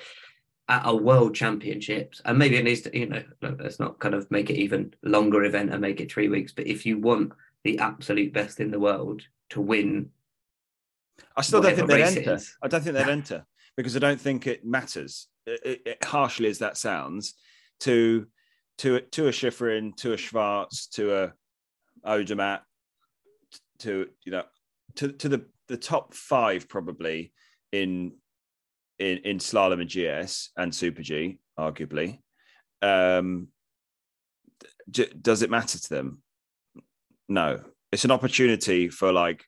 [0.68, 4.30] at a world championships, and maybe it needs to, you know, let's not kind of
[4.30, 6.52] make it even longer event and make it three weeks.
[6.52, 7.32] But if you want
[7.64, 10.11] the absolute best in the world, to win.
[11.36, 12.40] I still don't think they'd enter.
[12.62, 13.46] I don't think they'd enter
[13.76, 15.28] because I don't think it matters.
[15.46, 17.34] It, it, harshly as that sounds,
[17.80, 18.26] to
[18.78, 21.32] to to a Shiffrin, to a Schwarz, to a
[22.06, 22.60] Odermatt,
[23.80, 24.44] to you know,
[24.96, 27.32] to to the the top five probably
[27.72, 28.12] in
[28.98, 32.18] in in slalom and GS and Super G, arguably.
[32.82, 33.48] Um,
[34.90, 36.22] does it matter to them?
[37.28, 39.44] No, it's an opportunity for like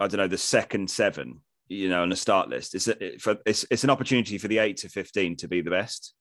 [0.00, 2.74] I don't know the second seven, you know, on the start list.
[2.74, 5.70] It's a, for it's it's an opportunity for the eight to fifteen to be the
[5.70, 6.14] best.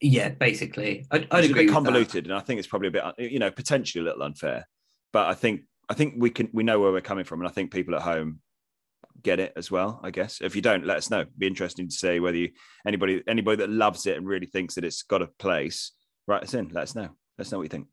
[0.00, 1.64] Yeah, basically, I'd, I'd agree.
[1.64, 4.04] A bit convoluted, and I think it's probably a bit, uh, you know, potentially a
[4.04, 4.66] little unfair.
[5.12, 7.52] But I think I think we can we know where we're coming from, and I
[7.52, 8.40] think people at home
[9.22, 10.00] get it as well.
[10.02, 11.20] I guess if you don't, let us know.
[11.20, 12.50] It'd be interesting to see whether you
[12.86, 15.92] anybody anybody that loves it and really thinks that it's got a place.
[16.26, 16.68] Write us in.
[16.68, 17.10] Let us know.
[17.38, 17.86] Let us know what you think.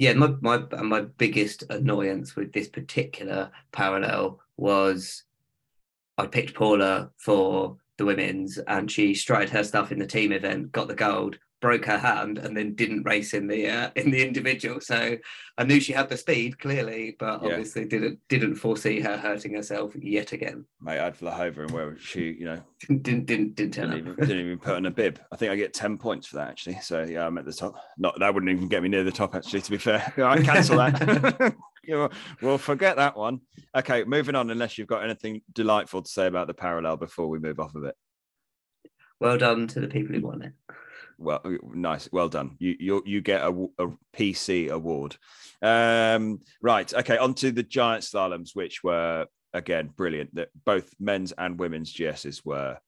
[0.00, 5.24] Yeah, my my my biggest annoyance with this particular parallel was
[6.16, 10.72] I picked Paula for the women's and she strutted her stuff in the team event,
[10.72, 14.26] got the gold, broke her hand, and then didn't race in the uh, in the
[14.26, 14.80] individual.
[14.80, 15.16] So
[15.58, 17.48] I knew she had the speed clearly, but Yeah.
[17.48, 20.64] obviously didn't didn't foresee her hurting herself yet again.
[20.80, 24.46] Mate, I'd fly over and where she, you know, Didn't didn't didn't, didn't even, didn't
[24.46, 25.20] even put on a bib.
[25.30, 26.78] I think I get 10 points for that actually.
[26.82, 27.74] So yeah, I'm at the top.
[27.98, 30.12] Not that wouldn't even get me near the top actually, to be fair.
[30.18, 31.54] I cancel that.
[32.40, 33.40] We'll forget that one.
[33.74, 37.40] Okay, moving on, unless you've got anything delightful to say about the parallel before we
[37.40, 37.96] move off of it.
[39.18, 40.52] Well done to the people who won it.
[41.20, 41.42] Well,
[41.74, 42.08] nice.
[42.10, 42.56] Well done.
[42.58, 45.16] You you you get a, a PC award.
[45.60, 46.92] Um, right.
[46.92, 47.18] Okay.
[47.18, 50.34] On to the giant slaloms, which were again brilliant.
[50.34, 52.78] That both men's and women's GSs were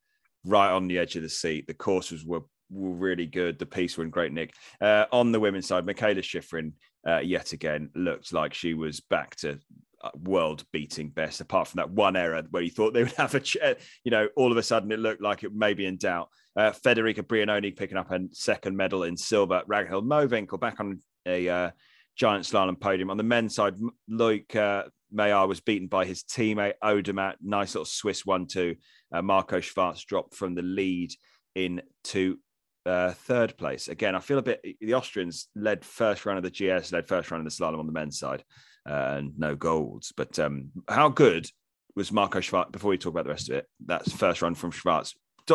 [0.47, 1.66] right on the edge of the seat.
[1.66, 3.59] The courses were were really good.
[3.59, 4.55] The pistes were in great nick.
[4.80, 6.72] Uh, on the women's side, Mikaela Shiffrin
[7.07, 9.59] uh, yet again looked like she was back to
[10.03, 11.43] uh, world beating best.
[11.43, 13.74] Apart from that one error where you thought they would have a, ch- uh,
[14.05, 16.28] you know, all of a sudden it looked like it may be in doubt.
[16.57, 19.62] Uh, Federica Brignone picking up a second medal in silver.
[19.68, 21.70] Ragnhild Mowinckel back on a uh,
[22.16, 23.11] giant slalom podium.
[23.11, 23.74] On the men's side,
[24.11, 27.36] Loic uh, was beaten by his teammate Odermatt.
[27.42, 28.76] Nice little Swiss one-two.
[29.12, 31.12] Uh, Marco Schwarz dropped from the lead
[31.55, 32.38] into
[32.86, 33.88] uh, third place.
[33.88, 34.61] Again, I feel a bit.
[34.80, 37.86] The Austrians led first run of the GS, led first run of the slalom on
[37.86, 38.44] the men's side,
[38.88, 40.12] uh, and no golds.
[40.16, 41.46] But um, how good
[41.94, 42.70] was Marco Schwarz?
[42.70, 45.14] Before we talk about the rest of it, that's first run from Schwarz.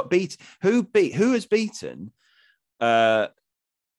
[0.10, 2.12] Beat who beat who has beaten
[2.80, 3.28] uh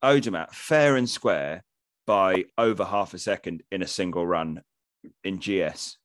[0.02, 1.64] Odermatt fair and square
[2.06, 4.62] by over half a second in a single run
[5.24, 5.98] in GS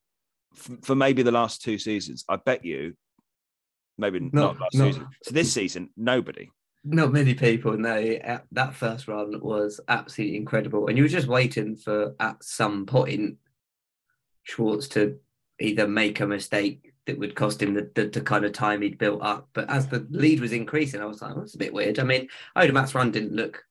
[0.56, 2.26] F- for maybe the last two seasons.
[2.28, 2.96] I bet you,
[3.98, 4.86] maybe No, not last no.
[4.86, 5.08] season.
[5.24, 6.50] So this season, nobody.
[6.84, 11.28] Not many people know uh, that first run was absolutely incredible, and you were just
[11.28, 13.38] waiting for at some point
[14.44, 15.20] Schwarz to
[15.60, 18.97] either make a mistake that would cost him the, the, the kind of time he'd
[18.97, 19.49] built up.
[19.54, 21.99] But as the lead was increasing, I was like, that's a bit weird.
[21.99, 23.64] I mean, Odermatt's run didn't look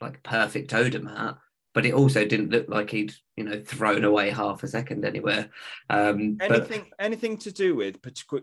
[0.00, 1.36] like perfect Odermatt,
[1.74, 5.50] but it also didn't look like he'd you know thrown away half a second anywhere.
[5.88, 7.98] Um, but anything anything to do with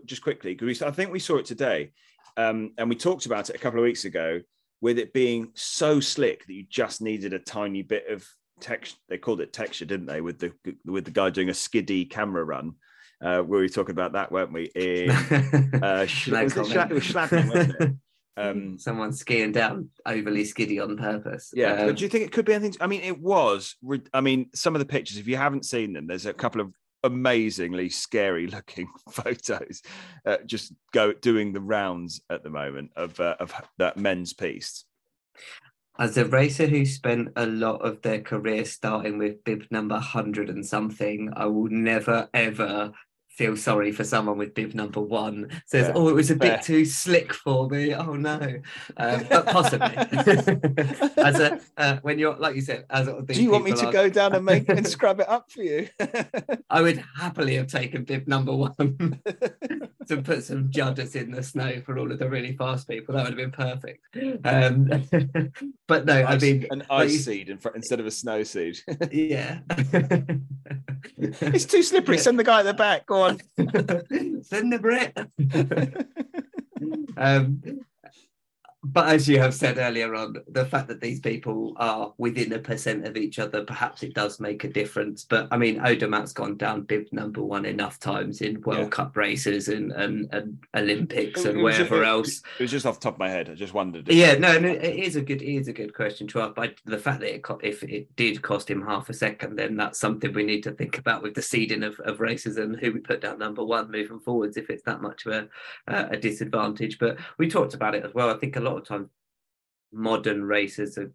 [0.06, 1.92] just quickly because I think we saw it today,
[2.36, 4.40] um, and we talked about it a couple of weeks ago
[4.80, 8.26] with it being so slick that you just needed a tiny bit of
[8.60, 8.96] text.
[9.08, 10.20] They called it texture, didn't they?
[10.20, 10.52] With the
[10.84, 12.74] with the guy doing a skiddy camera run.
[13.20, 14.64] Uh, we were talking about that, weren't we?
[14.74, 15.10] In
[15.82, 16.92] uh, Sch- No was it, Schla- comment.
[16.92, 17.92] was Schladming, wasn't it?
[18.38, 21.50] Um, Someone skiing down overly skiddy on purpose.
[21.52, 22.76] Yeah, Um, but do you think it could be anything?
[22.80, 23.74] I mean, it was.
[24.14, 26.72] I mean, some of the pictures, if you haven't seen them, there's a couple of
[27.02, 29.82] amazingly scary looking photos,
[30.24, 34.86] uh, just go doing the rounds at the moment of uh, of that men's piste.
[35.98, 40.48] As a racer who spent a lot of their career starting with bib number 100
[40.48, 42.92] and something, I will never, ever
[43.38, 45.48] feel sorry for someone with bib number one.
[45.64, 45.92] Says, Fair.
[45.96, 47.94] oh, it was a bit too slick for me.
[47.94, 48.60] Oh, no.
[48.96, 49.94] Um, but possibly.
[51.16, 54.08] as a, uh, when you're, like you said, as Do you want me to go
[54.10, 55.88] down and make and scrub it up for you?
[56.70, 58.74] I would happily have taken bib number one
[60.08, 63.14] to put some judders in the snow for all of the really fast people.
[63.14, 64.04] That would have been perfect.
[64.44, 68.10] Um, but no, I Ice- mean, an ice you- seed in front instead of a
[68.10, 68.78] snow seed.
[69.12, 69.60] yeah.
[71.20, 72.18] it's too slippery.
[72.18, 73.06] Send the guy at the back.
[73.06, 73.40] Go on.
[74.42, 75.16] Send the Brit.
[77.16, 77.62] um,
[78.98, 82.58] but as you have said earlier on, the fact that these people are within a
[82.58, 85.24] percent of each other, perhaps it does make a difference.
[85.24, 88.88] But I mean, Odermatt's gone down bib number one enough times in World Yeah.
[88.88, 92.42] Cup races and, and, and Olympics and wherever it- else.
[92.58, 93.48] It was just off the top of my head.
[93.48, 94.08] I just wondered.
[94.08, 96.56] Yeah, no, no, it is a good, it is a good question to ask.
[96.56, 99.76] But the fact that it, co- if it did cost him half a second, then
[99.76, 102.92] that's something we need to think about with the seeding of, of races and who
[102.92, 104.56] we put down number one moving forwards.
[104.56, 105.48] If it's that much of a
[105.86, 108.30] uh, a disadvantage, but we talked about it as well.
[108.30, 109.08] I think a lot of times
[109.92, 111.12] modern racers are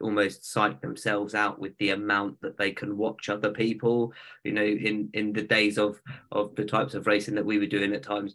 [0.00, 4.12] almost psych themselves out with the amount that they can watch other people.
[4.44, 6.00] You know, in in the days of
[6.32, 8.34] of the types of racing that we were doing at times,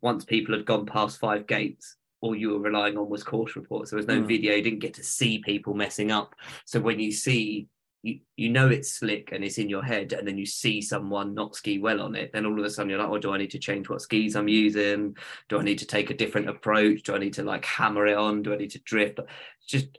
[0.00, 3.90] once people had gone past five gates, all you were relying on was course reports.
[3.90, 4.26] There was no Mm.
[4.26, 4.54] video.
[4.54, 6.34] You didn't get to see people messing up.
[6.64, 7.68] So when you see,
[8.02, 11.34] you, you know it's slick and it's in your head, and then you see someone
[11.34, 13.38] not ski well on it, then all of a sudden you're like, oh, do I
[13.38, 15.16] need to change what skis I'm using?
[15.48, 17.02] Do I need to take a different approach?
[17.02, 18.42] Do I need to like hammer it on?
[18.42, 19.18] Do I need to drift?
[19.66, 19.98] Just,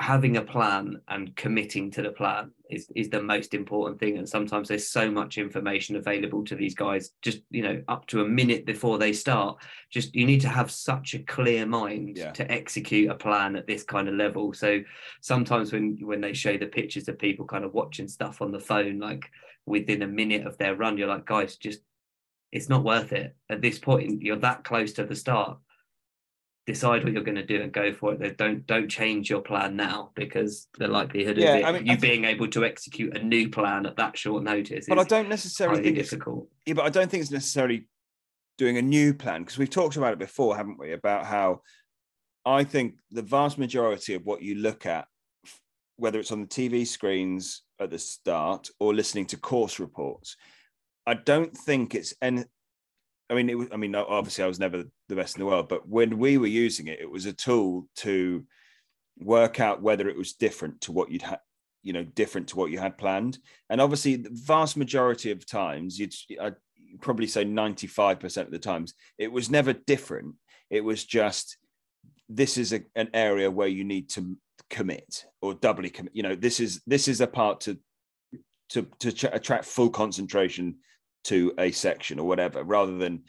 [0.00, 4.18] having a plan and committing to the plan is is the most important thing.
[4.18, 8.22] And sometimes there's so much information available to these guys just you know up to
[8.22, 9.58] a minute before they start.
[9.90, 12.30] Just you need to have such a clear mind Yeah.
[12.32, 14.52] to execute a plan at this kind of level.
[14.52, 14.80] So
[15.20, 18.60] sometimes when when they show the pictures of people kind of watching stuff on the
[18.60, 19.28] phone like
[19.66, 21.80] within a minute of their run you're like guys just
[22.52, 23.34] it's not worth it.
[23.50, 25.58] At this point you're that close to the start
[26.68, 29.74] decide what you're going to do and go for it don't don't change your plan
[29.74, 32.62] now because the likelihood Yeah, of it, I mean, you I think- being able to
[32.62, 36.46] execute a new plan at that short notice But I don't necessarily think it's difficult
[36.66, 37.88] yeah, but I don't think it's necessarily
[38.58, 40.92] doing a new plan because we've talked about it before, haven't we?
[40.92, 41.62] About how
[42.44, 45.06] I think the vast majority of what you look at,
[45.96, 50.36] whether it's on the TV screens at the start or listening to course reports,
[51.06, 52.44] I don't think it's and
[53.30, 55.68] I mean, it was, I mean, obviously, I was never the best in the world,
[55.68, 58.44] but when we were using it, it was a tool to
[59.18, 61.40] work out whether it was different to what you'd had,
[61.82, 63.38] you know, different to what you had planned.
[63.68, 66.56] And obviously, the vast majority of times, you'd I'd
[67.00, 70.34] probably say 95% of the times, it was never different.
[70.70, 71.58] It was just
[72.28, 74.36] this is a, an area where you need to
[74.70, 76.14] commit or doubly commit.
[76.14, 77.78] You know, this is this is a part to
[78.70, 80.76] to to attract full concentration
[81.24, 83.22] to a section or whatever, rather than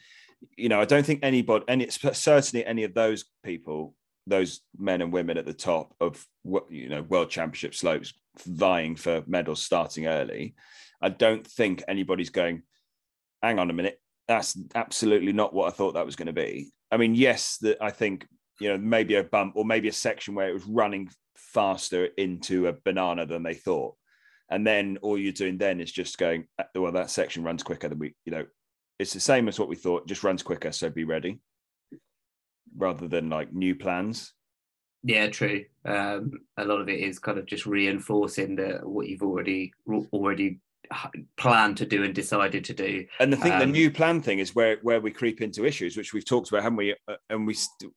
[0.56, 3.94] you know, I don't think anybody, any certainly any of those people,
[4.26, 8.14] those men and women at the top of what you know world championship slopes
[8.46, 10.54] vying for medals starting early,
[11.02, 12.62] I don't think anybody's going.
[13.42, 16.70] Hang on a minute, that's absolutely not what I thought that was going to be.
[16.90, 18.26] I mean, yes, that I think
[18.60, 22.68] you know maybe a bump or maybe a section where it was running faster into
[22.68, 23.94] a banana than they thought,
[24.50, 27.98] and then all you're doing then is just going, well, that section runs quicker than
[27.98, 28.46] we, you know,
[28.98, 31.38] it's the same as what we thought, just runs quicker, so be ready,
[32.76, 34.34] rather than like new plans.
[35.02, 39.22] yeah true um a lot of it is kind of just reinforcing the what you've
[39.22, 39.72] already
[40.12, 40.60] already
[41.38, 44.40] planned to do and decided to do And the thing, the Um, new plan thing
[44.40, 46.94] is where where we creep into issues, which we've talked about, haven't we?
[47.08, 47.94] Uh, And we st-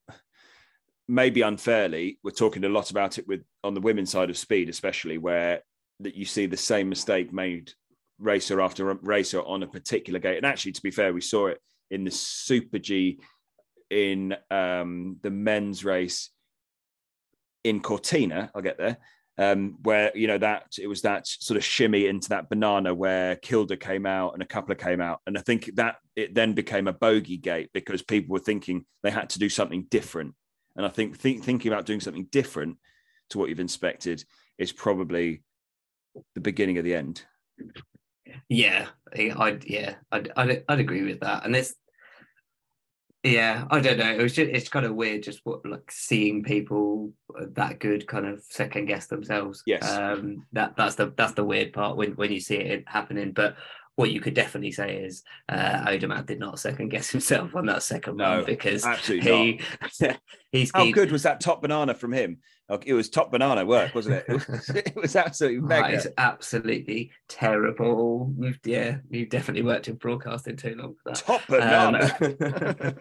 [1.08, 4.70] maybe unfairly, we're talking a lot about it with on the women's side of speed,
[4.70, 5.62] especially where
[6.00, 7.72] that you see the same mistake made
[8.20, 10.38] racer after racer on a particular gate.
[10.38, 11.60] And actually, to be fair, we saw it
[11.92, 13.20] in the Super G
[13.90, 16.30] in um, the men's race
[17.64, 18.52] in Cortina.
[18.54, 18.98] I'll get there.
[19.36, 23.36] Um, where you know that it was that sort of shimmy into that banana where
[23.38, 26.54] Kilde came out and a couple of came out, and I think that it then
[26.54, 30.36] became a bogey gate because people were thinking they had to do something different,
[30.76, 32.78] and I think think thinking about doing something different
[33.32, 34.24] to what you've inspected
[34.60, 35.42] is probably
[36.36, 37.24] the beginning of the end.
[38.50, 41.46] Yeah, I- I'd yeah, I'd, I'd I'd agree with that.
[41.46, 41.76] And it's
[43.24, 44.12] yeah, I don't know.
[44.12, 47.14] It was just it's kind of weird just what like seeing people
[47.54, 49.64] that good kind of second guess themselves.
[49.66, 49.90] Yes.
[49.90, 53.32] Um that that's the that's the weird part when when you see it happening.
[53.32, 53.56] But
[53.96, 57.84] what you could definitely say is uh Odermatt did not second guess himself on that
[57.84, 59.60] second No, one because he
[60.52, 62.40] he's How good was that top banana from him?
[62.86, 64.26] It was top banana work, wasn't it?
[64.28, 65.98] It was, it was absolutely That mega.
[65.98, 68.26] is absolutely terrible.
[68.36, 71.16] We've yeah, you've definitely worked in broadcasting too long for that.
[71.18, 72.16] Top banana.
[72.20, 72.96] Um,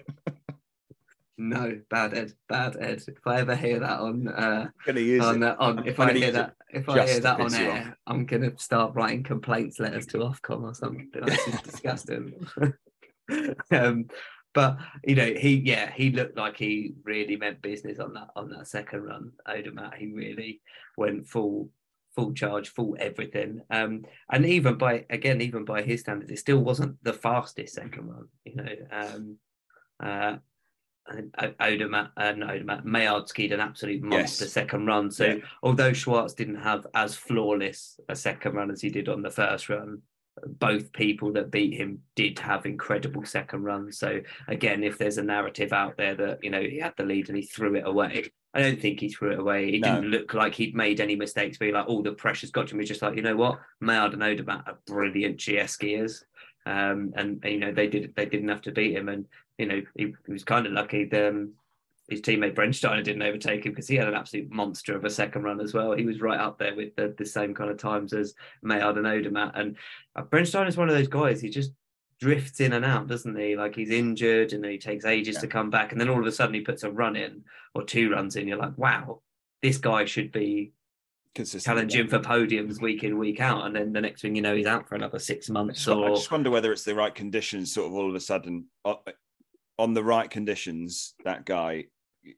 [1.38, 3.02] no, bad Ed, bad Ed.
[3.08, 5.46] If I ever hear that on, uh, Gonna use on, it.
[5.46, 8.94] uh, on if gonna hear that, if I hear that on air, I'm gonna start
[8.94, 11.10] writing complaints letters to Ofcom or something.
[11.12, 12.46] This is disgusting.
[13.70, 14.06] um,
[14.54, 18.50] but you know, he yeah, he looked like he really meant business on that on
[18.50, 19.32] that second run.
[19.48, 20.60] Odermatt, he really
[20.96, 21.70] went full
[22.14, 23.62] full charge, full everything.
[23.70, 28.08] Um, and even by again, even by his standards, it still wasn't the fastest second
[28.08, 28.28] run.
[28.44, 29.36] You know, um,
[30.02, 30.36] uh,
[31.08, 34.52] and O- Odermatt, uh, not Odermatt, Meillard skied an absolute monster Yes.
[34.52, 35.10] second run.
[35.10, 35.36] So Yeah.
[35.62, 39.68] although Schwarz didn't have as flawless a second run as he did on the first
[39.68, 40.02] run,
[40.46, 43.98] both people that beat him did have incredible second runs.
[43.98, 47.28] So again, if there's a narrative out there that you know he had the lead
[47.28, 49.68] and he threw it away, I don't think he threw it away.
[49.70, 49.96] It No.
[49.96, 51.58] didn't look like he'd made any mistakes.
[51.60, 52.80] Where like all the pressure's got to him.
[52.80, 56.24] He's just like you know what, Meillard and Odermatt are brilliant GS skiers,
[56.64, 59.26] um, and, and, you know they did they did enough to beat him, and
[59.62, 61.04] you know he, he was kind of lucky.
[61.06, 61.52] that, Um,
[62.10, 65.44] his teammate Brennsteiner didn't overtake him because he had an absolute monster of a second
[65.44, 65.92] run as well.
[65.92, 69.06] He was right up there with the, the same kind of times as Meillard and
[69.06, 69.52] Odermatt.
[69.58, 69.76] And
[70.16, 71.40] uh, Brennsteiner is one of those guys.
[71.40, 71.70] He just
[72.20, 73.56] drifts in and out, doesn't he?
[73.56, 75.40] Like he's injured and then he takes ages Yeah.
[75.42, 77.44] to come back, and then all of a sudden he puts a run in
[77.74, 78.46] or two runs in.
[78.48, 79.20] You're like, wow,
[79.62, 80.72] this guy should be
[81.34, 81.64] Consistent.
[81.64, 84.66] challenging for podiums week in week out, and then the next thing you know, he's
[84.66, 85.84] out for another six I months.
[85.84, 88.66] just, I just wonder whether it's the right conditions, sort of all of a sudden,
[88.84, 88.94] uh,
[89.78, 91.86] on the right conditions, that guy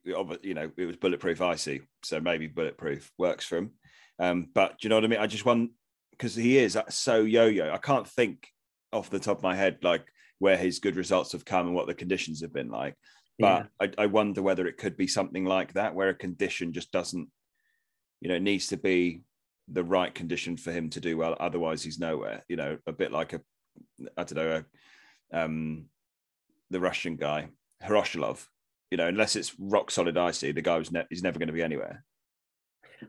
[0.03, 3.71] you know, it was bulletproof icy, so maybe bulletproof works for him.
[4.19, 5.21] Um, but do you know what I mean?
[5.21, 5.73] I just want
[6.11, 7.73] because he is so yo-yo.
[7.73, 8.49] I can't think
[8.93, 10.07] off the top of my head like
[10.39, 12.95] where his good results have come and what the conditions have been like.
[13.39, 13.89] But yeah.
[13.99, 17.29] I, I wonder whether it could be something like that, where a condition just doesn't,
[18.21, 19.23] you know, it needs to be
[19.69, 21.37] the right condition for him to do well.
[21.41, 22.45] Otherwise, he's nowhere.
[22.49, 23.41] You know, a bit like a,
[24.17, 24.63] I don't know,
[25.33, 25.87] a, um,
[26.71, 27.49] the Russian guy,
[27.83, 28.47] Hiroshilov.
[28.91, 31.53] You know, unless it's rock solid icy, the guy was ne- he's never going to
[31.53, 32.05] be anywhere.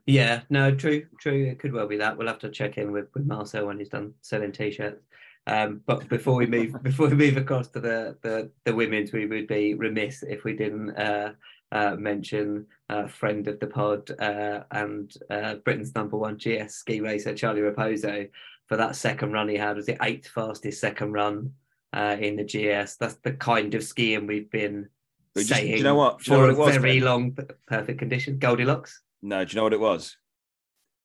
[0.05, 1.45] Yeah, no, true, true.
[1.45, 2.17] It could well be that.
[2.17, 5.03] We'll have to check in with, with Marcel when he's done selling t-shirts.
[5.47, 9.25] Um, but before we move, before we move across to the, the the women's, we
[9.25, 11.33] would be remiss if we didn't uh,
[11.71, 17.01] uh, mention a friend of the pod uh, and uh, Britain's number one GS ski
[17.01, 18.29] racer Charlie Raposo
[18.67, 19.75] for that second run he had.
[19.75, 21.53] Was the eighth fastest second run
[21.95, 22.97] uh, in the GS?
[22.97, 24.89] That's the kind of skiing we've been
[25.35, 26.21] just, saying you know what?
[26.21, 27.05] for know what a very ben?
[27.05, 27.37] long,
[27.67, 28.37] perfect condition.
[28.37, 29.01] Goldilocks.
[29.21, 30.17] No, do you know what it was?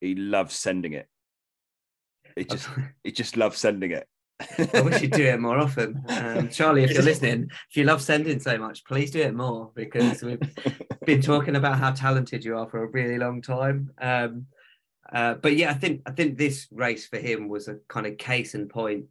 [0.01, 1.09] He loves sending it.
[2.37, 2.69] He just
[3.05, 4.07] he just loves sending it.
[4.75, 6.03] I wish you'd do it more often.
[6.11, 9.71] Um, Charlie, if you're listening, if you love sending so much, please do it more
[9.75, 10.41] because we've
[11.07, 13.91] been talking about how talented you are for a really long time.
[14.01, 14.47] Um,
[15.13, 18.17] uh, but yeah, I think I think this race for him was a kind of
[18.17, 19.07] case in point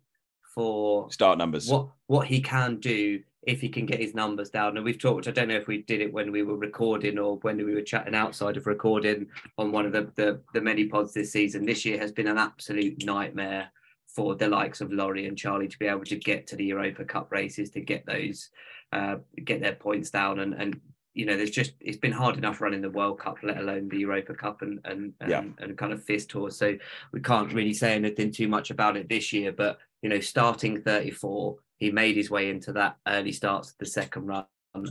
[0.59, 1.69] for start numbers.
[1.69, 4.75] What what he can do if he can get his numbers down.
[4.75, 7.37] And we've talked, I don't know if we did it when we were recording or
[7.37, 11.13] when we were chatting outside of recording on one of the, the, the many pods
[11.13, 11.65] this season.
[11.65, 13.71] This year has been an absolute nightmare
[14.07, 17.05] for the likes of Laurie and Charlie to be able to get to the Europa
[17.05, 18.49] Cup races, to get those,
[18.91, 20.39] uh, get their points down.
[20.39, 20.81] And, and,
[21.13, 23.99] you know, there's just, it's been hard enough running the World Cup, let alone the
[23.99, 25.43] Europa Cup and, and, and, yeah.
[25.59, 26.51] and kind of FIS tour.
[26.51, 26.77] So
[27.11, 30.81] we can't really say anything too much about it this year, but, you know, starting
[30.81, 34.45] 34, he made his way into that early starts of the second run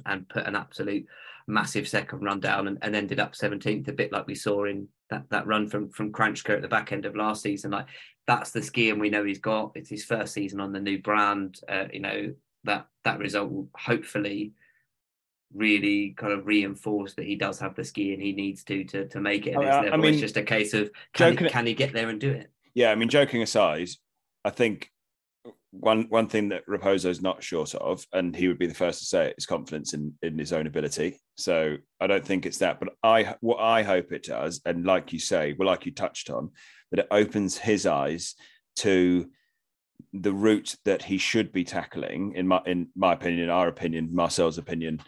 [0.06, 1.06] and put an absolute
[1.46, 4.86] massive second run down and, and ended up 17th, a bit like we saw in
[5.10, 7.70] that, that run from from Kranjska at the back end of last season.
[7.70, 7.86] Like
[8.26, 9.72] that's the skiing we know he's got.
[9.74, 11.58] It's his first season on the new brand.
[11.68, 14.52] Uh, you know that that result will hopefully
[15.54, 19.08] really kind of reinforce that he does have the ski and he needs to to
[19.08, 19.54] to make it.
[19.54, 22.08] And it's, I mean, it's just a case of can, he, can he get there
[22.08, 22.50] and do it?
[22.74, 23.88] Yeah, I mean, joking aside,
[24.44, 24.90] I think
[25.70, 29.00] one one thing that Raposo is not short of, and he would be the first
[29.00, 31.18] to say it, is confidence in in his own ability.
[31.36, 35.12] So I don't think it's that, but I what I hope it does, and like
[35.12, 36.50] you say, well, like you touched on,
[36.90, 38.34] that it opens his eyes
[38.76, 39.30] to
[40.12, 42.32] the route that he should be tackling.
[42.34, 45.00] In my in my opinion, our opinion, Marcel's opinion,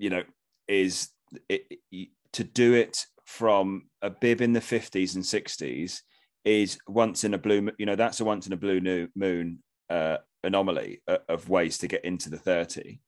[0.00, 0.22] you know,
[0.66, 1.10] is
[1.48, 6.02] it, it, to do it from a bib in the fifties and sixties
[6.44, 9.58] is once in a blue you know that's a once in a blue moon
[9.90, 12.98] uh, anomaly of ways to get into the 30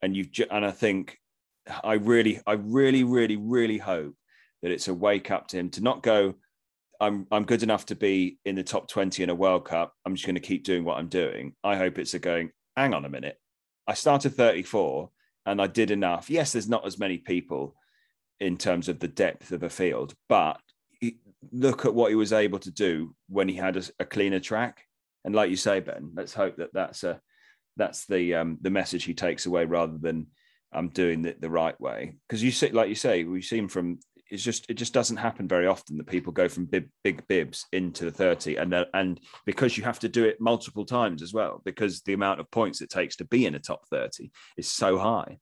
[0.00, 1.18] and you've and i think
[1.84, 4.14] i really i really really really hope
[4.62, 6.34] that it's a wake up to him to not go
[7.00, 9.92] i'm i'm good enough to be in the top 20 in a world cup.
[10.06, 11.54] I'm just going to keep doing what i'm doing.
[11.62, 13.36] I hope it's a going hang on a minute.
[13.86, 15.10] I started 34
[15.50, 17.74] and i did enough yes there's not as many people
[18.38, 20.60] in terms of the depth of a field but
[21.52, 24.86] look at what he was able to do when he had a, a cleaner track
[25.24, 27.20] and like you say, Ben, let's hope that that's a
[27.76, 30.26] that's the um, the message he takes away rather than
[30.72, 32.16] I'm um, doing it the right way.
[32.28, 33.98] Because you see, like you say, we've seen from
[34.30, 37.66] it's just it just doesn't happen very often that people go from big big bibs
[37.72, 41.32] into the 30 and uh, and because you have to do it multiple times as
[41.32, 44.68] well because the amount of points it takes to be in a top 30 is
[44.68, 45.38] so high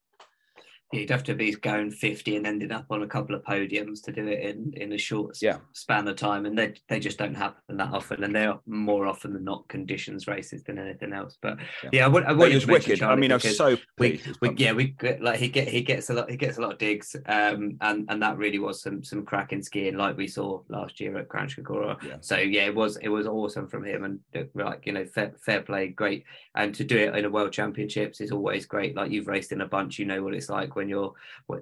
[0.92, 4.12] you'd have to be going 50 and ending up on a couple of podiums to
[4.12, 5.58] do it in in a short yeah.
[5.72, 9.32] span of time and they they just don't happen that often and they're more often
[9.32, 12.60] than not conditions races than anything else but yeah, yeah I, would, I want you
[12.66, 13.02] wicked.
[13.02, 16.30] I mean I'm so we, we yeah we like he get he gets a lot
[16.30, 19.62] he gets a lot of digs um and and that really was some some cracking
[19.62, 22.16] skiing like we saw last year at Kranjska Gora yeah.
[22.20, 25.60] so yeah it was it was awesome from him and like you know fair, fair
[25.62, 26.24] play great.
[26.54, 29.60] And to do it in a world championships is always great like you've raced in
[29.60, 31.12] a bunch you know what it's like when you're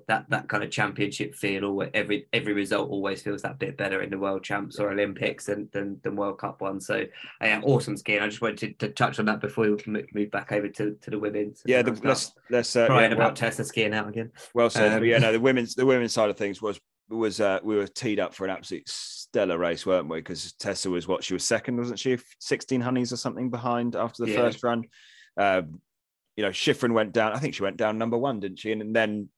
[0.06, 4.02] that that kind of championship feel or every every result always feels that bit better
[4.02, 7.04] in the world champs or olympics than than, than world cup one so
[7.40, 10.52] yeah awesome skiing i just wanted to, to touch on that before we move back
[10.52, 13.94] over to, to the women's yeah the, let's let's uh, yeah, about well, tessa skiing
[13.94, 16.80] out again well said um, yeah no the women's the women's side of things was
[17.08, 20.18] was uh, we were teed up for an absolute stellar race, weren't we?
[20.18, 22.18] Because Tessa was what she was second, wasn't she?
[22.40, 24.38] Sixteen honeys or something behind after the yeah.
[24.38, 24.84] first run.
[25.36, 25.80] Um,
[26.36, 27.32] you know, Shiffrin went down.
[27.32, 28.72] I think she went down number one, didn't she?
[28.72, 29.28] And, and then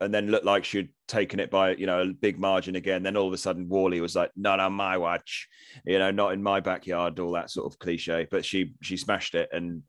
[0.00, 3.02] and then looked like she'd taken it by you know a big margin again.
[3.02, 5.48] Then all of a sudden, Worley was like, "Not on my watch,"
[5.84, 8.26] you know, not in my backyard, all that sort of cliche.
[8.30, 9.82] But she she smashed it, and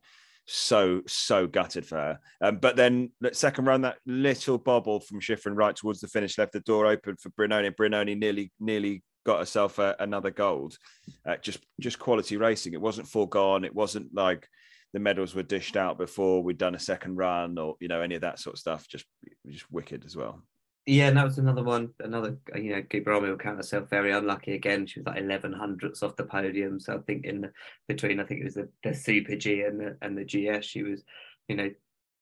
[0.46, 2.18] so so gutted for her.
[2.40, 6.38] Um, but then the second round, that little bobble from Shiffrin right towards the finish
[6.38, 7.74] left the door open for Brignone.
[7.74, 10.78] Brignone nearly nearly got herself a, another gold.
[11.26, 12.72] Uh, just just quality racing.
[12.72, 13.64] It wasn't foregone.
[13.64, 14.48] It wasn't like
[14.92, 18.14] the medals were dished out before we'd done a second run or you know any
[18.14, 18.88] of that sort of stuff.
[18.88, 19.04] Just
[19.48, 20.42] just wicked as well.
[20.88, 21.90] Yeah, and that was another one.
[21.98, 24.86] Another, you know, Gut-Behrami will count herself very unlucky again.
[24.86, 26.78] She was like eleven hundredths off the podium.
[26.78, 27.52] So I think in the,
[27.88, 30.84] between, I think it was the, the Super G and the and the GS, she
[30.84, 31.02] was,
[31.48, 31.70] you know,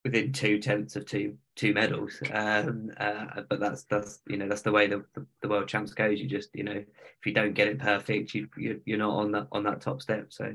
[0.02, 2.20] within two tenths of two two medals.
[2.32, 5.92] Um, uh, but that's that's you know that's the way the, the, the, world champs
[5.92, 6.18] goes.
[6.18, 9.32] You just you know if you don't get it perfect, you, you you're not on
[9.32, 10.32] that on that top step.
[10.32, 10.54] So,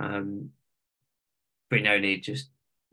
[0.00, 0.50] um,
[1.70, 2.50] Brignone just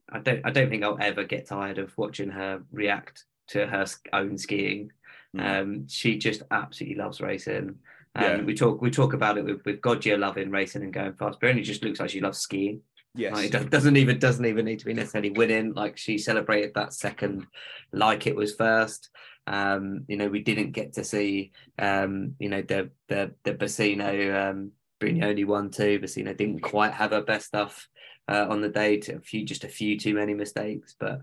[0.09, 3.85] I don't I don't think I'll ever get tired of watching her react to her
[4.13, 4.91] own skiing.
[5.35, 5.61] Mm.
[5.61, 7.75] Um, she just absolutely loves racing.
[8.15, 8.45] And yeah.
[8.45, 11.61] we talk we talk about it with with loving racing and going fast, but it
[11.63, 12.81] just looks like she loves skiing.
[13.13, 15.73] Yes, like, it doesn't even doesn't even need to be necessarily winning.
[15.73, 17.45] Like she celebrated that second,
[17.91, 19.09] like it was first.
[19.47, 24.49] Um, you know, we didn't get to see, um, you know, the the the Bassino
[24.49, 25.99] um, Brignone one too.
[25.99, 27.87] Bassino didn't quite have her best stuff
[28.27, 28.97] uh, on the day.
[28.97, 31.21] To a few, just a few too many mistakes, but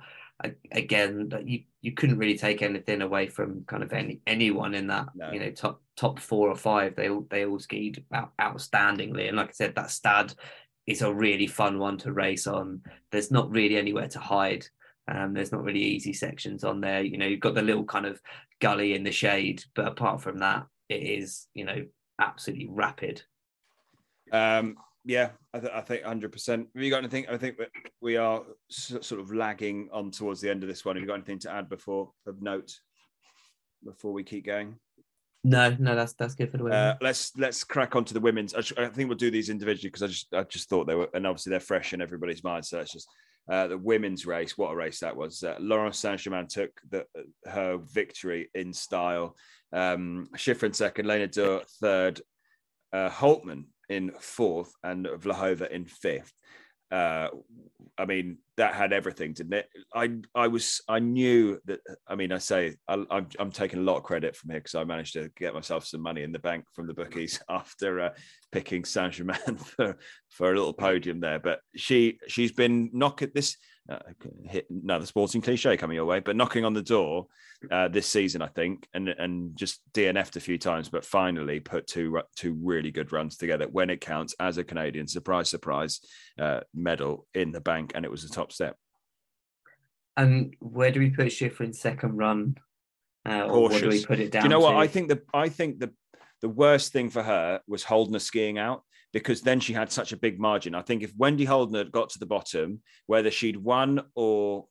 [0.70, 5.08] again, you you couldn't really take anything away from kind of any anyone in that
[5.14, 5.30] no.
[5.32, 6.96] you know top top four or five.
[6.96, 10.34] They all they all skied out, outstandingly, and like I said, that Stad
[10.86, 12.82] is a really fun one to race on.
[13.10, 14.66] There's not really anywhere to hide.
[15.08, 17.02] Um, there's not really easy sections on there.
[17.02, 18.20] You know, you've got the little kind of
[18.60, 21.84] gully in the shade, but apart from that, it is you know
[22.18, 23.22] absolutely rapid.
[24.32, 26.48] Um, yeah, I, th- I think 100%.
[26.48, 27.26] Have you got anything?
[27.28, 27.58] I think
[28.00, 30.96] we are sort of lagging on towards the end of this one.
[30.96, 32.72] Have you got anything to add before of note
[33.84, 34.76] before we keep going?
[35.44, 36.78] No, no, that's that's good for the women.
[36.78, 38.54] Uh, let's let's crack on to the women's.
[38.54, 41.08] I, I think we'll do these individually because I just I just thought they were,
[41.14, 42.64] and obviously they're fresh in everybody's mind.
[42.64, 43.08] So it's just
[43.50, 44.56] uh, the women's race.
[44.56, 45.42] What a race that was!
[45.42, 47.06] Uh, Laurence St-Germain took the,
[47.44, 49.36] her victory in style.
[49.72, 52.20] Um, Shiffrin second, Lena Dürr third,
[52.92, 56.32] uh, Holtmann in fourth and Vlhova in fifth.
[56.90, 57.28] Uh,
[57.96, 59.68] I mean, that had everything, didn't it?
[59.94, 61.80] I I was I knew that.
[62.06, 64.74] I mean, I say I, I'm, I'm taking a lot of credit from here because
[64.74, 68.10] I managed to get myself some money in the bank from the bookies after uh,
[68.50, 69.96] picking St-Germain for
[70.28, 71.38] for a little podium there.
[71.38, 73.56] But she she's been knocking this
[73.88, 73.98] uh,
[74.46, 77.26] hit another sporting cliche coming your way, but knocking on the door
[77.70, 81.86] uh, this season, I think, and and just DNF'd a few times, but finally put
[81.86, 85.08] two two really good runs together when it counts as a Canadian.
[85.08, 86.00] Surprise, surprise,
[86.38, 88.76] uh, medal in the bank, and it was a top step.
[90.16, 92.56] And where do we put Shiffrin's second run?
[93.26, 94.42] Uh, or where do we put it down?
[94.42, 94.64] Do you know to?
[94.64, 95.08] what I think?
[95.08, 95.92] The I think the
[96.40, 100.16] the worst thing for her was Holdener skiing out because then she had such a
[100.16, 100.74] big margin.
[100.74, 104.66] I think if Wendy Holden had got to the bottom, whether she'd won or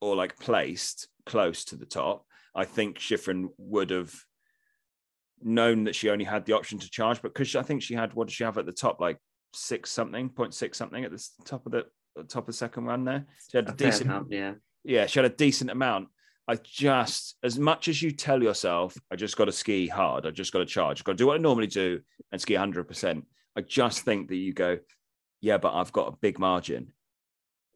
[0.00, 4.14] or like placed close to the top, I think Shiffrin would have
[5.40, 7.22] known that she only had the option to charge.
[7.22, 9.18] But because I think she had what did she have at the top, like
[9.54, 11.86] six something, point six something at the top of the
[12.28, 13.24] top of the second run there.
[13.50, 14.54] She had a, a decent amount, yeah.
[14.84, 16.08] Yeah, she had a decent amount.
[16.46, 20.30] I just, as much as you tell yourself, I just got to ski hard, I
[20.30, 22.00] just got to charge, I've got to do what I normally do
[22.32, 23.22] and ski 100%.
[23.56, 24.78] I just think that you go,
[25.40, 26.92] yeah, but I've got a big margin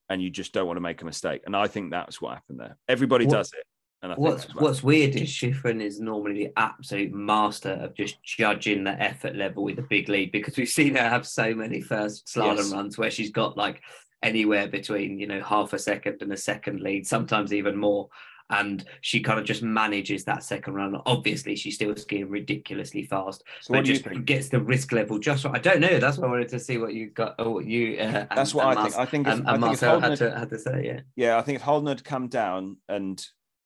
[0.08, 1.42] and you just don't want to make a mistake.
[1.46, 2.76] And I think that's what happened there.
[2.88, 3.64] Everybody what, does it.
[4.02, 8.84] And I what's what's weird is Shiffrin is normally the absolute master of just judging
[8.84, 12.26] the effort level with a big lead because we've seen her have so many first
[12.26, 12.72] slalom yes.
[12.72, 13.82] runs where she's got like
[14.22, 18.08] anywhere between you know half a second and a second lead, sometimes even more
[18.50, 20.96] and she kind of just manages that second run.
[21.06, 25.54] Obviously, she's still skiing ridiculously fast, so but just gets the risk level just right.
[25.54, 25.98] I don't know.
[25.98, 27.34] That's why I wanted to see what you got.
[27.38, 27.98] Oh, you.
[27.98, 28.96] Uh, That's what I think.
[28.96, 29.26] I think.
[29.26, 31.00] If, um, and, and Marcel had, to, had to say, yeah.
[31.16, 33.24] Yeah, I think if Holden had come down and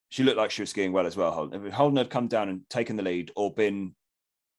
[0.08, 1.30] she looked like she was skiing well as well.
[1.30, 1.66] Holden.
[1.66, 3.94] If Holden had come down and taken the lead or been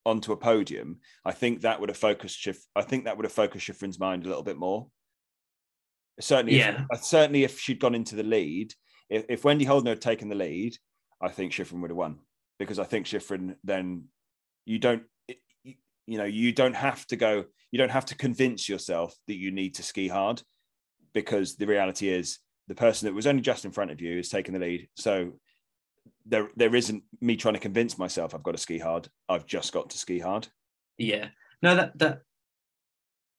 [0.06, 2.66] onto a podium, I think that would have focused Schiff.
[2.76, 4.88] I think that would have focused Shiffrin's mind a little bit more.
[6.20, 6.86] Certainly, yeah.
[6.92, 8.74] If, certainly, if she'd gone into the lead,
[9.10, 10.78] if, if Wendy Holden had taken the lead,
[11.22, 12.20] I think Shiffrin would have won
[12.60, 14.06] because I think Shiffrin then
[14.66, 15.04] you don't
[16.06, 19.52] you know you don't have to go you don't have to convince yourself that you
[19.52, 20.42] need to ski hard
[21.14, 24.30] because the reality is the person that was only just in front of you is
[24.30, 24.88] taking the lead.
[24.96, 25.34] So
[26.26, 29.10] there there isn't me trying to convince myself I've got to ski hard.
[29.30, 30.48] I've just got to ski hard.
[30.98, 31.28] Yeah.
[31.62, 32.22] No that that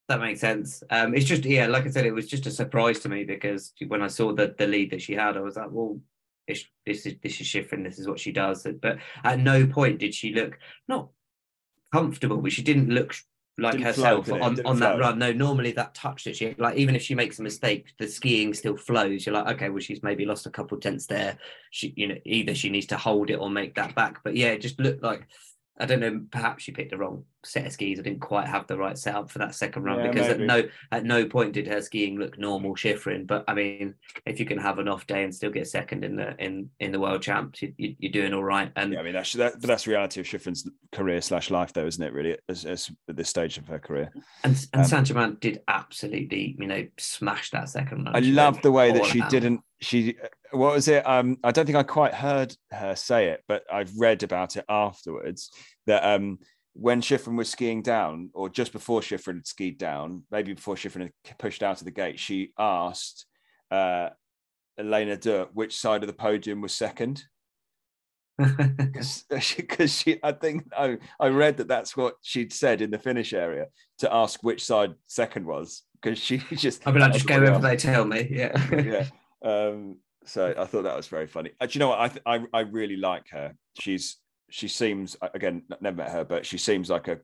[0.08, 0.82] that makes sense.
[0.90, 3.72] Um, it's just yeah, like I said, it was just a surprise to me because
[3.88, 6.00] when I saw the the lead that she had, I was like, well,
[6.46, 7.84] this this is this is Shiffrin.
[7.84, 8.66] This is what she does.
[8.80, 11.08] But at no point did she look not
[11.92, 13.14] comfortable, but she didn't look
[13.56, 15.18] like Didn't herself flow, on, on that run.
[15.18, 18.52] No, normally that touch that she like, even if she makes a mistake, the skiing
[18.52, 19.24] still flows.
[19.24, 21.38] You're like, okay, well, she's maybe lost a couple tenths there.
[21.70, 24.22] She, you know, either she needs to hold it or make that back.
[24.24, 25.28] But yeah, it just looked like
[25.78, 26.20] I don't know.
[26.30, 27.98] Perhaps she picked the wrong set of skis.
[27.98, 30.42] I didn't quite have the right setup for that second run Yeah, because maybe.
[30.44, 33.26] at no at no point did her skiing look normal, Shiffrin.
[33.26, 33.94] But I mean,
[34.24, 36.92] if you can have an off day and still get second in the in in
[36.92, 38.70] the world champs, you, you, you're doing all right.
[38.76, 41.72] And Yeah, I mean that's that, but that's the reality of Shiffrin's career slash life,
[41.72, 42.12] though, isn't it?
[42.12, 44.12] Really, as, as at this stage of her career.
[44.44, 48.14] And and Um, Germain did absolutely, you know, smash that second run.
[48.14, 49.60] I love the way that she didn't.
[49.80, 50.16] She
[50.54, 51.06] what was it?
[51.06, 54.64] Um, I don't think I quite heard her say it, but I've read about it
[54.68, 55.50] afterwards.
[55.86, 56.38] That um,
[56.74, 61.10] when Shiffrin was skiing down, or just before Shiffrin had skied down, maybe before Shiffrin
[61.24, 63.26] had pushed out of the gate, she asked
[63.70, 64.10] uh,
[64.78, 67.24] Elena Dürr which side of the podium was second.
[68.38, 72.98] because she, she I think I, I read that that's what she'd said in the
[72.98, 73.66] finish area
[73.98, 77.60] to ask which side second was because she just I mean, I just go wherever
[77.60, 78.26] they tell me.
[78.28, 78.72] Yeah.
[78.72, 79.06] yeah
[79.44, 82.22] um so I thought that was very funny uh, do you know what I, th-
[82.26, 84.16] I I really like her she's
[84.50, 87.18] she seems again never met her but she seems like a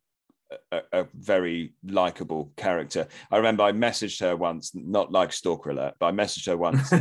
[0.72, 3.06] a, a very likable character.
[3.30, 6.90] I remember I messaged her once, not like stalker alert, but I messaged her once.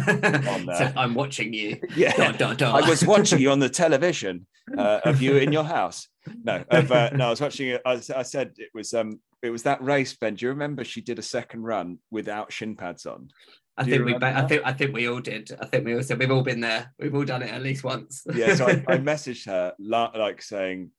[0.79, 1.79] So uh, I'm watching you.
[1.95, 2.83] yeah, dot, dot.
[2.83, 4.45] I was watching you on the television
[4.77, 6.07] uh, of you in your house.
[6.43, 7.81] No, of, uh, no, I was watching it.
[7.85, 10.35] I, I said it was um it was that race, Ben.
[10.35, 13.29] Do you remember she did a second run without shin pads on?
[13.79, 14.13] I Do think we.
[14.13, 14.61] Remember I think.
[14.65, 15.57] I think we all did.
[15.61, 16.93] I think we all said we've all been there.
[16.99, 18.23] We've all done it at least once.
[18.33, 20.91] Yeah, so I, I messaged her like saying,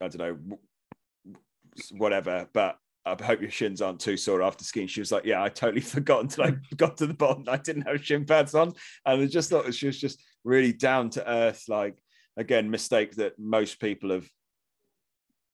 [0.00, 0.58] I don't know,
[1.92, 4.86] whatever, but I hope your shins aren't too sore after skiing.
[4.86, 7.44] She was like, Yeah, I totally forgot until I got to the bottom.
[7.48, 8.74] I didn't have shin pads on.
[9.06, 11.64] And I just thought she was just really down to earth.
[11.68, 11.96] Like,
[12.36, 14.28] again, mistake that most people have,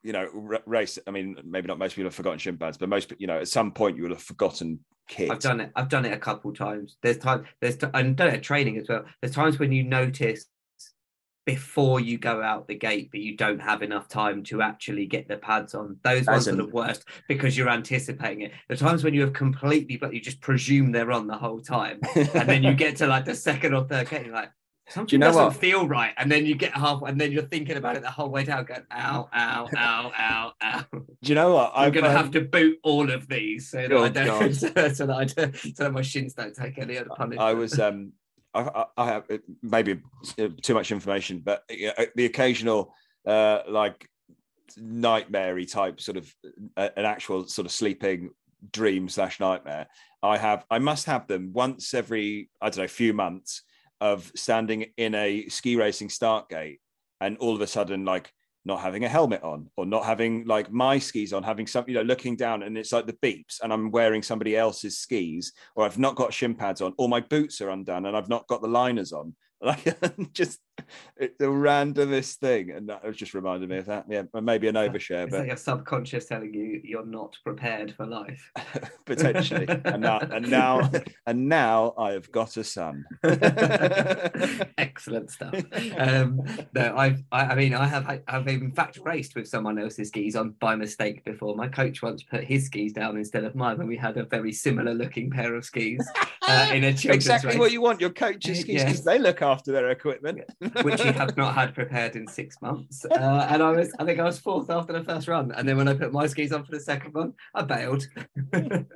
[0.03, 0.29] you know,
[0.67, 0.99] race.
[1.07, 3.49] I mean, maybe not most people have forgotten shin pads, but most, you know, at
[3.49, 5.31] some point you will have forgotten kit.
[5.31, 5.73] I've done it.
[5.77, 6.97] I've done it a couple times.
[7.03, 7.45] There's time.
[7.61, 9.05] There's t- and done it at training as well.
[9.21, 10.47] There's times when you notice
[11.47, 15.29] before you go out the gate, but you don't have enough time to actually get
[15.29, 15.99] the pads on.
[16.03, 18.53] Those ones are the worst because you're anticipating it.
[18.69, 22.01] The times when you have completely, but you just presume they're on the whole time,
[22.15, 24.51] and then you get to like the second or third gate, you're like.
[24.89, 25.57] Something know doesn't what?
[25.57, 28.29] feel right, and then you get half, and then you're thinking about it the whole
[28.29, 31.73] way down, going, "Ow, ow, ow, ow, ow." Do you know what?
[31.75, 34.55] I'm going to um, have to boot all of these so that Oh, I don't,
[34.55, 37.41] so, that I don't, so that my shins don't take any other punishment.
[37.41, 38.13] I was um
[38.53, 39.25] I, I, I have
[39.63, 40.01] maybe
[40.63, 42.95] too much information, but uh, the occasional
[43.27, 44.07] uh like
[44.77, 46.35] nightmare type sort of
[46.77, 48.31] uh, an actual sort of sleeping
[48.71, 49.87] dream slash nightmare.
[50.23, 53.63] I have I must have them once every I don't know few months
[54.01, 56.81] of standing in a ski racing start gate
[57.21, 58.33] and all of a sudden like
[58.65, 62.01] not having a helmet on or not having like my skis on having something, you
[62.01, 65.85] know looking down and it's like the beeps and i'm wearing somebody else's skis or
[65.85, 68.63] i've not got shin pads on or my boots are undone and i've not got
[68.63, 69.35] the liners on.
[69.65, 69.99] Like
[70.35, 70.61] just
[71.17, 74.75] it's the randomest thing and that was just reminded me of that yeah maybe an
[74.75, 78.51] overshare it's but like your subconscious telling you you're not prepared for life.
[79.05, 80.91] potentially and now and now
[81.27, 83.05] and now i have got a son
[84.79, 85.55] Excellent stuff.
[85.97, 86.41] Um,
[86.75, 90.37] no, I've, I, I mean, I have, I've in fact raced with someone else's skis
[90.37, 91.57] on by mistake before.
[91.57, 94.53] My coach once put his skis down instead of mine, and we had a very
[94.53, 96.07] similar looking pair of skis
[96.49, 97.59] uh, in a children's exactly race.
[97.59, 100.41] what you want your coach's skis because they look after their equipment
[100.83, 103.05] which he had not had prepared in six months.
[103.05, 105.53] Uh, and I was, I think I was fourth after the first run.
[105.53, 108.07] And then when I put my skis on for the second one, I bailed.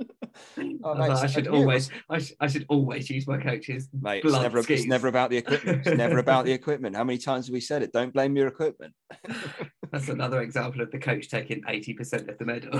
[0.85, 3.27] Oh, I, thought mate, I should I knew always, I, sh- I should always use
[3.27, 3.89] my coaches.
[4.01, 5.85] Mate, it's Blunt never, it's never about the equipment.
[5.85, 6.95] It's never about the equipment.
[6.95, 7.93] How many times have we said it?
[7.93, 8.95] Don't blame your equipment.
[9.91, 12.73] That's another example of the coach taking eighty percent of the medal.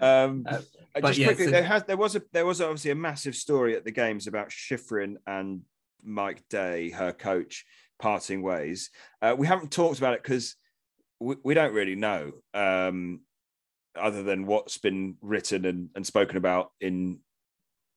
[0.00, 0.60] um, Uh, uh,
[0.94, 3.34] but just yeah, quickly, so- there has there was a there was obviously a massive
[3.34, 5.62] story at the games about Shiffrin and
[6.08, 7.64] Mike Day, her coach,
[7.98, 8.90] parting ways.
[9.20, 10.56] Uh, we haven't talked about it because
[11.20, 13.20] we, we don't really know, um,
[13.96, 17.18] other than what's been written and, and spoken about in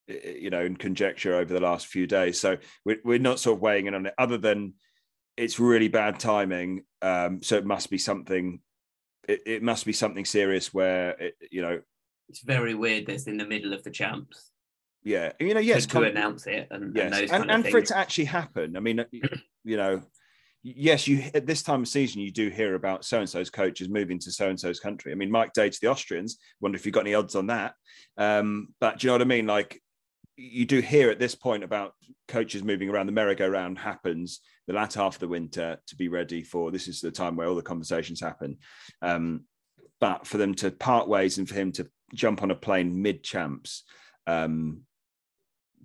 [0.08, 2.40] you know in conjecture over the last few days.
[2.40, 4.74] So we're, we're not sort of weighing in on it, other than
[5.38, 6.84] it's really bad timing.
[7.02, 8.60] Um, so it must be something.
[9.28, 11.82] It, it must be something serious where it, you know
[12.30, 13.08] it's very weird.
[13.08, 14.51] That's in the middle of the champs.
[15.04, 17.80] Yeah you know yes to, to announce it and, yes and those and, and for
[17.80, 19.04] it to actually happen i mean
[19.64, 20.02] you know
[20.64, 23.90] yes you at this time of season you do hear about so and so's coaches
[23.90, 25.12] moving to so and so's country.
[25.12, 27.74] I mean mike day to the austrians wonder if you've got any odds on that.
[28.18, 29.48] Um but do you know what i mean?
[29.48, 29.82] Like
[30.38, 31.94] you do hear at this point about
[32.28, 33.08] coaches moving around.
[33.08, 37.02] The merry-go-round happens the latter half of the winter to be ready for this is
[37.02, 38.58] the time where all the conversations happen.
[39.02, 39.46] Um
[40.00, 43.24] but for them to part ways and for him to jump on a plane mid
[43.24, 43.84] champs,
[44.28, 44.82] um,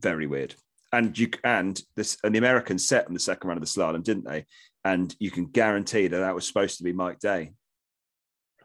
[0.01, 0.55] very weird.
[0.93, 4.02] And you and this and the Americans set on the second round of the slalom,
[4.02, 4.47] didn't they?
[4.85, 7.52] And you can guarantee that that was supposed to be Mike Day.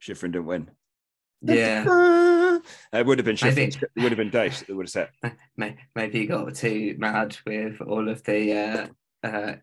[0.02, 0.70] Shiffrin didn't win.
[1.42, 1.84] Yeah,
[2.94, 3.68] it would have been Maybe.
[3.68, 3.84] Shiffrin.
[3.84, 5.10] It would have been Day that would have set.
[5.96, 8.90] Maybe he got too mad with all of the
[9.24, 9.56] uh, uh,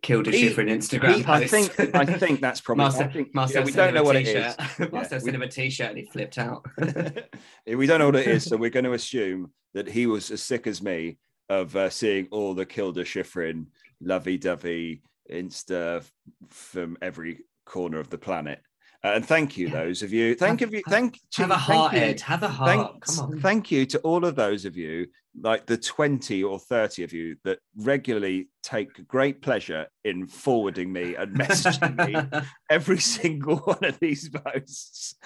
[0.00, 2.84] killed a He- Shiffrin Instagram He- I think I think that's probably.
[2.84, 4.56] Marcel, I think, Marcel yeah, we don't know what it is.
[4.56, 4.92] t-shirt.
[4.92, 6.64] Marcel Yeah, sent him a t-shirt and he flipped out.
[7.66, 10.42] we don't know what it is, so we're going to assume that he was as
[10.42, 13.66] sick as me of uh, seeing all the Kilde Shiffrin
[14.00, 16.12] lovey-dovey Insta f-
[16.48, 18.60] from every corner of the planet.
[19.04, 19.74] Uh, and thank you, Yeah.
[19.84, 20.34] those of you.
[20.34, 20.82] Thank Have- you.
[20.88, 22.14] Thank Have a thank heart, you.
[22.24, 22.68] Have a heart.
[22.68, 23.40] Thank, Come on.
[23.40, 25.08] thank you to all of those of you,
[25.40, 31.14] like the 20 or 30 of you that regularly take great pleasure in forwarding me
[31.14, 32.40] and messaging me
[32.70, 35.16] every single one of these posts.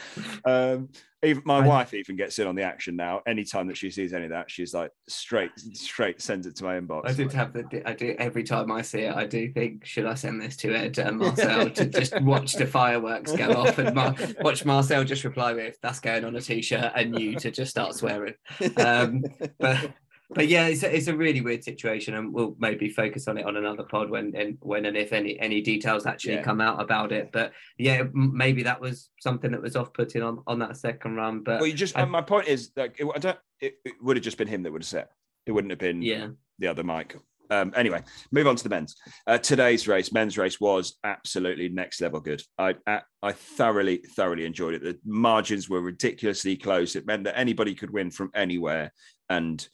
[0.44, 0.88] Um,
[1.22, 3.20] even my I- wife even gets in on the action now.
[3.26, 6.78] Anytime that she sees any of that, she's like straight, straight sends it to my
[6.78, 7.08] inbox.
[7.08, 7.82] I did have the.
[7.84, 9.14] I do every time I see it.
[9.14, 12.66] I do think, should I send this to Ed and Marcel to just watch the
[12.66, 16.92] fireworks go off and Mar- watch Marcel just reply with, "That's going on a t-shirt,"
[16.94, 18.34] and you to just start swearing.
[18.76, 19.24] Um,
[19.58, 19.92] but
[20.30, 23.46] but yeah, it's a, it's a really weird situation, and we'll maybe focus on it
[23.46, 26.42] on another pod when and when and if any any details actually Yeah.
[26.42, 27.30] come out about it.
[27.32, 31.42] But yeah, maybe that was something that was off putting on on that second run.
[31.42, 31.96] But well, you just.
[31.96, 33.38] I- my point is that it, I don't.
[33.60, 35.10] It, it would have just been him that would have set.
[35.46, 36.28] It wouldn't have been yeah,
[36.58, 37.16] the other Mike.
[37.48, 38.96] Um, anyway, move on to the men's.
[39.24, 42.42] Uh, today's race, men's race, was absolutely next level good.
[42.58, 44.82] I, I I thoroughly thoroughly enjoyed it.
[44.82, 46.96] The margins were ridiculously close.
[46.96, 48.92] It meant that anybody could win from anywhere,
[49.30, 49.66] and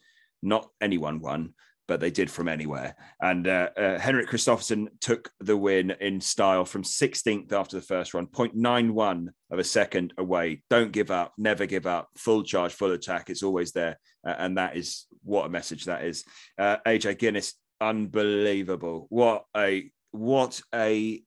[0.42, 1.54] not anyone won,
[1.88, 2.94] but they did from anywhere.
[3.20, 8.14] And uh, uh, Henrik Kristoffersen took the win in style from 16th after the first
[8.14, 10.62] run, 0.91 of a second away.
[10.70, 13.30] Don't give up, never give up, full charge, full attack.
[13.30, 13.98] It's always there.
[14.26, 16.24] Uh, and that is what a message that is.
[16.58, 19.06] Uh, AJ Ginnis, unbelievable.
[19.10, 21.22] What a, what a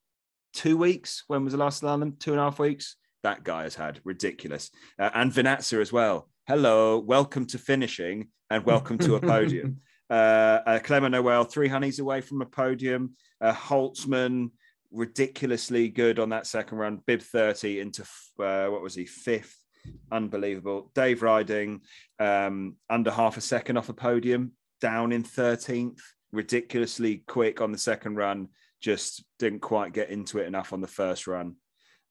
[0.54, 1.24] two weeks.
[1.28, 2.18] When was the last slalom?
[2.20, 2.96] Two and a half weeks.
[3.24, 4.72] That guy has had ridiculous.
[4.98, 6.30] Uh, and Vinatzer as well.
[6.48, 9.82] Hello, welcome to finishing and welcome to a podium.
[10.08, 13.16] Uh, uh, Clement Noel, three honeys away from a podium.
[13.42, 14.52] Uh, Holzmann,
[14.92, 17.02] ridiculously good on that second run.
[17.08, 18.04] Bib 30 into,
[18.40, 19.58] uh, what was he, fifth?
[20.12, 20.92] Unbelievable.
[20.94, 21.80] Dave Ryding,
[22.20, 26.02] um, under half a second off a podium, down in 13th.
[26.32, 28.50] Ridiculously quick on the second run.
[28.82, 31.56] Just didn't quite get into it enough on the first run.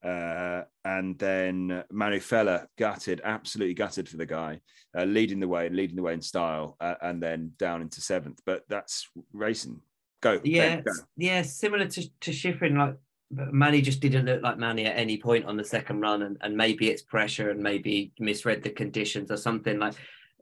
[0.05, 4.61] Uh, and then Manu Feller gutted, absolutely gutted for the guy,
[4.97, 8.03] uh, leading the way and leading the way in style, uh, and then down into
[8.03, 8.41] seventh.
[8.45, 9.81] But that's racing.
[10.21, 10.41] Go.
[10.45, 10.93] yeah, Ben, go.
[11.17, 11.43] yeah.
[11.43, 12.97] Similar to to Shiffrin, like
[13.31, 16.57] Manny just didn't look like Manny at any point on the second run, and, and
[16.57, 19.79] maybe it's pressure, and maybe misread the conditions or something.
[19.79, 19.95] Like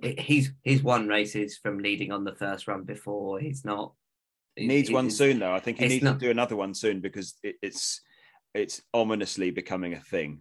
[0.02, 3.38] it, he's he's won races from leading on the first run before.
[3.38, 3.92] He's not.
[4.56, 5.52] He needs one soon, though.
[5.52, 8.02] I think he needs not- to do another one soon because it, it's
[8.54, 10.40] it's ominously becoming a thing.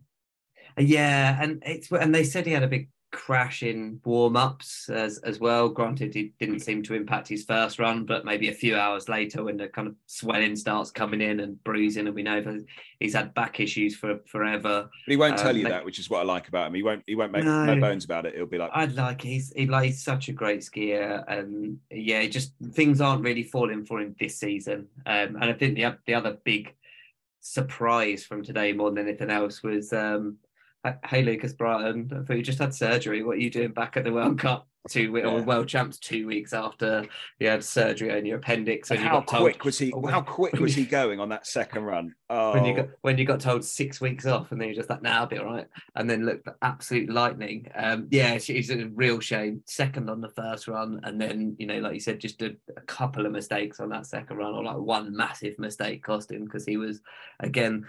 [0.78, 5.18] Yeah, and it's and they said he had a big crash in warm ups as
[5.20, 5.68] as well.
[5.68, 9.44] Granted, it didn't seem to impact his first run, but maybe a few hours later,
[9.44, 12.42] when the kind of swelling starts coming in and bruising, and we know
[13.02, 14.84] he's had back issues for forever.
[15.06, 16.74] But he won't tell Um, you like- that, which is what I like about him.
[16.76, 17.04] He won't.
[17.06, 17.82] He won't make no, No.
[17.82, 18.36] bones about it.
[18.36, 22.26] He'll be like, I'd like he's he like he's such a great skier, and yeah,
[22.28, 24.88] just things aren't really falling for him this season.
[25.06, 26.74] Um, and I think the the other big
[27.42, 30.38] surprise from today, more than anything else, was um,
[31.06, 33.24] hey Lucas Braathen, I thought you just had surgery.
[33.24, 34.68] What are you doing back at the World Cup?
[34.90, 35.42] Two or Yeah.
[35.42, 37.06] World Champs two weeks after
[37.40, 38.90] you had surgery on your appendix.
[38.90, 39.94] And how got told- quick was he?
[39.94, 42.16] Oh, How quick was he going on that second run?
[42.32, 44.90] Oh, when you got when you got told six weeks off, and then you're just
[44.90, 47.68] like, "Nah, I'll be all right." And then look, absolute lightning.
[47.76, 49.62] Um, yeah, it's, it's a real shame.
[49.68, 52.82] Second on the first run, and then you know, like you said, just a, a
[52.82, 56.66] couple of mistakes on that second run, or like one massive mistake cost him because
[56.66, 57.02] he was
[57.40, 57.86] again.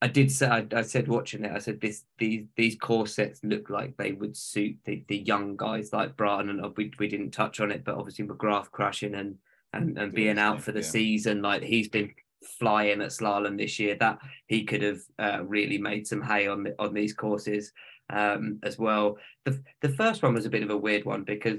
[0.00, 1.52] I did say I, I said watching it.
[1.52, 5.56] I said this these these core sets look like they would suit the, the young
[5.56, 9.36] guys like Braathen and we we didn't touch on it, but obviously McGrath crashing and
[9.72, 10.86] and and being out for the Yeah.
[10.86, 11.42] season.
[11.42, 12.12] Like he's been
[12.60, 13.96] flying at slalom this year.
[13.96, 17.72] That he could have uh, really made some hay on the, on these courses
[18.10, 19.18] um, as well.
[19.44, 21.58] The the first one was a bit of a weird one because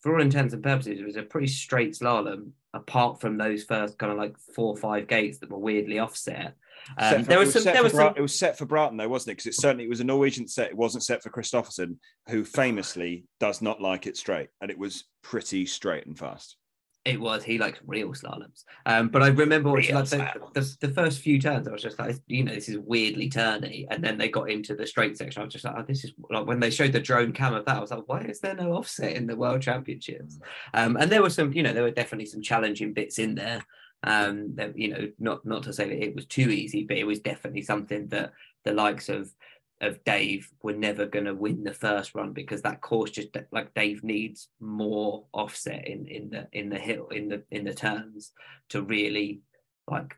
[0.00, 3.98] for all intents and purposes, it was a pretty straight slalom, apart from those first
[3.98, 6.56] kind of like four or five gates that were weirdly offset.
[6.98, 7.62] Set Um, for- there it was some.
[7.62, 8.14] set There was Bra- some.
[8.16, 9.36] It was set for Braathen, though, wasn't it?
[9.38, 10.70] Because it certainly it was a Norwegian set.
[10.70, 11.96] It wasn't set for Kristoffersen,
[12.28, 16.56] who famously does not like it straight, and it was pretty straight and fast.
[17.06, 17.42] It was.
[17.42, 18.64] He likes real slaloms.
[18.84, 21.98] Um, but I remember watching like the, the, the, first few turns, I was just
[21.98, 23.86] like, you know, this is weirdly turny.
[23.90, 25.40] And then they got into the straight section.
[25.40, 27.64] I was just like, oh, this is like when they showed the drone cam of
[27.64, 30.38] that, I was like, why is there no offset in the World Championships?
[30.74, 33.64] Um, and there were some, you know, there were definitely some challenging bits in there.
[34.02, 37.06] Um, that, you know, not not to say that it was too easy, but it
[37.06, 38.32] was definitely something that
[38.64, 39.30] the likes of
[39.80, 43.74] of Dave were never going to win the first run because that course just like
[43.74, 48.32] Dave needs more offset in in the in the hill in the in the turns
[48.68, 49.40] to really
[49.90, 50.16] like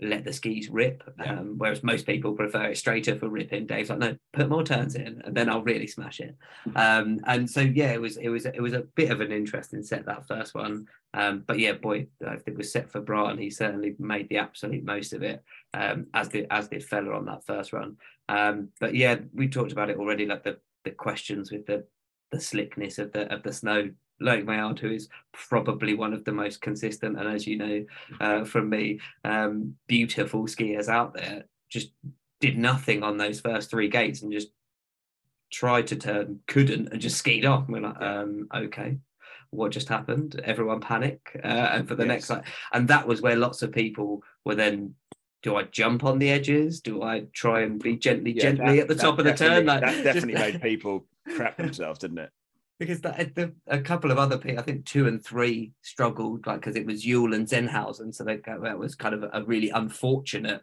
[0.00, 1.02] let the skis rip.
[1.18, 1.38] Yeah.
[1.38, 3.66] Um, whereas most people prefer it straighter for ripping.
[3.66, 6.36] Dave's like, no, put more turns in, and then I'll really smash it.
[6.74, 9.82] Um, and so yeah, it was it was it was a bit of an interesting
[9.82, 10.86] set that first one.
[11.12, 13.40] Um, but yeah, boy, I think it was set for Braathen.
[13.40, 15.42] He certainly made the absolute most of it,
[15.72, 17.96] um, as did as did Feller on that first run.
[18.28, 21.86] Um, but yeah, we talked about it already, like the the questions with the
[22.32, 23.90] the slickness of the of the snow.
[24.20, 27.84] Meillard, who is probably one of the most consistent and, as you know
[28.20, 31.90] uh, from me, um, beautiful skiers out there, just
[32.40, 34.48] did nothing on those first three gates and just
[35.50, 37.64] tried to turn, couldn't, and just skied off.
[37.66, 38.98] And we're like, um, okay,
[39.50, 40.40] what just happened?
[40.44, 42.08] Everyone panic, uh, and for the yes.
[42.08, 44.94] next, like, and that was where lots of people were then
[45.42, 46.80] do I jump on the edges?
[46.80, 49.66] Do I try and be gently, yeah, gently that, at the top of the turn?
[49.66, 52.30] Like, that definitely made people crap themselves, didn't it?
[52.84, 56.60] Because that, the, a couple of other people, I think two and three struggled, like
[56.60, 60.62] because it was Yule and Zenhäusern, so they, that was kind of a really unfortunate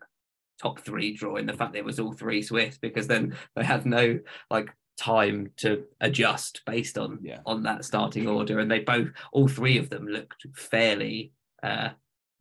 [0.62, 3.64] top three draw in the fact that it was all three Swiss because then they
[3.64, 4.20] had no
[4.52, 7.40] like time to adjust based on yeah.
[7.46, 11.32] on that starting order, and they both all three of them looked fairly
[11.64, 11.90] uh,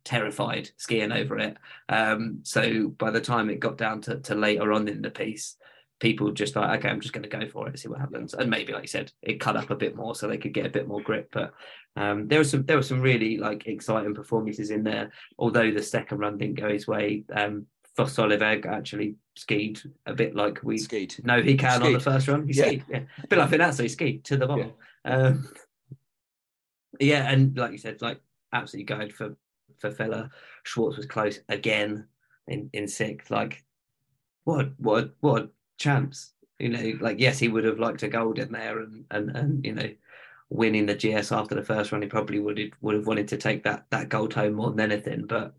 [0.03, 1.57] terrified skiing over it.
[1.89, 5.57] Um, so by the time it got down to, to later on in the piece,
[6.01, 8.33] people just like, okay, I'm just going to go for it, see what happens.
[8.33, 10.65] And maybe, like you said, it cut up a bit more so they could get
[10.65, 11.29] a bit more grip.
[11.31, 11.53] But
[11.95, 15.11] um, there was some there were some really like exciting performances in there.
[15.39, 20.59] Although the second run didn't go his way, um, Foss actually skied a bit like
[20.63, 21.15] we skied.
[21.23, 21.87] No, he can skied.
[21.87, 22.47] on the first run.
[22.47, 22.65] He yeah.
[22.65, 24.73] skied, yeah, a bit like Vinatzer, he skied to the bottom.
[25.05, 25.11] Yeah.
[25.11, 25.49] Um,
[26.99, 28.19] yeah, and like you said, like
[28.53, 29.35] absolutely going for
[29.79, 30.29] for Feller.
[30.63, 32.07] Schwarz was close again
[32.47, 33.31] in, in sixth.
[33.31, 33.63] Like,
[34.43, 35.49] what, what, what
[35.81, 36.33] champs?
[36.59, 39.65] You know, like yes, he would have liked a gold in there, and and and
[39.65, 39.89] you know,
[40.49, 43.37] winning the GS after the first run, he probably would have, would have wanted to
[43.37, 45.25] take that that gold home more than anything.
[45.25, 45.53] But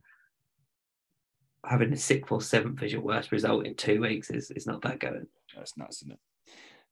[1.67, 4.83] having a sixth or seventh as your worst result in two weeks is is not
[4.83, 5.27] that going.
[5.57, 6.19] That's nuts, isn't it?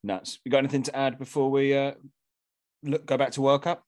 [0.02, 0.38] Nuts.
[0.44, 1.92] You got anything to add before we uh,
[2.82, 3.84] look go back to World Cup?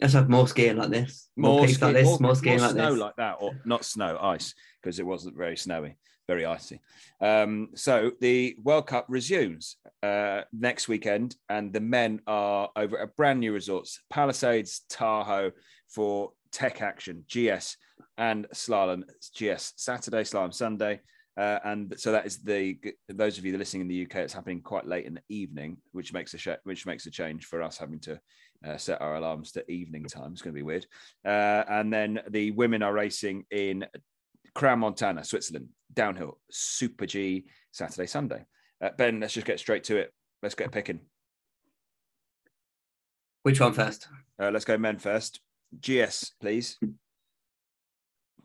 [0.00, 1.28] Let's have more skiing like this.
[1.36, 2.04] More, more ski, like this.
[2.04, 3.00] More, more skiing more like snow this.
[3.00, 5.96] like that, or not snow, ice, because it wasn't very snowy,
[6.28, 6.80] very icy.
[7.20, 13.16] Um, so the World Cup resumes uh, next weekend, and the men are over at
[13.16, 15.50] brand new resorts, Palisades, Tahoe,
[15.88, 17.76] for Tech Action, GS,
[18.18, 19.04] and Slalom.
[19.34, 21.00] GS Saturday, Slalom Sunday.
[21.36, 22.76] Uh, and so that is the
[23.08, 24.16] those of you that are listening in the UK.
[24.16, 27.46] It's happening quite late in the evening, which makes a sh- which makes a change
[27.46, 28.20] for us having to
[28.66, 30.32] uh, set our alarms to evening time.
[30.32, 30.86] It's going to be weird.
[31.24, 33.86] Uh, and then the women are racing in
[34.54, 38.44] Crans-Montana, Switzerland, downhill, Super G, Saturday, Sunday.
[38.80, 40.12] Uh, ben, let's just get straight to it.
[40.42, 41.00] Let's get picking.
[43.42, 44.08] Which one first?
[44.40, 45.40] Uh, let's go men first.
[45.80, 46.78] GS, please.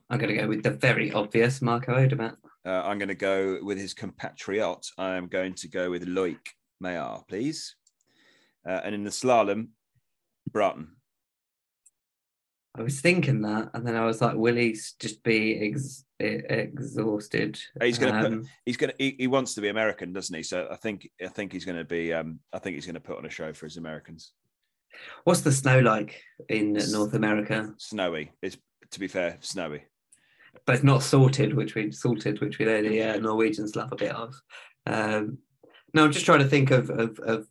[0.09, 2.35] I'm going to go with the very obvious Marco Odermatt.
[2.65, 4.85] Uh, I'm going to go with his compatriot.
[4.97, 6.39] I'm going to go with Loic
[6.83, 7.75] Meillard, please.
[8.67, 9.69] Uh, and in the slalom,
[10.51, 10.87] Braathen.
[12.75, 17.59] I was thinking that, and then I was like, "Will he just be ex- exhausted?"
[17.81, 18.49] He's to um, put.
[18.65, 18.95] He's to.
[18.97, 20.41] He, he, wants to be American, doesn't he?
[20.43, 21.09] So I think.
[21.23, 22.13] I think he's going to be.
[22.13, 24.33] Um, I think he's to put on a show for his Americans.
[25.23, 27.73] What's the snow like in North America?
[27.77, 28.31] Snowy.
[28.41, 28.57] It's
[28.91, 29.83] to be fair, snowy.
[30.65, 33.95] But it's not salted, which we salted, which we know the uh, Norwegians love a
[33.95, 34.35] bit of.
[34.85, 35.39] Um,
[35.93, 37.47] no, I'm just trying to think of, of, of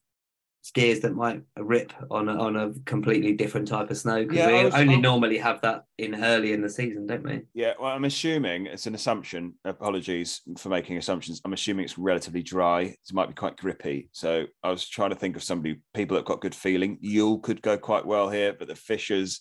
[0.62, 4.46] skiers that might rip on a, on a completely different type of snow because yeah,
[4.46, 7.42] we was, only I'm, normally have that in early in the season, don't we?
[7.52, 9.54] Yeah, well, I'm assuming it's an assumption.
[9.64, 11.40] Apologies for making assumptions.
[11.44, 12.82] I'm assuming it's relatively dry.
[12.82, 14.08] It might be quite grippy.
[14.12, 16.98] So I was trying to think of somebody, people that got good feeling.
[17.00, 19.40] Yule could go quite well here, but the Fishers,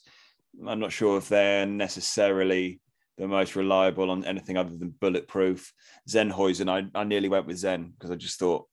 [0.68, 2.80] I'm not sure if they're necessarily
[3.20, 5.72] the most reliable on anything other than bulletproof.
[6.10, 8.66] Zenhäusern, I, I nearly went with Zen because I just thought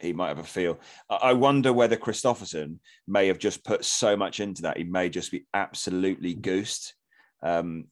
[0.00, 0.80] he might have a feel.
[1.08, 5.30] I wonder whether Kristoffersen may have just put so much into that he may just
[5.30, 6.94] be absolutely goosed.
[7.42, 7.86] Um,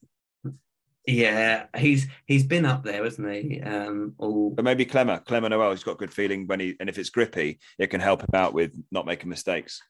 [1.07, 3.61] yeah, he's he's been up there, hasn't he?
[3.61, 4.51] Um, all...
[4.51, 7.59] But maybe Clement, Clement Noel, he's got good feeling when he and if it's grippy,
[7.77, 9.81] it can help him out with not making mistakes.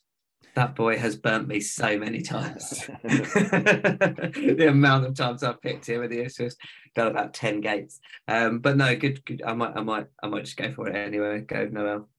[0.56, 2.70] That boy has burnt me so many times.
[3.04, 6.58] the amount of times I've picked him and he's just
[6.96, 8.00] done about 10 gates.
[8.28, 9.42] Um, but no, good, good.
[9.46, 11.42] I might, I might, I might just go for it anyway.
[11.42, 12.10] Go Noel.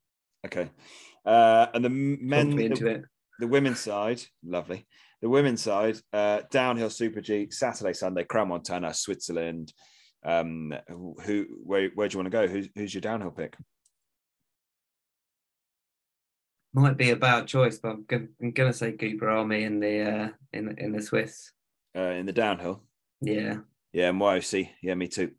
[0.46, 0.70] Okay.
[1.24, 3.04] Uh, and the men into the, it.
[3.40, 4.86] the women's side, lovely.
[5.20, 9.72] The women's side, uh, downhill super G, Saturday, Sunday, Crans-Montana, Switzerland.
[10.24, 12.46] Um, who, where, where do you want to go?
[12.46, 13.54] Who's, who's your downhill pick?
[16.72, 20.28] Might be a bad choice, but I'm gonna, I'm gonna say Gut-Behrami in the uh,
[20.52, 21.52] in in the Swiss.
[21.96, 22.84] Uh, in the downhill.
[23.20, 23.58] Yeah.
[23.92, 24.68] Yeah, and YOC.
[24.80, 25.32] Yeah, me too.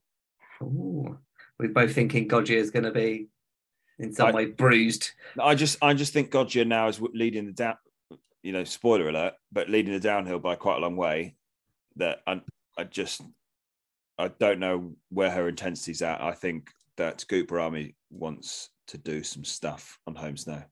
[0.62, 1.18] Ooh.
[1.58, 3.28] We're both thinking Goggia is going to be
[4.00, 5.12] in some I- way bruised.
[5.40, 7.76] I just, I just think Goggia now is leading the down.
[8.44, 11.36] You know, spoiler alert, but leading the downhill by quite a long way.
[11.96, 12.42] That I,
[12.78, 13.22] I just,
[14.18, 16.22] I don't know where her intensity's at.
[16.22, 20.64] I think that Gut-Behrami wants to do some stuff on home snow,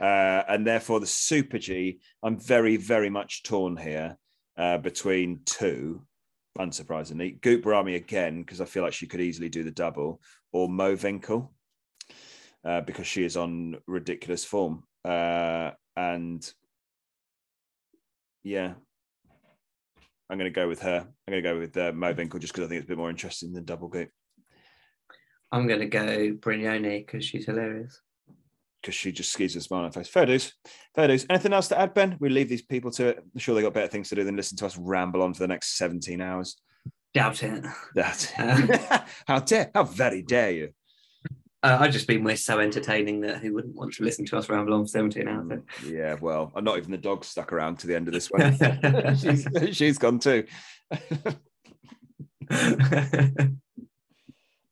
[0.00, 2.00] uh, and therefore the Super G.
[2.22, 4.16] I'm very, very much torn here
[4.56, 6.02] uh, between two.
[6.58, 10.20] Unsurprisingly, Gut-Behrami again because I feel like she could easily do the double,
[10.52, 11.48] or Mowinckel
[12.64, 14.82] uh, because she is on ridiculous form.
[15.04, 16.52] Uh, and
[18.42, 18.74] yeah,
[20.28, 21.06] I'm going to go with her.
[21.06, 23.10] I'm going to go with uh, Mowinckel just because I think it's a bit more
[23.10, 24.10] interesting than double goop
[25.52, 28.00] I'm going to go Brignone because she's hilarious.
[28.80, 30.08] Because she just skis a smile on her face.
[30.08, 30.54] Fair dues.
[30.94, 31.26] Fair dues.
[31.28, 32.16] Anything else to add, Ben?
[32.20, 33.18] We leave these people to it.
[33.18, 35.40] I'm sure they got better things to do than listen to us ramble on for
[35.40, 36.56] the next 17 hours.
[37.12, 37.64] Doubt it.
[37.94, 40.70] Doubt That how dare how very dare you?
[41.62, 44.48] Uh, I've just been we're so entertaining that who wouldn't want to listen to us
[44.48, 45.60] ramble on for 17 hours?
[45.86, 48.56] Yeah, well, not even the dog stuck around to the end of this one.
[49.16, 49.46] she's,
[49.76, 50.44] she's gone too.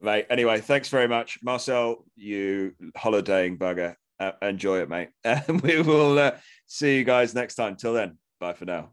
[0.00, 0.26] Mate.
[0.30, 2.04] Anyway, thanks very much, Marcel.
[2.16, 3.94] You holidaying bugger.
[4.20, 5.10] Uh, enjoy it, mate.
[5.24, 6.32] And we will uh,
[6.66, 7.76] see you guys next time.
[7.76, 8.90] Till then, bye for now.